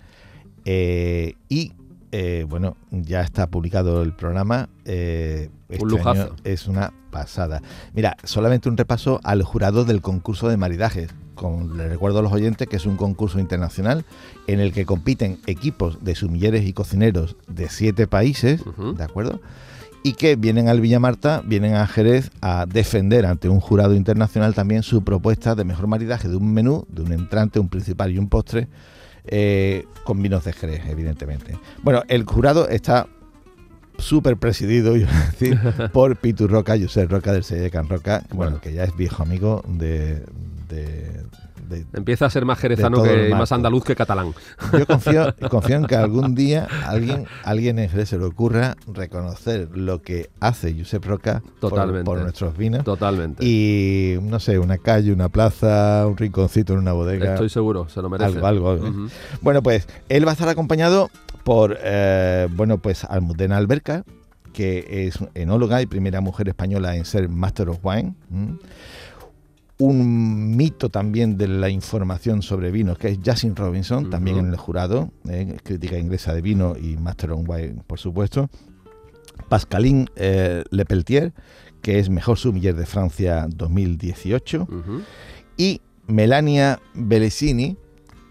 Eh, 0.66 1.34
y 1.50 1.74
eh, 2.18 2.46
bueno, 2.48 2.78
ya 2.92 3.20
está 3.20 3.48
publicado 3.48 4.02
el 4.02 4.14
programa. 4.14 4.70
eh, 4.86 5.50
este 5.68 5.86
lujazo. 5.86 6.22
año 6.22 6.36
es 6.46 6.66
una 6.68 6.94
pasada. 7.12 7.62
Mira, 7.94 8.16
solamente 8.24 8.70
un 8.70 8.78
repaso 8.78 9.20
al 9.26 9.44
jurado 9.44 9.84
del 9.84 10.02
concurso 10.02 10.48
de 10.48 10.56
maridajes. 10.56 11.10
Con, 11.34 11.76
le 11.76 11.90
recuerdo 11.90 12.20
a 12.20 12.22
los 12.22 12.32
oyentes 12.32 12.70
que 12.70 12.78
es 12.78 12.86
un 12.86 12.96
concurso 12.96 13.40
internacional 13.40 14.06
en 14.48 14.62
el 14.62 14.72
que 14.72 14.86
compiten 14.86 15.40
equipos 15.46 16.06
de 16.06 16.16
sumilleres 16.16 16.66
y 16.66 16.72
cocineros 16.72 17.36
de 17.50 17.68
siete 17.68 18.08
países. 18.08 18.62
¿de 18.96 19.04
acuerdo? 19.04 19.42
Y 20.02 20.14
que 20.14 20.38
vienen 20.38 20.70
al 20.70 20.80
Villamarta, 20.80 21.42
vienen 21.46 21.74
a 21.74 21.86
Jerez 21.86 22.32
a 22.40 22.66
defender 22.66 23.26
ante 23.26 23.50
un 23.50 23.60
jurado 23.60 23.94
internacional 23.94 24.54
también 24.54 24.84
su 24.84 25.04
propuesta 25.04 25.54
de 25.56 25.66
mejor 25.66 25.88
maridaje 25.88 26.30
de 26.30 26.38
un 26.38 26.54
menú, 26.54 26.86
de 26.88 27.02
un 27.02 27.12
entrante, 27.12 27.60
un 27.60 27.68
principal 27.68 28.14
y 28.14 28.20
un 28.20 28.30
postre, 28.30 28.70
eh, 29.28 29.86
con 30.04 30.22
vinos 30.22 30.44
de 30.46 30.54
Jerez, 30.54 30.82
evidentemente. 30.88 31.58
Bueno, 31.84 32.04
el 32.08 32.24
jurado 32.26 32.68
está 32.70 33.08
súper 33.98 34.38
presidido, 34.38 34.96
iba 34.98 35.10
a 35.10 35.26
decir, 35.32 35.60
por 35.94 36.16
Pitu 36.18 36.48
Roca, 36.48 36.76
José 36.80 37.06
Roca 37.06 37.32
del 37.34 37.44
Sello 37.44 37.64
de 37.64 37.72
Can 37.72 37.88
Roca, 37.90 38.20
bueno, 38.30 38.36
Bueno. 38.52 38.62
que 38.62 38.74
ya 38.74 38.84
es 38.84 38.96
viejo 38.96 39.24
amigo 39.24 39.64
de... 39.68 40.24
de- 40.70 41.24
de- 41.68 41.86
Empieza 41.94 42.26
a 42.26 42.30
ser 42.30 42.46
más 42.46 42.58
jerezano 42.60 43.02
que 43.04 43.30
y 43.30 43.34
más 43.34 43.52
andaluz 43.52 43.84
que 43.84 43.96
catalán. 43.96 44.34
yo 44.72 44.86
confío, 44.86 45.34
confío 45.50 45.76
en 45.78 45.86
que 45.86 45.96
algún 45.96 46.36
día 46.36 46.68
alguien, 46.86 47.26
alguien 47.44 47.80
en 47.80 47.90
Jerez 47.90 48.10
se 48.10 48.18
le 48.18 48.26
ocurra 48.26 48.76
reconocer 48.94 49.70
lo 49.78 50.02
que 50.02 50.30
hace 50.40 50.76
Josep 50.78 51.06
Roca 51.06 51.42
por- 51.60 51.72
Totalmente. 51.72 52.06
por, 52.06 52.20
nuestros 52.22 52.58
vinos. 52.58 52.84
Totalmente. 52.84 53.46
Y 53.46 54.18
no 54.22 54.40
sé, 54.40 54.60
una 54.60 54.78
calle, 54.78 55.12
una 55.12 55.30
plaza, 55.30 56.06
un 56.08 56.18
rinconcito 56.18 56.74
en 56.74 56.80
una 56.80 56.94
bodega. 56.94 57.34
Estoy 57.34 57.50
seguro, 57.50 57.88
se 57.90 58.02
lo 58.02 58.10
merece. 58.10 58.32
Algo, 58.38 58.48
algo, 58.48 58.74
¿eh? 58.76 59.10
Bueno, 59.42 59.62
pues 59.64 59.88
él 60.10 60.26
va 60.26 60.32
a 60.32 60.34
estar 60.34 60.50
acompañado 60.50 61.10
por, 61.44 61.78
eh, 61.82 62.48
bueno, 62.52 62.78
pues 62.80 63.04
Almudena 63.04 63.58
Alberca, 63.58 64.04
que 64.54 65.08
es 65.08 65.20
enóloga 65.34 65.82
y 65.82 65.86
primera 65.86 66.22
mujer 66.22 66.48
española 66.48 66.96
en 66.96 67.04
ser 67.06 67.28
Master 67.30 67.70
of 67.70 67.80
Wine. 67.84 68.16
Un 69.78 70.56
mito 70.56 70.90
también 70.90 71.38
de 71.38 71.48
la 71.50 71.70
información 71.70 72.42
sobre 72.42 72.72
vinos, 72.72 72.98
que 72.98 73.10
es 73.10 73.20
Justin 73.26 73.56
Robinson, 73.56 74.10
también 74.10 74.38
en 74.38 74.48
el 74.48 74.56
jurado, 74.56 75.12
¿eh? 75.28 75.58
crítica 75.64 75.98
inglesa 75.98 76.34
de 76.34 76.42
vino 76.42 76.76
y 76.78 76.96
Master 76.96 77.32
of 77.32 77.42
Wine, 77.48 77.82
por 77.86 78.00
supuesto. 78.00 78.50
Pascaline 79.50 80.08
eh, 80.16 80.64
Lepeltier, 80.72 81.34
que 81.82 82.00
es 82.00 82.10
mejor 82.10 82.38
sumiller 82.38 82.74
de 82.76 82.86
Francia 82.86 83.48
2018 83.50 84.62
Ujú. 84.64 85.02
y 85.58 85.82
Melania 86.08 86.80
Belesini, 86.94 87.78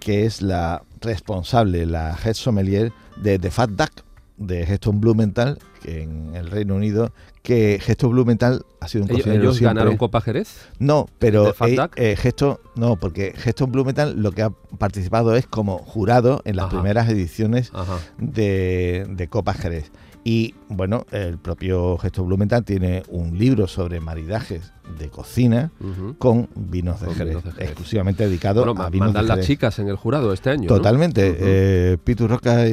que 0.01 0.25
es 0.25 0.41
la 0.41 0.83
responsable, 1.01 1.85
la 1.85 2.17
head 2.25 2.35
sommelier 2.35 2.93
de 3.23 3.39
The 3.39 3.51
Fat 3.51 3.71
Duck 3.71 3.91
de 4.39 4.67
Geston 4.67 5.01
Blumenthal, 5.01 5.59
que 5.83 6.03
en 6.03 6.35
el 6.35 6.51
Reino 6.51 6.75
Unido, 6.75 7.13
que 7.45 7.79
Geston 7.81 8.11
Blumenthal 8.13 8.65
ha 8.81 8.89
sido 8.89 9.05
un 9.05 9.11
¿Ellos, 9.11 9.21
cocinero 9.23 9.43
ellos 9.43 9.57
siempre- 9.59 9.75
ganaron 9.75 9.97
Copa 9.99 10.23
Jerez? 10.23 10.49
No, 10.79 11.07
pero 11.19 11.45
¿The 11.45 11.53
Fat 11.53 11.69
eh, 11.97 12.13
eh, 12.13 12.17
Geston- 12.17 12.59
no, 12.75 12.97
porque 12.97 13.35
Geston 13.37 13.71
Blumenthal 13.71 14.21
lo 14.23 14.33
que 14.33 14.43
ha 14.43 14.51
participado 14.79 15.37
es 15.37 15.47
como 15.47 15.77
jurado 15.79 16.41
en 16.47 16.57
las 16.57 16.65
Ajá. 16.67 16.77
primeras 16.79 17.09
ediciones 17.11 17.71
de, 18.19 19.07
de 19.11 19.29
Copa 19.29 19.53
Jerez. 19.55 19.91
Y 20.27 20.55
bueno, 20.71 21.05
el 21.11 21.37
propio 21.37 21.99
Geston 21.99 22.27
Blumenthal 22.27 22.65
tiene 22.65 23.03
un 23.11 23.37
libro 23.39 23.67
sobre 23.67 24.01
maridajes 24.01 24.73
de 24.99 25.11
cocina 25.11 25.71
con 26.17 26.49
vinos 26.55 27.01
de 27.01 27.07
Con 27.09 27.15
Jerez, 27.15 27.29
vinos 27.29 27.45
de 27.45 27.53
Jerez. 27.53 27.69
exclusivamente 27.69 28.25
dedicado 28.27 28.65
Bueno, 28.65 28.81
a 28.83 28.89
vinos 28.89 29.09
de 29.09 29.13
mandan 29.13 29.27
las 29.29 29.35
Jerez. 29.37 29.47
chicas 29.49 29.79
en 29.81 29.89
el 29.89 29.97
jurado 29.97 30.33
este 30.33 30.49
año. 30.49 30.63
¿no? 30.63 30.69
Totalmente. 30.77 31.31
Ujú. 31.31 31.39
eh, 31.43 31.99
Pitu 32.03 32.27
Roca 32.27 32.67
y, 32.67 32.73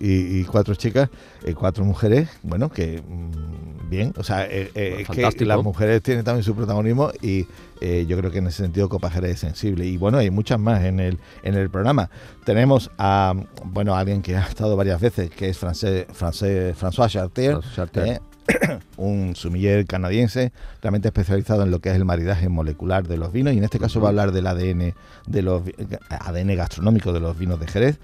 y- 0.00 0.40
y 0.40 0.44
cuatro 0.44 0.74
chicas, 0.74 1.08
eh, 1.44 1.54
cuatro 1.54 1.84
mujeres, 1.84 2.28
bueno, 2.42 2.68
que 2.68 3.00
mm, 3.00 3.77
bien, 3.88 4.12
o 4.16 4.22
sea, 4.22 4.44
eh, 4.44 4.70
eh, 4.74 5.04
es 5.08 5.34
que 5.34 5.44
las 5.44 5.62
mujeres 5.62 6.02
tienen 6.02 6.24
también 6.24 6.44
su 6.44 6.54
protagonismo 6.54 7.10
y 7.22 7.46
eh, 7.80 8.06
yo 8.08 8.16
creo 8.18 8.30
que 8.30 8.38
en 8.38 8.48
ese 8.48 8.62
sentido 8.62 8.88
Copa 8.88 9.10
Jerez 9.10 9.32
es 9.32 9.40
sensible. 9.40 9.86
Y 9.86 9.96
bueno, 9.96 10.18
hay 10.18 10.30
muchas 10.30 10.58
más 10.58 10.84
en 10.84 11.00
el, 11.00 11.18
en 11.42 11.54
el 11.54 11.70
programa. 11.70 12.10
Tenemos 12.44 12.90
a, 12.98 13.34
bueno, 13.64 13.94
a 13.94 14.00
alguien 14.00 14.22
que 14.22 14.36
ha 14.36 14.46
estado 14.46 14.76
varias 14.76 15.00
veces, 15.00 15.30
que 15.30 15.48
es 15.48 15.58
francés, 15.58 16.06
francés, 16.12 16.76
François 16.76 17.08
Chartier, 17.08 17.58
eh, 17.94 18.18
un 18.96 19.36
sumiller 19.36 19.86
canadiense 19.86 20.52
realmente 20.82 21.08
especializado 21.08 21.62
en 21.62 21.70
lo 21.70 21.80
que 21.80 21.90
es 21.90 21.96
el 21.96 22.04
maridaje 22.04 22.48
molecular 22.48 23.06
de 23.06 23.18
los 23.18 23.32
vinos 23.32 23.54
y 23.54 23.58
en 23.58 23.64
este 23.64 23.78
caso 23.78 24.00
va 24.00 24.08
a 24.08 24.10
hablar 24.10 24.32
del 24.32 24.46
ADN 24.46 24.94
de 25.26 25.42
los 25.42 25.62
ADN 26.08 26.56
gastronómico 26.56 27.12
de 27.12 27.20
los 27.20 27.38
vinos 27.38 27.60
de 27.60 27.66
Jerez. 27.66 27.98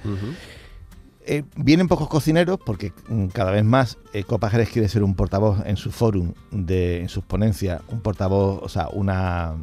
Eh, 1.27 1.43
vienen 1.57 1.89
pocos 1.89 2.09
cocineros 2.09 2.59
porque 2.65 2.93
mm, 3.09 3.27
cada 3.29 3.51
vez 3.51 3.65
más 3.65 3.97
eh, 4.13 4.25
Copa 4.25 4.51
Jerez 4.51 4.69
quiere 4.71 4.89
ser 4.89 5.03
un 5.03 5.15
portavoz 5.15 5.59
en 5.65 5.77
su 5.77 5.91
fórum, 5.91 6.35
de, 6.51 7.01
en 7.01 7.09
sus 7.09 7.25
ponencias, 7.25 7.81
un 7.89 8.01
portavoz, 8.01 8.61
o 8.63 8.69
sea, 8.69 8.89
una 8.93 9.55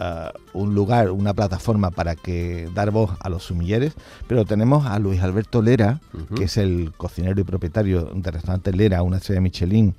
ah, 0.00 0.32
un 0.54 0.74
lugar, 0.74 1.10
una 1.12 1.32
plataforma 1.32 1.92
para 1.92 2.16
que 2.16 2.68
dar 2.74 2.90
voz 2.90 3.12
a 3.20 3.28
los 3.28 3.44
sumilleres, 3.44 3.94
pero 4.26 4.44
tenemos 4.44 4.86
a 4.86 4.98
Luis 4.98 5.22
Alberto 5.22 5.62
Lera, 5.62 6.00
que 6.34 6.44
es 6.44 6.56
el 6.56 6.92
cocinero 6.96 7.40
y 7.40 7.44
propietario 7.44 8.06
del 8.06 8.24
restaurante 8.32 8.72
Lera, 8.72 9.02
una 9.02 9.18
estrella 9.18 9.40
Michelin 9.40 9.94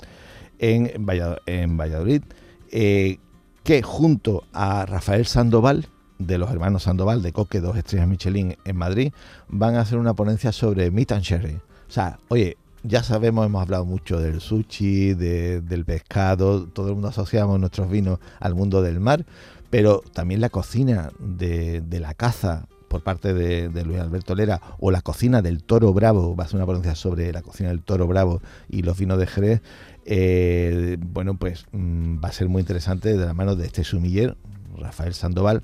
en, 0.59 1.05
Valla- 1.05 1.38
en 1.45 1.78
Valladolid, 1.78 2.24
eh, 2.72 3.20
que 3.63 3.82
junto 3.84 4.43
a 4.51 4.86
Rafael 4.86 5.26
Sandoval, 5.26 5.88
de 6.20 6.38
los 6.38 6.49
hermanos 6.51 6.84
Sandoval, 6.84 7.22
de 7.22 7.32
Coque, 7.34 7.59
dos 7.61 7.76
estrellas 7.78 8.07
Michelin 8.07 8.55
en 8.66 8.76
Madrid, 8.78 9.11
van 9.47 9.76
a 9.76 9.82
hacer 9.82 9.97
una 9.97 10.13
ponencia 10.13 10.51
sobre 10.51 10.91
meat 10.91 11.11
and 11.11 11.24
sherry. 11.24 11.55
O 11.55 11.91
sea, 11.91 12.20
oye, 12.30 12.57
ya 12.84 13.03
sabemos, 13.03 13.45
hemos 13.45 13.61
hablado 13.61 13.86
mucho 13.86 14.20
del 14.20 14.41
sushi, 14.41 15.13
de- 15.13 15.61
del 15.61 15.86
pescado, 15.86 16.68
todo 16.68 16.88
el 16.89 16.93
mundo 16.93 17.09
asociamos 17.09 17.59
nuestros 17.59 17.89
vinos 17.89 18.20
al 18.39 18.55
mundo 18.55 18.82
del 18.82 18.99
mar, 18.99 19.26
pero 19.70 20.03
también 20.13 20.39
la 20.39 20.49
cocina 20.49 21.11
de, 21.20 21.82
de 21.82 21.99
la 21.99 22.13
caza 22.13 22.68
por 22.88 23.01
parte 23.03 23.34
de, 23.34 23.84
Luis 23.84 23.99
Alberto 23.99 24.36
Lera 24.36 24.61
o 24.80 24.89
la 24.91 25.01
cocina 25.01 25.41
del 25.41 25.63
toro 25.63 25.91
bravo, 25.93 26.36
va 26.36 26.45
a 26.45 26.47
ser 26.47 26.57
una 26.57 26.66
ponencia 26.66 26.95
sobre 26.95 27.34
la 27.34 27.41
cocina 27.41 27.70
del 27.70 27.82
toro 27.82 28.07
bravo 28.07 28.41
y 28.70 28.84
los 28.84 28.97
vinos 28.97 29.18
de 29.18 29.28
Jerez, 29.28 29.61
eh, 30.05 30.97
bueno, 30.99 31.36
pues 31.36 31.66
mm, 31.72 32.24
va 32.24 32.30
a 32.30 32.32
ser 32.32 32.47
muy 32.47 32.61
interesante 32.61 33.18
de 33.18 33.26
la 33.26 33.34
mano 33.34 33.55
de 33.55 33.66
este 33.66 33.84
sumiller, 33.84 34.38
Rafael 34.78 35.13
Sandoval, 35.13 35.63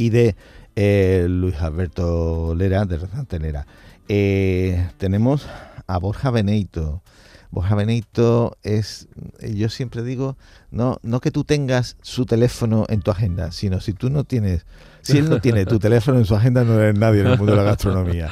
y 0.00 0.08
de 0.08 0.34
eh, 0.76 1.26
Luis 1.28 1.56
Alberto 1.56 2.54
Lera, 2.56 2.86
de 2.86 2.96
Restaurante 2.96 3.38
Lera. 3.38 3.66
Eh, 4.08 4.88
tenemos 4.96 5.46
a 5.86 5.98
Borja 5.98 6.30
Beneito. 6.30 7.02
Borja 7.50 7.74
Beneito 7.74 8.56
es, 8.62 9.08
eh, 9.40 9.52
yo 9.54 9.68
siempre 9.68 10.02
digo, 10.02 10.38
no, 10.70 10.98
no 11.02 11.20
que 11.20 11.30
tú 11.30 11.44
tengas 11.44 11.98
su 12.00 12.24
teléfono 12.24 12.86
en 12.88 13.02
tu 13.02 13.10
agenda, 13.10 13.52
sino 13.52 13.80
si 13.80 13.92
tú 13.92 14.08
no 14.08 14.24
tienes, 14.24 14.64
si 15.02 15.18
él 15.18 15.28
no 15.28 15.38
tiene 15.42 15.66
tu 15.66 15.78
teléfono 15.80 16.18
en 16.18 16.24
su 16.24 16.34
agenda, 16.34 16.64
no 16.64 16.80
eres 16.80 16.98
nadie 16.98 17.20
en 17.20 17.26
el 17.26 17.36
mundo 17.36 17.52
de 17.52 17.58
la 17.58 17.64
gastronomía. 17.64 18.30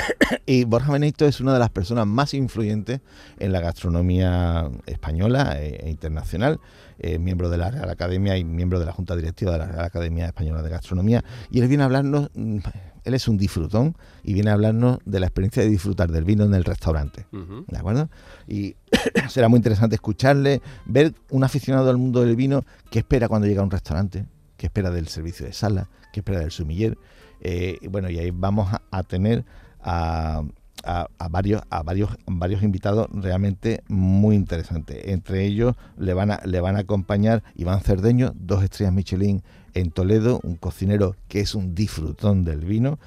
Y 0.46 0.64
Borja 0.64 0.92
Benito 0.92 1.26
es 1.26 1.40
una 1.40 1.52
de 1.52 1.58
las 1.58 1.70
personas 1.70 2.06
más 2.06 2.34
influyentes 2.34 3.00
en 3.38 3.52
la 3.52 3.60
gastronomía 3.60 4.70
española 4.86 5.60
e, 5.60 5.86
e 5.86 5.90
internacional, 5.90 6.60
eh, 6.98 7.18
miembro 7.18 7.48
de 7.50 7.58
la 7.58 7.70
Real 7.70 7.88
Academia 7.88 8.36
y 8.36 8.44
miembro 8.44 8.78
de 8.78 8.86
la 8.86 8.92
Junta 8.92 9.16
Directiva 9.16 9.52
de 9.52 9.58
la 9.58 9.66
Real 9.66 9.84
Academia 9.84 10.26
Española 10.26 10.62
de 10.62 10.70
Gastronomía. 10.70 11.24
Y 11.50 11.60
él 11.60 11.68
viene 11.68 11.82
a 11.82 11.86
hablarnos, 11.86 12.30
mm, 12.34 12.58
él 13.04 13.14
es 13.14 13.28
un 13.28 13.38
disfrutón 13.38 13.96
y 14.22 14.34
viene 14.34 14.50
a 14.50 14.54
hablarnos 14.54 14.98
de 15.04 15.20
la 15.20 15.26
experiencia 15.26 15.62
de 15.62 15.68
disfrutar 15.68 16.10
del 16.10 16.24
vino 16.24 16.44
en 16.44 16.54
el 16.54 16.64
restaurante. 16.64 17.26
¿De 17.30 17.78
acuerdo? 17.78 18.10
Y 18.46 18.76
será 19.28 19.48
muy 19.48 19.58
interesante 19.58 19.94
escucharle, 19.94 20.60
ver 20.84 21.14
un 21.30 21.44
aficionado 21.44 21.90
al 21.90 21.96
mundo 21.96 22.20
del 22.20 22.36
vino 22.36 22.64
que 22.90 22.98
espera 23.00 23.28
cuando 23.28 23.46
llega 23.46 23.60
a 23.60 23.64
un 23.64 23.70
restaurante, 23.70 24.26
que 24.56 24.66
espera 24.66 24.90
del 24.90 25.08
servicio 25.08 25.46
de 25.46 25.52
sala, 25.52 25.88
que 26.12 26.20
espera 26.20 26.40
del 26.40 26.50
sumiller. 26.50 26.98
Eh, 27.40 27.78
bueno, 27.88 28.10
y 28.10 28.18
ahí 28.18 28.30
vamos 28.30 28.70
a, 28.70 28.82
a 28.90 29.02
tener 29.02 29.46
a, 29.82 30.42
a- 30.84 31.06
a 31.18 31.28
varios, 31.28 31.62
a 31.70 31.82
varios, 31.82 32.10
varios 32.26 32.62
invitados 32.62 33.08
realmente 33.12 33.82
muy 33.88 34.36
interesantes. 34.36 34.98
Entre 35.06 35.44
ellos 35.44 35.74
le 35.98 36.14
van 36.14 36.30
a, 36.30 36.40
le 36.44 36.60
van 36.60 36.76
a 36.76 36.80
acompañar 36.80 37.42
Iván 37.54 37.80
Cerdeño, 37.80 38.32
dos 38.34 38.62
estrellas 38.64 38.92
Michelin 38.94 39.42
en 39.74 39.90
Toledo, 39.90 40.40
un 40.42 40.56
cocinero 40.56 41.14
que 41.28 41.40
es 41.40 41.54
un 41.54 41.74
disfrutón 41.74 42.44
del 42.44 42.64
vino. 42.64 42.98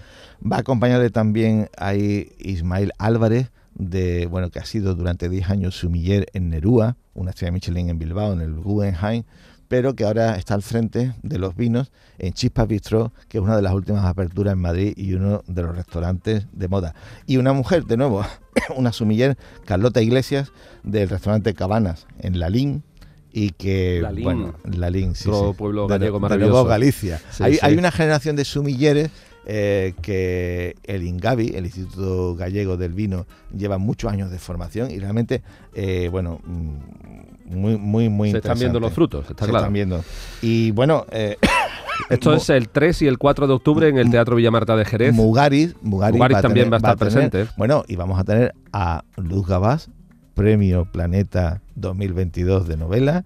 Va 0.41 0.57
a 0.57 0.59
acompañarle 0.59 1.09
también 1.09 1.69
ahí 1.77 2.31
Ismael 2.39 2.91
Álvarez, 2.97 3.51
de, 3.75 4.27
bueno, 4.27 4.51
que 4.51 4.59
ha 4.59 4.65
sido 4.65 4.93
durante 4.93 5.29
10 5.29 5.49
años 5.49 5.75
sumiller 5.75 6.27
en 6.33 6.49
Nerúa, 6.49 6.95
una 7.15 7.31
estrella 7.31 7.51
Michelin 7.51 7.89
en 7.89 7.97
Bilbao, 7.97 8.31
en 8.33 8.41
el 8.41 8.53
Guggenheim, 8.53 9.23
pero 9.67 9.95
que 9.95 10.03
ahora 10.03 10.35
está 10.37 10.53
al 10.53 10.61
frente 10.61 11.13
de 11.23 11.39
los 11.39 11.55
vinos 11.55 11.91
en 12.19 12.33
Chispas 12.33 12.67
Bistro, 12.67 13.11
que 13.27 13.37
es 13.39 13.43
una 13.43 13.55
de 13.55 13.61
las 13.61 13.73
últimas 13.73 14.05
aperturas 14.05 14.53
en 14.53 14.59
Madrid 14.59 14.93
y 14.95 15.13
uno 15.13 15.43
de 15.47 15.61
los 15.63 15.75
restaurantes 15.75 16.45
de 16.51 16.67
moda. 16.67 16.93
Y 17.25 17.37
una 17.37 17.53
mujer, 17.53 17.85
de 17.85 17.97
nuevo, 17.97 18.23
una 18.77 18.91
sumiller, 18.91 19.37
Carlota 19.65 20.01
Iglesias, 20.01 20.51
del 20.83 21.09
restaurante 21.09 21.53
Cabanas 21.53 22.05
en 22.19 22.39
Lalín, 22.39 22.83
y 23.35 23.49
que 23.51 23.99
Lalín. 24.03 24.23
bueno 24.23 24.53
Lalín 24.63 25.15
sí, 25.15 25.27
Otro 25.27 25.53
sí. 25.53 25.57
pueblo 25.57 25.87
De- 25.87 25.97
gallego 25.97 26.17
de 26.17 26.21
maravilloso. 26.21 26.51
nuevo 26.53 26.67
Galicia 26.69 27.19
Sí, 27.31 27.43
hay, 27.43 27.53
sí. 27.55 27.59
hay 27.63 27.75
una 27.77 27.91
generación 27.91 28.35
de 28.35 28.45
sumilleres 28.45 29.09
eh, 29.47 29.95
que 30.03 30.75
el 30.83 31.01
INGAVI, 31.01 31.53
el 31.55 31.65
Instituto 31.65 32.35
Gallego 32.35 32.77
del 32.77 32.93
Vino, 32.93 33.25
lleva 33.51 33.79
muchos 33.79 34.11
años 34.11 34.29
de 34.29 34.37
formación 34.37 34.91
y 34.91 34.99
realmente, 34.99 35.41
eh, 35.73 36.09
bueno, 36.11 36.39
mm, 36.45 37.32
muy, 37.55 37.77
muy, 37.77 38.09
muy 38.09 38.31
Se 38.31 38.37
están 38.37 38.57
viendo 38.59 38.79
los 38.79 38.93
frutos, 38.93 39.21
está 39.29 39.45
Se 39.45 39.49
claro. 39.51 39.65
están 39.65 39.73
viendo. 39.73 40.03
Y 40.41 40.71
bueno, 40.71 41.05
eh, 41.11 41.37
Esto 42.09 42.33
es 42.33 42.49
el 42.49 42.69
3 42.69 43.03
y 43.03 43.07
el 43.07 43.17
4 43.17 43.47
de 43.47 43.53
octubre 43.53 43.87
en 43.87 43.97
el 43.97 44.09
Teatro 44.09 44.35
Villamarta 44.35 44.75
de 44.75 44.83
Jerez. 44.85 45.13
Mugaris, 45.13 45.75
Mugaris, 45.81 46.15
Mugaris 46.17 46.35
va 46.35 46.39
a 46.39 46.41
también 46.41 46.65
tener- 46.69 46.83
va 46.83 46.89
a 46.89 46.93
estar 46.93 47.07
tener- 47.09 47.29
presente. 47.29 47.53
Bueno, 47.57 47.83
y 47.87 47.95
vamos 47.95 48.19
a 48.19 48.23
tener 48.23 48.53
a 48.73 49.03
Luz 49.17 49.47
Gabás, 49.47 49.89
Premio 50.33 50.85
Planeta 50.91 51.61
2022 51.75 52.67
de 52.67 52.77
novela, 52.77 53.25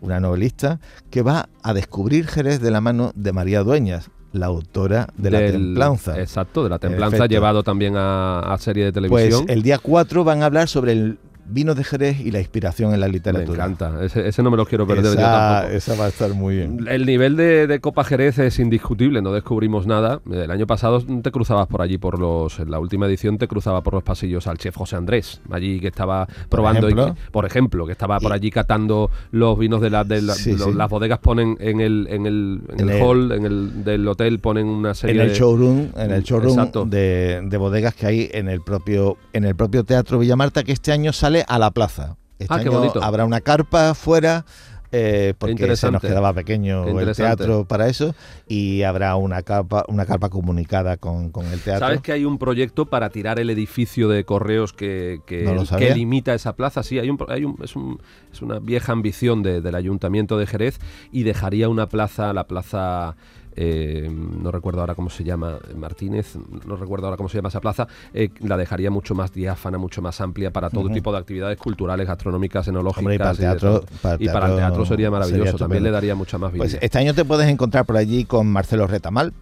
una 0.00 0.18
novelista 0.20 0.80
que 1.10 1.22
va 1.22 1.48
a 1.62 1.72
descubrir 1.74 2.26
Jerez 2.26 2.60
de 2.60 2.70
la 2.70 2.80
mano 2.80 3.12
de 3.14 3.32
María 3.32 3.62
Dueñas, 3.62 4.10
la 4.32 4.46
autora 4.46 5.08
de 5.16 5.30
La 5.30 5.38
del- 5.40 5.52
Templanza. 5.52 6.20
Exacto, 6.20 6.62
de 6.64 6.70
la 6.70 6.78
templanza, 6.78 7.26
llevado 7.26 7.62
también 7.62 7.94
a, 7.96 8.40
a 8.40 8.58
serie 8.58 8.84
de 8.84 8.92
Pues 8.92 9.10
televisión. 9.10 9.44
el 9.48 9.62
día 9.62 9.78
4 9.78 10.24
van 10.24 10.42
a 10.42 10.46
hablar 10.46 10.68
sobre 10.68 10.92
el 10.92 11.18
vino 11.48 11.74
de 11.74 11.84
Jerez 11.84 12.20
y 12.20 12.30
la 12.30 12.38
inspiración 12.40 12.92
en 12.94 13.00
la 13.00 13.06
me 13.06 13.12
literatura. 13.14 13.64
encanta, 13.64 14.04
ese, 14.04 14.28
ese 14.28 14.42
no 14.42 14.50
me 14.50 14.56
lo 14.56 14.66
quiero 14.66 14.86
perder 14.86 15.04
yo 15.04 15.12
esa, 15.12 15.22
tampoco. 15.60 15.74
esa 15.76 15.94
va 15.96 16.04
a 16.04 16.08
estar 16.08 16.34
muy 16.34 16.56
bien. 16.56 16.86
El 16.88 17.06
nivel 17.06 17.36
de, 17.36 17.66
de 17.66 17.80
Copa 17.80 18.04
Jerez 18.04 18.38
es 18.38 18.58
indiscutible, 18.58 19.22
no 19.22 19.32
descubrimos 19.32 19.86
nada. 19.86 20.20
El 20.30 20.50
año 20.50 20.66
pasado 20.66 21.00
te 21.02 21.30
cruzabas 21.30 21.66
por 21.66 21.82
allí, 21.82 21.98
por 21.98 22.18
los, 22.18 22.58
en 22.60 22.70
la 22.70 22.78
última 22.78 23.06
edición 23.06 23.38
te 23.38 23.48
cruzaba 23.48 23.82
por 23.82 23.94
los 23.94 24.02
pasillos 24.02 24.46
al 24.46 24.58
chef 24.58 24.76
José 24.76 24.96
Andrés, 24.96 25.40
allí 25.50 25.80
que 25.80 25.88
estaba 25.88 26.26
probando, 26.48 26.88
ejemplo. 26.88 27.16
por 27.32 27.46
ejemplo, 27.46 27.86
que 27.86 27.92
estaba 27.92 28.20
por 28.20 28.32
allí 28.32 28.50
catando 28.50 29.10
los 29.30 29.58
vinos 29.58 29.80
de, 29.80 29.90
la, 29.90 30.04
de 30.04 30.22
la- 30.22 30.34
Sí, 30.34 30.52
lo- 30.56 30.66
sí. 30.66 30.72
las 30.74 30.88
bodegas 30.90 31.18
ponen 31.18 31.56
en 31.60 31.80
el, 31.80 32.06
en 32.10 32.26
el, 32.26 32.60
en 32.68 32.80
En 32.80 32.88
el 32.90 32.96
el- 32.96 33.02
hall, 33.02 33.32
en 33.32 33.44
el 33.44 33.84
del 33.84 34.06
hotel 34.08 34.38
ponen 34.38 34.66
una 34.66 34.90
En 34.90 34.94
serie 34.94 35.22
el 35.22 35.28
de 35.28 35.34
showroom, 35.34 35.88
en 35.96 36.10
el 36.10 36.22
showroom 36.22 36.88
de, 36.90 37.40
de 37.44 37.56
bodegas 37.56 37.94
que 37.94 38.06
hay 38.06 38.28
en 38.32 38.48
el 38.48 38.60
propio 38.62 39.16
en 39.32 39.44
el 39.44 39.54
propio 39.56 39.84
Teatro 39.84 40.18
Villamarta 40.18 40.62
que 40.64 40.72
este 40.72 40.92
año 40.92 41.12
sale 41.12 41.37
a 41.46 41.58
la 41.58 41.70
plaza. 41.70 42.16
Este 42.38 42.54
Ah, 42.54 42.60
qué 42.62 42.68
bonito. 42.68 43.02
habrá 43.02 43.24
una 43.24 43.40
carpa 43.40 43.94
fuera 43.94 44.44
eh, 44.90 45.34
porque 45.36 45.76
se 45.76 45.90
nos 45.90 46.00
quedaba 46.00 46.32
pequeño 46.32 46.86
el 46.98 47.14
teatro 47.14 47.66
para 47.66 47.88
eso 47.88 48.14
y 48.46 48.84
habrá 48.84 49.16
una 49.16 49.42
carpa 49.42 49.84
una 49.88 50.06
carpa 50.06 50.30
comunicada 50.30 50.96
con, 50.96 51.30
con 51.30 51.44
el 51.46 51.60
teatro. 51.60 51.86
¿Sabes 51.86 52.00
que 52.00 52.12
hay 52.12 52.24
un 52.24 52.38
proyecto 52.38 52.86
para 52.86 53.10
tirar 53.10 53.38
el 53.38 53.50
edificio 53.50 54.08
de 54.08 54.24
correos 54.24 54.72
que, 54.72 55.20
que, 55.26 55.42
No 55.42 55.62
limita 55.94 56.32
esa 56.32 56.54
plaza? 56.56 56.82
Sí, 56.82 56.98
hay 56.98 57.10
un, 57.10 57.18
hay 57.28 57.44
un- 57.44 57.58
es, 57.62 57.76
un- 57.76 58.00
es 58.32 58.40
una 58.40 58.60
vieja 58.60 58.92
ambición 58.92 59.42
de- 59.42 59.60
del 59.60 59.74
ayuntamiento 59.74 60.38
de 60.38 60.46
Jerez 60.46 60.78
y 61.12 61.24
dejaría 61.24 61.68
una 61.68 61.88
plaza, 61.88 62.32
la 62.32 62.44
plaza... 62.44 63.14
eh, 63.60 64.08
no 64.08 64.52
recuerdo 64.52 64.80
ahora 64.80 64.94
cómo 64.94 65.10
se 65.10 65.24
llama, 65.24 65.58
Martínez, 65.76 66.36
no 66.64 66.76
recuerdo 66.76 67.06
ahora 67.06 67.16
cómo 67.16 67.28
se 67.28 67.38
llama 67.38 67.48
esa 67.48 67.60
plaza, 67.60 67.88
eh, 68.14 68.30
la 68.40 68.56
dejaría 68.56 68.88
mucho 68.88 69.16
más 69.16 69.32
diáfana, 69.32 69.78
mucho 69.78 70.00
más 70.00 70.20
amplia 70.20 70.52
para 70.52 70.70
todo 70.70 70.88
tipo 70.90 71.10
de 71.10 71.18
actividades 71.18 71.58
culturales, 71.58 72.06
gastronómicas, 72.06 72.68
enológicas. 72.68 72.98
Hombre, 73.00 73.16
y 73.16 73.18
para 73.18 73.30
el 73.32 73.36
teatro- 73.36 73.84
para 74.00 74.14
el 74.14 74.22
Y 74.22 74.26
para 74.26 74.46
el 74.46 74.52
teatro 74.52 74.56
teatro 74.68 74.86
sería 74.86 75.10
maravilloso, 75.10 75.44
sería 75.44 75.58
también 75.58 75.82
le 75.82 75.90
daría 75.90 76.14
mucha 76.14 76.38
más 76.38 76.52
vida. 76.52 76.62
Pues 76.62 76.78
este 76.80 76.98
año 76.98 77.14
te 77.14 77.24
puedes 77.24 77.48
encontrar 77.48 77.84
por 77.84 77.96
allí 77.96 78.24
con 78.24 78.46
Marcelo 78.46 78.86
Retamal, 78.86 79.32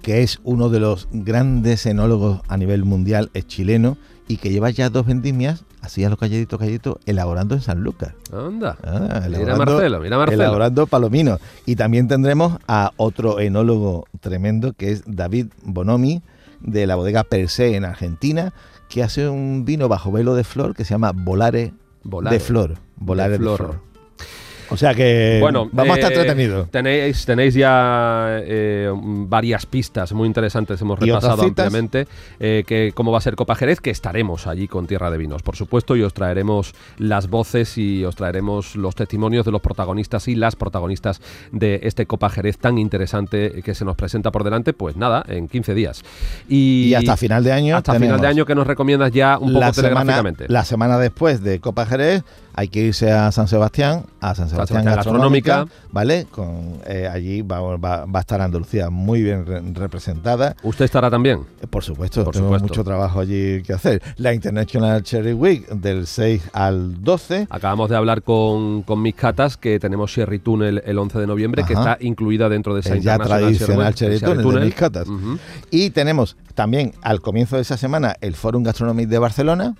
que 0.00 0.22
es 0.22 0.40
uno 0.42 0.70
de 0.70 0.80
los 0.80 1.08
grandes 1.12 1.84
enólogos 1.86 2.40
a 2.48 2.56
nivel 2.56 2.84
mundial, 2.84 3.30
es 3.34 3.46
chileno 3.46 3.98
y 4.26 4.38
que 4.38 4.50
lleva 4.50 4.70
ya 4.70 4.88
dos 4.88 5.04
vendimias, 5.06 5.64
así 5.84 6.04
a 6.04 6.10
los 6.10 6.18
calladitos, 6.18 6.58
calladitos, 6.58 6.96
elaborando 7.06 7.54
en 7.54 7.60
San 7.60 7.82
Lucas. 7.82 8.14
Anda. 8.32 8.76
Ah, 8.82 9.26
Mira 9.28 9.56
Marcelo, 9.56 10.00
mira 10.00 10.16
Marcelo. 10.18 10.42
Elaborando 10.42 10.86
palomino. 10.86 11.38
Y 11.66 11.76
también 11.76 12.08
tendremos 12.08 12.58
a 12.66 12.92
otro 12.96 13.40
enólogo 13.40 14.06
tremendo 14.20 14.72
que 14.72 14.90
es 14.92 15.02
David 15.06 15.46
Bonomi 15.62 16.22
de 16.60 16.86
la 16.86 16.96
bodega 16.96 17.24
Per 17.24 17.48
Se 17.48 17.76
en 17.76 17.84
Argentina, 17.84 18.52
que 18.88 19.02
hace 19.02 19.28
un 19.28 19.64
vino 19.64 19.88
bajo 19.88 20.10
velo 20.10 20.34
de 20.34 20.44
flor 20.44 20.74
que 20.74 20.84
se 20.84 20.94
llama 20.94 21.12
Volare, 21.14 21.72
Volare. 22.02 22.36
de 22.36 22.40
flor. 22.40 22.74
Volare 22.96 23.32
de 23.32 23.38
flor. 23.38 23.56
flor. 23.58 23.80
O 24.70 24.76
sea 24.76 24.94
que 24.94 25.38
Bueno, 25.40 25.68
vamos 25.72 25.96
a 25.96 26.00
estar 26.00 26.12
eh, 26.12 26.14
entretenidos. 26.14 26.70
Tenéis, 26.70 27.24
tenéis 27.24 27.54
ya 27.54 28.40
eh, 28.42 28.90
varias 28.94 29.66
pistas 29.66 30.12
muy 30.12 30.26
interesantes, 30.26 30.80
hemos 30.80 30.98
repasado 30.98 31.42
ampliamente 31.42 32.06
eh, 32.40 32.64
que 32.66 32.92
cómo 32.94 33.12
va 33.12 33.18
a 33.18 33.20
ser 33.20 33.36
Copa 33.36 33.54
Jerez, 33.54 33.80
que 33.80 33.90
estaremos 33.90 34.46
allí 34.46 34.68
con 34.68 34.86
Tierra 34.86 35.10
de 35.10 35.18
Vinos, 35.18 35.42
por 35.42 35.56
supuesto, 35.56 35.96
y 35.96 36.02
os 36.02 36.14
traeremos 36.14 36.74
las 36.98 37.28
voces 37.28 37.76
y 37.78 38.04
os 38.04 38.16
traeremos 38.16 38.76
los 38.76 38.94
testimonios 38.94 39.44
de 39.44 39.52
los 39.52 39.60
protagonistas 39.60 40.28
y 40.28 40.34
las 40.34 40.56
protagonistas 40.56 41.20
de 41.52 41.80
este 41.82 42.06
Copa 42.06 42.30
Jerez 42.30 42.58
tan 42.58 42.78
interesante 42.78 43.62
que 43.62 43.74
se 43.74 43.84
nos 43.84 43.96
presenta 43.96 44.30
por 44.30 44.44
delante, 44.44 44.72
pues 44.72 44.96
nada, 44.96 45.24
en 45.28 45.48
15 45.48 45.74
días. 45.74 46.02
Y, 46.48 46.88
Y 46.88 46.94
hasta 46.94 47.16
final 47.16 47.44
de 47.44 47.52
año 47.52 47.76
hasta 47.76 47.94
final 47.94 48.20
de 48.20 48.26
año 48.26 48.46
que 48.46 48.54
nos 48.54 48.66
recomiendas 48.66 49.12
ya 49.12 49.38
un 49.38 49.48
poco 49.48 49.60
la 49.60 49.72
semana, 49.72 49.94
telegráficamente. 49.94 50.46
la 50.48 50.64
semana 50.64 50.98
después 50.98 51.42
de 51.42 51.60
Copa 51.60 51.86
Jerez 51.86 52.24
hay 52.54 52.68
que 52.68 52.80
irse 52.80 53.10
a 53.10 53.32
San 53.32 53.48
Sebastián, 53.48 54.04
a 54.20 54.34
San 54.34 54.48
Sebastián, 54.48 54.53
Sebastián 54.54 54.84
Gastronómica, 54.84 55.56
Gastronómica. 55.56 55.88
¿vale? 55.92 56.26
Con, 56.30 56.78
eh, 56.86 57.08
allí 57.12 57.42
va, 57.42 57.60
va- 57.76 58.04
va 58.06 58.18
a 58.18 58.20
estar 58.20 58.40
Andalucía 58.40 58.90
muy 58.90 59.22
bien 59.22 59.44
re- 59.46 59.60
representada. 59.72 60.56
¿Usted 60.62 60.84
estará 60.86 61.10
también? 61.10 61.40
Eh, 61.62 61.66
Por 61.66 61.82
supuesto, 61.84 62.24
Por 62.24 62.32
tenemos 62.34 62.50
supuesto. 62.58 62.68
mucho 62.68 62.84
trabajo 62.84 63.20
allí 63.20 63.62
que 63.62 63.72
hacer. 63.72 64.02
La 64.16 64.32
International 64.34 65.02
Cherry 65.02 65.32
Week 65.32 65.68
del 65.68 66.06
6 66.06 66.42
al 66.52 67.02
12. 67.02 67.46
Acabamos 67.50 67.90
de 67.90 67.96
hablar 67.96 68.22
con, 68.22 68.82
con 68.82 69.00
mis 69.02 69.14
catas 69.14 69.56
que 69.56 69.78
tenemos 69.78 70.10
Sherry 70.10 70.38
Tunnel 70.38 70.82
el 70.84 70.98
11 70.98 71.18
de 71.18 71.26
noviembre, 71.26 71.64
que 71.64 71.74
está 71.74 71.96
incluida 72.00 72.48
dentro 72.48 72.74
de 72.74 72.80
esa 72.80 72.94
El 72.94 73.00
ya 73.00 73.18
tradicional 73.18 73.94
Cherry 73.94 74.14
el 74.14 74.20
Tunnel 74.20 74.60
de 74.60 74.66
mis 74.66 74.74
catas. 74.74 75.06
Y 75.70 75.90
tenemos 75.90 76.36
también 76.54 76.92
al 77.02 77.20
comienzo 77.20 77.56
de 77.56 77.62
esa 77.62 77.76
semana 77.76 78.16
el 78.20 78.34
Forum 78.34 78.62
Gastronomic 78.62 79.08
de 79.08 79.18
Barcelona, 79.18 79.74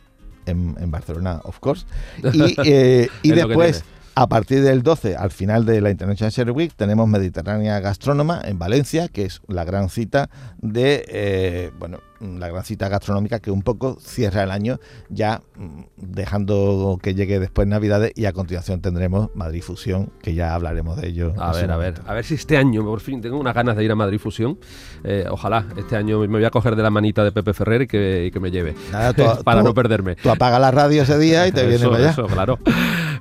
en, 0.46 0.74
en 0.78 0.90
Barcelona, 0.90 1.40
of 1.44 1.58
course. 1.58 1.86
Y, 2.32 2.54
eh, 2.64 3.08
y 3.22 3.30
después. 3.32 3.84
A 4.16 4.28
partir 4.28 4.62
del 4.62 4.82
12, 4.82 5.16
al 5.16 5.30
final 5.30 5.64
de 5.66 5.80
la 5.80 5.90
International 5.90 6.30
Cherry 6.32 6.50
Week, 6.52 6.72
tenemos 6.76 7.08
Mediterránea 7.08 7.80
Gastrónoma 7.80 8.40
en 8.44 8.58
Valencia, 8.58 9.08
que 9.08 9.24
es 9.24 9.40
la 9.48 9.64
gran 9.64 9.88
cita 9.88 10.30
de, 10.60 11.04
eh, 11.08 11.70
bueno, 11.78 11.98
la 12.20 12.48
gran 12.48 12.64
cita 12.64 12.88
gastronómica 12.88 13.40
que 13.40 13.50
un 13.50 13.62
poco 13.62 13.98
cierra 14.00 14.44
el 14.44 14.50
año, 14.50 14.78
ya 15.10 15.42
mm, 15.56 15.82
dejando 15.96 16.98
que 17.02 17.14
llegue 17.14 17.38
después 17.40 17.66
Navidades 17.68 18.12
y 18.14 18.24
a 18.26 18.32
continuación 18.32 18.80
tendremos 18.80 19.28
Madrid 19.34 19.62
Fusión, 19.62 20.10
que 20.22 20.32
ya 20.34 20.54
hablaremos 20.54 20.96
de 21.00 21.08
ello. 21.08 21.34
A 21.38 21.52
ver, 21.52 21.70
a 21.70 21.76
ver, 21.76 21.94
a 22.06 22.14
ver 22.14 22.24
si 22.24 22.34
este 22.34 22.56
año, 22.56 22.84
por 22.84 23.00
fin, 23.00 23.20
tengo 23.20 23.38
unas 23.38 23.54
ganas 23.54 23.76
de 23.76 23.84
ir 23.84 23.90
a 23.90 23.94
Madrid 23.94 24.18
Fusión. 24.18 24.58
Eh, 25.02 25.26
ojalá 25.28 25.66
este 25.76 25.96
año 25.96 26.20
me 26.20 26.28
voy 26.28 26.44
a 26.44 26.50
coger 26.50 26.76
de 26.76 26.82
la 26.82 26.90
manita 26.90 27.24
de 27.24 27.32
Pepe 27.32 27.52
Ferrer 27.52 27.82
y 27.82 27.86
que, 27.88 28.26
y 28.26 28.30
que 28.30 28.40
me 28.40 28.50
lleve. 28.50 28.74
Nada, 28.92 29.12
tú- 29.12 29.24
para 29.44 29.60
tú- 29.60 29.66
no 29.68 29.74
perderme. 29.74 30.14
Tú 30.16 30.30
apagas 30.30 30.60
la 30.60 30.70
radio 30.70 31.02
ese 31.02 31.18
día 31.18 31.46
y 31.48 31.52
te 31.52 31.62
vienes 31.62 31.80
Eso, 31.82 31.90
para 31.90 32.02
allá. 32.04 32.10
eso, 32.12 32.26
claro. 32.26 32.58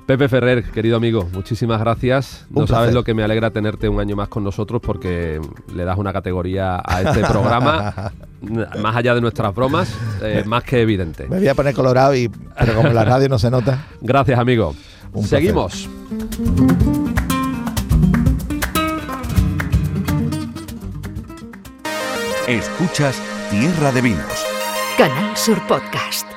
Pepe 0.06 0.28
Ferrer, 0.28 0.64
querido 0.64 0.98
amigo, 0.98 1.26
muchísimas 1.32 1.80
gracias. 1.80 2.44
Un 2.50 2.62
No 2.62 2.66
sabes 2.66 2.92
lo 2.92 3.04
que 3.04 3.14
me 3.14 3.22
alegra 3.22 3.50
tenerte 3.50 3.88
un 3.88 4.00
año 4.00 4.16
más 4.16 4.28
con 4.28 4.44
nosotros 4.44 4.82
porque 4.84 5.40
le 5.74 5.84
das 5.84 5.96
una 5.96 6.12
categoría 6.12 6.82
a 6.84 7.02
este 7.02 7.20
programa, 7.24 8.12
más 8.82 8.96
allá 8.96 9.14
de 9.14 9.22
nuestras 9.22 9.54
bromas, 9.54 9.94
eh, 10.22 10.42
más 10.46 10.62
que 10.62 10.82
evidente. 10.82 11.26
Me 11.26 11.38
voy 11.38 11.48
a 11.48 11.54
poner 11.54 11.74
colorado, 11.74 12.14
y, 12.14 12.28
pero 12.28 12.74
como 12.74 12.88
en 12.88 12.94
la 12.94 13.04
radio 13.04 13.30
no 13.30 13.38
se 13.38 13.50
nota. 13.50 13.86
Gracias, 14.02 14.38
amigo. 14.38 14.74
Un 15.14 15.26
placer. 15.26 15.38
Seguimos. 15.40 15.88
Escuchas 22.46 23.18
Tierra 23.50 23.90
de 23.90 24.02
Vinos. 24.02 24.46
Canal 24.98 25.34
Sur 25.34 25.66
Podcast. 25.66 26.33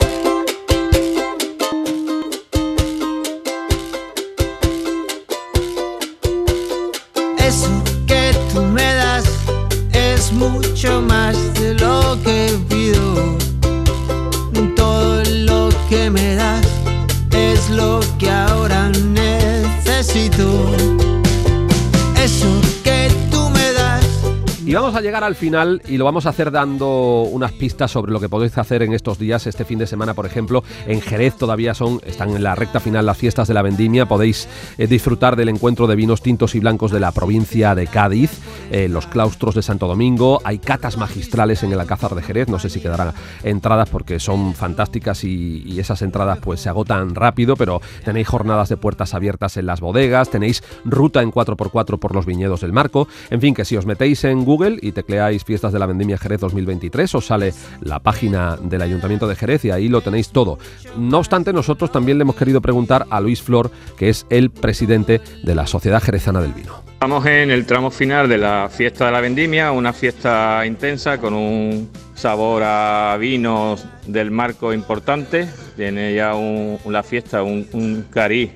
A 24.98 25.02
llegar 25.02 25.24
al 25.24 25.36
final 25.36 25.82
y 25.88 25.98
lo 25.98 26.06
vamos 26.06 26.26
a 26.26 26.30
hacer 26.30 26.50
dando 26.50 27.22
unas 27.22 27.52
pistas 27.52 27.92
sobre 27.92 28.12
lo 28.12 28.20
que 28.20 28.30
podéis 28.30 28.58
hacer 28.58 28.82
en 28.82 28.94
estos 28.94 29.20
días, 29.20 29.46
este 29.46 29.64
fin 29.64 29.78
de 29.78 29.86
semana, 29.86 30.16
por 30.16 30.26
ejemplo, 30.26 30.64
en 30.88 31.02
Jerez 31.02 31.36
todavía 31.36 31.76
son, 31.76 32.02
están 32.04 32.32
en 32.32 32.42
la 32.42 32.56
recta 32.56 32.80
final 32.80 33.06
las 33.06 33.18
fiestas 33.18 33.48
de 33.48 33.54
la 33.54 33.62
vendimia, 33.62 34.08
podéis 34.08 34.48
eh, 34.80 34.88
disfrutar 34.88 35.36
del 35.36 35.50
encuentro 35.50 35.86
de 35.86 35.96
vinos 35.96 36.24
tintos 36.24 36.56
y 36.56 36.60
blancos 36.60 36.92
de 36.92 37.00
la 37.00 37.12
provincia 37.12 37.76
de 37.76 37.86
Cádiz, 37.86 38.40
eh, 38.72 38.88
los 38.90 39.08
claustros 39.08 39.56
de 39.56 39.62
Santo 39.62 39.88
Domingo, 39.88 40.42
hay 40.44 40.60
catas 40.60 40.98
magistrales 40.98 41.64
en 41.64 41.72
el 41.72 41.80
Alcázar 41.80 42.16
de 42.16 42.22
Jerez, 42.22 42.48
no 42.50 42.60
sé 42.60 42.70
si 42.70 42.80
quedarán 42.80 43.14
entradas 43.44 43.90
porque 43.90 44.20
son 44.20 44.54
fantásticas 44.54 45.24
y, 45.24 45.78
esas 45.78 46.02
entradas 46.02 46.40
pues 46.40 46.60
se 46.62 46.70
agotan 46.70 47.14
rápido, 47.14 47.56
pero 47.56 47.82
tenéis 48.04 48.28
jornadas 48.28 48.68
de 48.70 48.78
puertas 48.78 49.14
abiertas 49.14 49.58
en 49.58 49.68
las 49.68 49.80
bodegas, 49.80 50.30
tenéis 50.30 50.64
ruta 50.86 51.22
en 51.22 51.32
4x4 51.32 52.00
por 52.00 52.16
los 52.16 52.26
viñedos 52.26 52.62
del 52.62 52.74
Marco, 52.74 53.08
en 53.30 53.42
fin, 53.42 53.54
que 53.54 53.64
si 53.64 53.78
os 53.78 53.86
metéis 53.86 54.24
en 54.24 54.44
Google 54.44 54.80
y 54.82 54.92
tecleáis 54.92 55.44
Fiestas 55.44 55.72
de 55.72 55.80
la 55.80 55.86
Vendimia 55.86 56.18
Jerez 56.18 56.42
2023, 56.42 57.14
os 57.16 57.26
sale 57.26 57.54
la 57.82 58.00
página 58.00 58.58
del 58.58 58.82
Ayuntamiento 58.82 59.28
de 59.28 59.36
Jerez 59.36 59.66
y 59.66 59.72
ahí 59.72 59.88
lo 59.88 60.02
tenéis 60.02 60.30
todo. 60.30 60.58
No 60.98 61.20
obstante, 61.20 61.54
nosotros 61.54 61.92
también 61.92 62.18
le 62.18 62.24
hemos 62.24 62.36
querido 62.36 62.62
preguntar 62.62 63.06
a 63.10 63.22
Luis 63.22 63.42
Flor, 63.42 63.72
que 63.98 64.10
es 64.10 64.26
el 64.30 64.50
presidente 64.50 65.22
de 65.44 65.56
la 65.56 65.68
Sociedad 65.68 66.02
Jerezana 66.02 66.42
del 66.42 66.54
Vino. 66.54 66.88
Estamos 66.98 67.26
en 67.28 67.52
el 67.52 67.68
tramo 67.68 67.92
final 67.92 68.28
de 68.28 68.40
la 68.40 68.57
fiesta 68.72 69.06
de 69.06 69.12
la 69.12 69.22
vendimia, 69.22 69.72
una 69.72 69.94
fiesta 69.94 70.64
intensa 70.66 71.18
con 71.20 71.34
un 71.34 71.90
sabor 72.16 72.64
a 72.66 73.16
vinos 73.20 73.86
del 74.06 74.32
marco 74.32 74.74
importante. 74.74 75.48
Tiene 75.76 76.14
ya 76.14 76.34
un- 76.36 76.80
la 76.90 77.04
fiesta 77.04 77.44
un, 77.44 77.68
un 77.74 78.06
cariz 78.10 78.52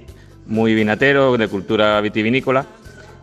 muy 0.47 0.73
vinatero, 0.73 1.37
de 1.37 1.47
cultura 1.47 2.01
vitivinícola. 2.01 2.65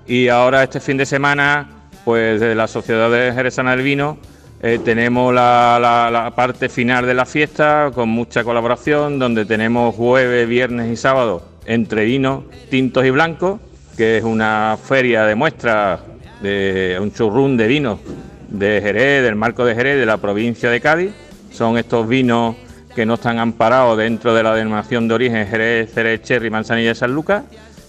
Y 0.06 0.28
ahora 0.28 0.62
este 0.62 0.80
fin 0.80 0.96
de 0.96 1.04
semana, 1.06 1.68
pues 2.04 2.40
de 2.40 2.54
la 2.54 2.66
Sociedad 2.66 3.10
de 3.10 3.32
Jerezana 3.32 3.72
del 3.72 3.82
Vino, 3.84 4.18
eh, 4.62 4.78
tenemos 4.84 5.32
la, 5.34 5.78
la- 5.80 6.10
la 6.10 6.30
parte 6.34 6.68
final 6.68 7.04
de 7.06 7.14
la 7.14 7.26
fiesta 7.26 7.90
con 7.94 8.08
mucha 8.08 8.42
colaboración, 8.44 9.18
donde 9.18 9.44
tenemos 9.44 9.94
jueves, 9.94 10.48
viernes 10.48 10.90
y 10.92 10.96
sábado 10.96 11.42
entre 11.66 12.04
vinos 12.06 12.44
tintos 12.70 13.04
y 13.04 13.10
blancos, 13.10 13.60
que 13.96 14.16
es 14.18 14.24
una 14.24 14.78
feria 14.82 15.24
de 15.26 15.34
muestras, 15.34 16.00
de 16.42 16.98
un 17.00 17.12
churrún 17.12 17.56
de 17.56 17.66
vinos 17.66 17.98
de 18.48 18.80
Jerez, 18.82 19.22
del 19.22 19.36
marco 19.36 19.64
de 19.64 19.74
Jerez, 19.74 19.98
de 19.98 20.06
la 20.06 20.18
provincia 20.18 20.70
de 20.70 20.80
Cádiz. 20.80 21.12
Son 21.52 21.78
estos 21.78 22.08
vinos 22.08 22.56
que 22.94 23.06
no 23.06 23.14
están 23.14 23.38
amparados 23.38 23.98
dentro 23.98 24.34
de 24.34 24.42
la 24.42 24.54
denominación 24.54 25.08
de 25.08 25.14
origen 25.14 25.46
Jerez, 25.46 25.94
Jerez, 25.94 26.22
Cherry, 26.22 26.50
Manzanilla 26.50 26.92
y 26.92 26.94
San 26.94 27.12
Lucas 27.12 27.44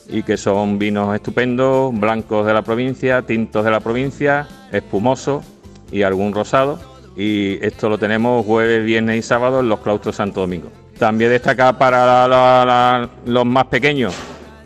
y 0.08 0.24
que 0.24 0.38
son 0.38 0.80
vinos 0.80 1.14
estupendos, 1.14 1.97
blancos 1.97 2.45
de 2.45 2.54
la 2.54 2.64
provincia, 2.64 3.22
tintos 3.22 3.64
de 3.64 3.72
la 3.72 3.80
provincia, 3.80 4.47
espumosos 4.72 5.45
y 5.91 6.02
algún 6.02 6.34
rosado. 6.34 6.80
Y 7.16 7.64
esto 7.64 7.89
lo 7.89 7.97
tenemos 7.97 8.45
jueves, 8.45 8.84
viernes 8.84 9.18
y 9.18 9.22
sábado 9.22 9.60
en 9.60 9.70
los 9.70 9.80
claustros 9.80 10.16
Santo 10.16 10.41
Domingo. 10.41 10.72
También 10.97 11.30
destacar 11.30 11.78
para 11.78 13.08
los 13.26 13.45
más 13.45 13.66
pequeños 13.66 14.16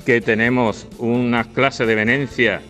que 0.05 0.21
tenemos 0.21 0.87
unas 0.97 1.47
clases 1.47 1.87
de 1.87 1.95
venencia 1.95 2.61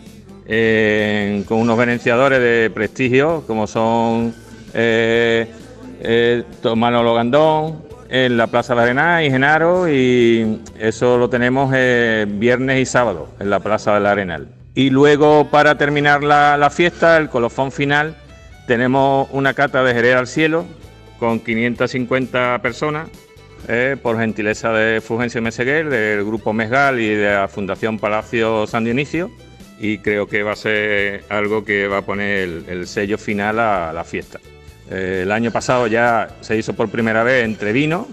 con 0.46 1.58
unos 1.58 1.78
venenciadores 1.78 2.40
de 2.40 2.72
prestigio 2.74 3.44
como 3.48 3.66
son 3.66 4.34
eh, 4.74 5.48
eh, 6.02 6.44
Manolo 6.76 7.14
Gandón, 7.14 7.84
en 8.14 8.38
la 8.38 8.46
Plaza 8.46 8.76
de 8.76 8.82
Arena 8.82 9.24
y 9.24 9.32
Genaro 9.32 9.90
y 9.90 10.62
eso 10.78 11.18
lo 11.18 11.30
tenemos 11.30 11.72
eh, 11.76 12.28
viernes 12.30 12.80
y 12.80 12.86
sábado 12.86 13.30
en 13.40 13.50
la 13.50 13.60
Plaza 13.60 13.96
del 13.96 14.06
Arenal. 14.06 14.50
Y 14.76 14.92
luego 14.92 15.50
para 15.50 15.80
terminar 15.80 16.24
la, 16.24 16.56
la 16.58 16.70
fiesta, 16.70 17.18
el 17.18 17.30
colofón 17.30 17.72
final, 17.72 18.16
tenemos 18.68 19.28
una 19.32 19.56
cata 19.56 19.84
de 19.84 19.96
Jerez 19.96 20.16
al 20.16 20.28
Cielo 20.28 20.66
con 21.18 21.40
550 21.40 22.60
personas 22.62 23.10
eh, 23.68 23.98
por 24.02 24.20
gentileza 24.20 24.72
de 24.74 25.02
Fulgencio 25.02 25.42
Meseguer, 25.42 25.90
del 25.90 26.24
Grupo 26.24 26.54
Mesgal 26.54 27.00
y 27.00 27.16
de 27.16 27.34
la 27.34 27.48
Fundación 27.48 27.98
Palacio 27.98 28.68
San 28.68 28.84
Dionisio 28.84 29.32
y 29.84 29.98
creo 29.98 30.28
que 30.28 30.44
va 30.44 30.54
a 30.54 30.56
ser 30.56 31.26
algo 31.28 31.66
que 31.66 31.90
va 31.90 31.98
a 31.98 32.02
poner 32.04 32.40
el, 32.40 32.66
el 32.70 32.88
sello 32.88 33.18
final 33.18 33.60
a 33.60 33.92
la 33.92 34.06
fiesta. 34.06 34.40
Eh, 34.90 35.24
el 35.24 35.32
año 35.34 35.52
pasado 35.52 35.88
ya 35.88 36.38
se 36.40 36.56
hizo 36.56 36.74
por 36.74 36.88
primera 36.88 37.22
vez 37.24 37.44
entre 37.44 37.74
vino, 37.74 38.08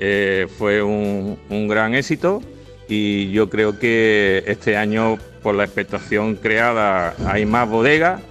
eh, 0.00 0.46
fue 0.56 0.82
un, 0.82 1.38
un 1.50 1.68
gran 1.68 1.94
éxito 1.94 2.40
y 2.88 3.30
yo 3.30 3.50
creo 3.50 3.78
que 3.78 4.42
este 4.46 4.78
año 4.78 5.18
por 5.42 5.54
la 5.54 5.64
expectación 5.64 6.36
creada 6.36 7.14
hay 7.26 7.44
más 7.44 7.68
bodegas, 7.68 8.22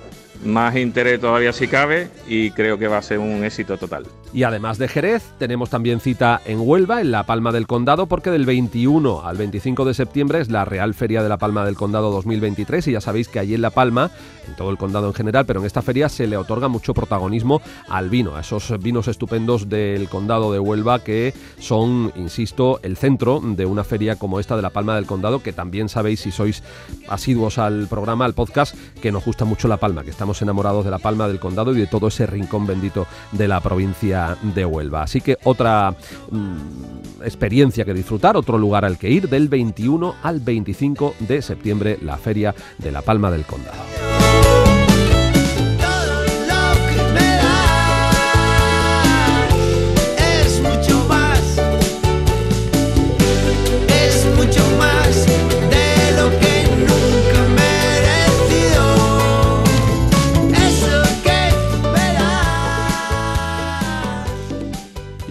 más 0.44 0.76
interés 0.76 1.22
todavía 1.22 1.54
si 1.54 1.68
cabe 1.68 2.08
y 2.28 2.50
creo 2.50 2.80
que 2.80 2.88
va 2.88 2.98
a 2.98 3.04
ser 3.04 3.20
un 3.20 3.44
éxito 3.44 3.78
total. 3.78 4.08
Y 4.34 4.44
además 4.44 4.78
de 4.78 4.88
Jerez, 4.88 5.24
tenemos 5.38 5.70
también 5.70 6.00
cita 6.00 6.42
en 6.46 6.60
Huelva, 6.62 7.02
en 7.02 7.12
la 7.12 7.26
Palma 7.26 7.52
del 7.52 7.68
Condado, 7.68 8.08
porque 8.08 8.32
del 8.32 8.46
21 8.46 9.26
al 9.26 9.38
25 9.38 9.84
de 9.84 9.94
septiembre 9.94 10.40
es 10.40 10.50
la 10.50 10.64
Real 10.64 10.94
Feria 10.94 11.22
de 11.22 11.28
la 11.28 11.38
Palma 11.38 11.66
del 11.66 11.76
Condado 11.76 12.12
2023 12.12 12.88
y 12.88 12.92
ya 12.94 13.02
sabéis 13.02 13.28
que 13.28 13.40
allí 13.40 13.56
en 13.56 13.62
La 13.62 13.72
Palma, 13.72 14.10
en 14.48 14.56
todo 14.56 14.70
el 14.70 14.78
condado 14.78 15.08
en 15.08 15.14
general, 15.14 15.46
pero 15.46 15.60
en 15.60 15.66
esta 15.66 15.82
feria 15.82 16.10
se 16.10 16.28
le 16.28 16.38
otorga 16.38 16.68
mucho 16.68 16.94
protagonismo 16.94 17.62
al 17.90 18.10
vino, 18.10 18.36
a 18.36 18.42
esos 18.42 18.74
vinos 18.82 19.08
estupendos 19.08 19.70
del 19.70 20.10
condado 20.10 20.52
de 20.52 20.60
Huelva 20.60 21.00
que 21.04 21.34
son, 21.60 22.12
insisto, 22.16 22.80
el 22.84 22.98
centro 22.98 23.42
de 23.44 23.66
una 23.66 23.84
feria 23.84 24.16
como 24.16 24.40
esta 24.40 24.56
de 24.56 24.62
la 24.62 24.70
Palma 24.70 24.96
del 24.96 25.06
Condado, 25.06 25.42
que 25.42 25.54
también 25.54 25.90
sabéis 25.90 26.22
si 26.22 26.32
sois 26.32 26.64
asiduos 27.08 27.58
al 27.58 27.88
programa, 27.88 28.26
al 28.26 28.34
podcast, 28.34 28.76
que 29.02 29.12
nos 29.12 29.26
gusta 29.26 29.46
mucho 29.46 29.68
La 29.68 29.78
Palma, 29.78 30.04
que 30.04 30.10
estamos 30.10 30.42
enamorados 30.42 30.86
de 30.86 30.92
La 30.92 31.00
Palma 31.00 31.28
del 31.28 31.40
Condado 31.40 31.74
y 31.74 31.80
de 31.80 31.88
todo 31.88 32.08
ese 32.08 32.26
rincón 32.26 32.66
bendito 32.66 33.08
de 33.32 33.48
la 33.48 33.60
provincia 33.60 34.38
de 34.42 34.66
Huelva. 34.66 35.04
Así 35.04 35.22
que 35.22 35.38
otra 35.44 35.96
mm, 36.30 37.24
experiencia 37.24 37.86
que 37.86 37.94
disfrutar, 37.94 38.38
otro 38.38 38.58
lugar 38.58 38.86
al 38.86 38.98
que 38.98 39.10
ir 39.10 39.30
del 39.30 39.50
21 39.50 40.16
al 40.24 40.40
25 40.40 41.16
de 41.20 41.42
septiembre, 41.42 41.98
la 42.02 42.18
Feria 42.18 42.56
de 42.78 42.92
la 42.92 43.02
Palma 43.02 43.32
del 43.32 43.46
Condado. 43.46 44.21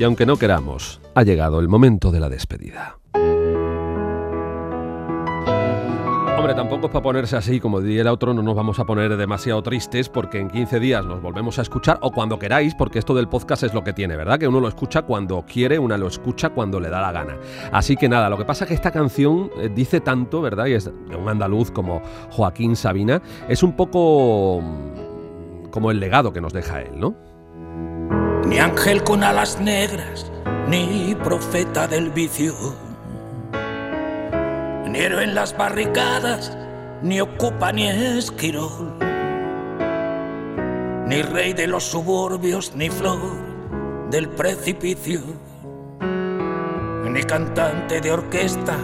Y 0.00 0.02
aunque 0.02 0.24
no 0.24 0.38
queramos, 0.38 0.98
ha 1.14 1.22
llegado 1.24 1.60
el 1.60 1.68
momento 1.68 2.10
de 2.10 2.20
la 2.20 2.30
despedida. 2.30 2.96
Hombre, 6.38 6.54
tampoco 6.54 6.86
es 6.86 6.90
para 6.90 7.02
ponerse 7.02 7.36
así, 7.36 7.60
como 7.60 7.82
diría 7.82 8.00
el 8.00 8.06
otro, 8.08 8.32
no 8.32 8.40
nos 8.40 8.54
vamos 8.54 8.78
a 8.78 8.86
poner 8.86 9.14
demasiado 9.18 9.62
tristes 9.62 10.08
porque 10.08 10.38
en 10.38 10.48
15 10.48 10.80
días 10.80 11.04
nos 11.04 11.20
volvemos 11.20 11.58
a 11.58 11.62
escuchar 11.62 11.98
o 12.00 12.12
cuando 12.12 12.38
queráis, 12.38 12.74
porque 12.74 12.98
esto 12.98 13.14
del 13.14 13.28
podcast 13.28 13.64
es 13.64 13.74
lo 13.74 13.84
que 13.84 13.92
tiene, 13.92 14.16
¿verdad? 14.16 14.38
Que 14.38 14.48
uno 14.48 14.58
lo 14.58 14.68
escucha 14.68 15.02
cuando 15.02 15.44
quiere, 15.44 15.78
una 15.78 15.98
lo 15.98 16.06
escucha 16.06 16.48
cuando 16.48 16.80
le 16.80 16.88
da 16.88 17.02
la 17.02 17.12
gana. 17.12 17.36
Así 17.70 17.94
que 17.94 18.08
nada, 18.08 18.30
lo 18.30 18.38
que 18.38 18.46
pasa 18.46 18.64
es 18.64 18.68
que 18.68 18.74
esta 18.76 18.92
canción 18.92 19.50
eh, 19.58 19.68
dice 19.68 20.00
tanto, 20.00 20.40
¿verdad? 20.40 20.64
Y 20.64 20.72
es 20.72 20.86
de 20.86 21.14
un 21.14 21.28
andaluz 21.28 21.70
como 21.70 22.00
Joaquín 22.30 22.74
Sabina, 22.74 23.20
es 23.50 23.62
un 23.62 23.76
poco 23.76 24.62
mm, 24.62 25.68
como 25.68 25.90
el 25.90 26.00
legado 26.00 26.32
que 26.32 26.40
nos 26.40 26.54
deja 26.54 26.80
él, 26.80 26.98
¿no? 26.98 27.29
Ni 28.46 28.58
ángel 28.58 29.02
con 29.04 29.22
alas 29.22 29.60
negras, 29.60 30.30
ni 30.68 31.14
profeta 31.22 31.86
del 31.86 32.10
vicio, 32.10 32.54
ni 34.86 34.98
héroe 34.98 35.24
en 35.24 35.34
las 35.34 35.56
barricadas, 35.56 36.56
ni 37.02 37.20
ocupa 37.20 37.72
ni 37.72 37.88
esquirol, 37.88 38.96
ni 41.06 41.22
rey 41.22 41.52
de 41.52 41.66
los 41.66 41.84
suburbios, 41.84 42.74
ni 42.74 42.88
flor 42.88 43.18
del 44.10 44.28
precipicio, 44.28 45.20
ni 46.00 47.22
cantante 47.22 48.00
de 48.00 48.12
orquesta, 48.12 48.76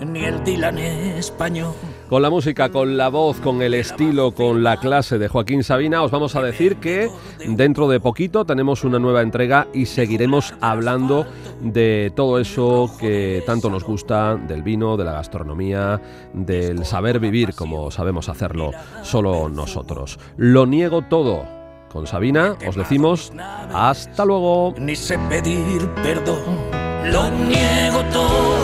ni 0.00 0.24
el 0.24 0.42
Dylan 0.44 0.78
español. 0.78 1.91
Con 2.12 2.20
la 2.20 2.28
música, 2.28 2.68
con 2.68 2.98
la 2.98 3.08
voz, 3.08 3.40
con 3.40 3.62
el 3.62 3.72
estilo, 3.72 4.32
con 4.32 4.62
la 4.62 4.76
clase 4.76 5.18
de 5.18 5.28
Joaquín 5.28 5.64
Sabina, 5.64 6.02
os 6.02 6.10
vamos 6.10 6.36
a 6.36 6.42
decir 6.42 6.76
que 6.76 7.08
dentro 7.48 7.88
de 7.88 8.00
poquito 8.00 8.44
tenemos 8.44 8.84
una 8.84 8.98
nueva 8.98 9.22
entrega 9.22 9.66
y 9.72 9.86
seguiremos 9.86 10.52
hablando 10.60 11.24
de 11.62 12.12
todo 12.14 12.38
eso 12.38 12.94
que 13.00 13.42
tanto 13.46 13.70
nos 13.70 13.82
gusta, 13.82 14.36
del 14.36 14.62
vino, 14.62 14.98
de 14.98 15.04
la 15.04 15.12
gastronomía, 15.12 16.02
del 16.34 16.84
saber 16.84 17.18
vivir 17.18 17.54
como 17.54 17.90
sabemos 17.90 18.28
hacerlo 18.28 18.72
solo 19.02 19.48
nosotros. 19.48 20.18
Lo 20.36 20.66
niego 20.66 21.00
todo. 21.00 21.46
Con 21.90 22.06
Sabina 22.06 22.58
os 22.68 22.76
decimos 22.76 23.32
hasta 23.72 24.26
luego. 24.26 24.74
ni 24.76 24.96
sé 24.96 25.18
pedir 25.30 25.88
perdón. 26.02 26.42
Lo 27.10 27.30
niego 27.30 28.02
todo, 28.12 28.61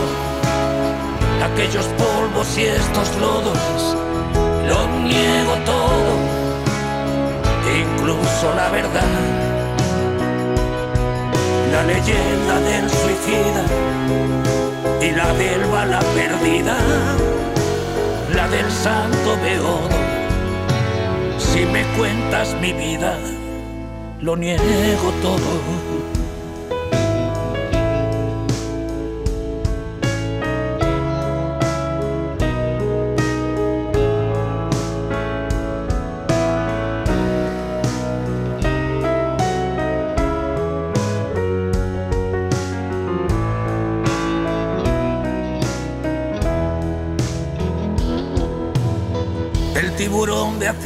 aquellos 1.58 1.86
polvos 1.86 2.56
y 2.56 2.66
estos 2.66 3.16
lodos. 3.16 3.96
Lo 4.68 4.86
niego 5.02 5.54
todo, 5.66 6.12
incluso 7.82 8.54
la 8.54 8.68
verdad. 8.70 9.02
La 11.72 11.82
leyenda 11.82 12.60
del 12.60 12.88
suicida 12.88 13.64
y 15.02 15.10
la 15.10 15.32
del 15.34 15.64
bala 15.66 15.98
perdida, 16.14 16.76
la 18.36 18.48
del 18.48 18.70
santo 18.70 19.36
beodo. 19.42 19.88
Si 21.38 21.64
me 21.66 21.82
cuentas 21.96 22.54
mi 22.60 22.72
vida, 22.72 23.18
lo 24.20 24.36
niego 24.36 25.10
todo. 25.22 26.17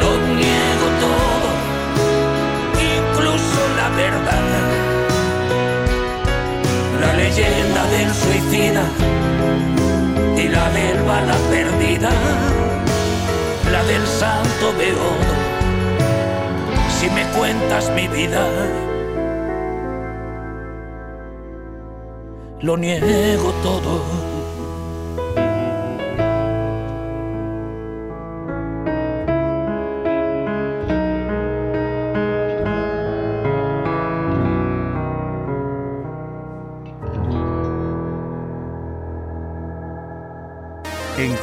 Lo 0.00 0.10
niego 0.36 0.86
todo, 1.04 1.48
incluso 2.94 3.60
la 3.76 3.88
verdad. 3.96 4.46
La 7.00 7.12
leyenda 7.14 7.82
del 7.86 8.12
suicida 8.14 8.84
y 10.36 10.48
la 10.48 10.68
del 10.70 11.02
bala 11.02 11.36
perdida. 11.50 12.10
La 13.72 13.82
del 13.84 14.06
santo 14.06 14.72
beodo. 14.76 15.34
Si 16.98 17.08
me 17.10 17.24
cuentas 17.36 17.90
mi 17.94 18.06
vida. 18.08 18.46
lo 22.60 22.76
niego 22.76 23.52
todo. 23.62 24.37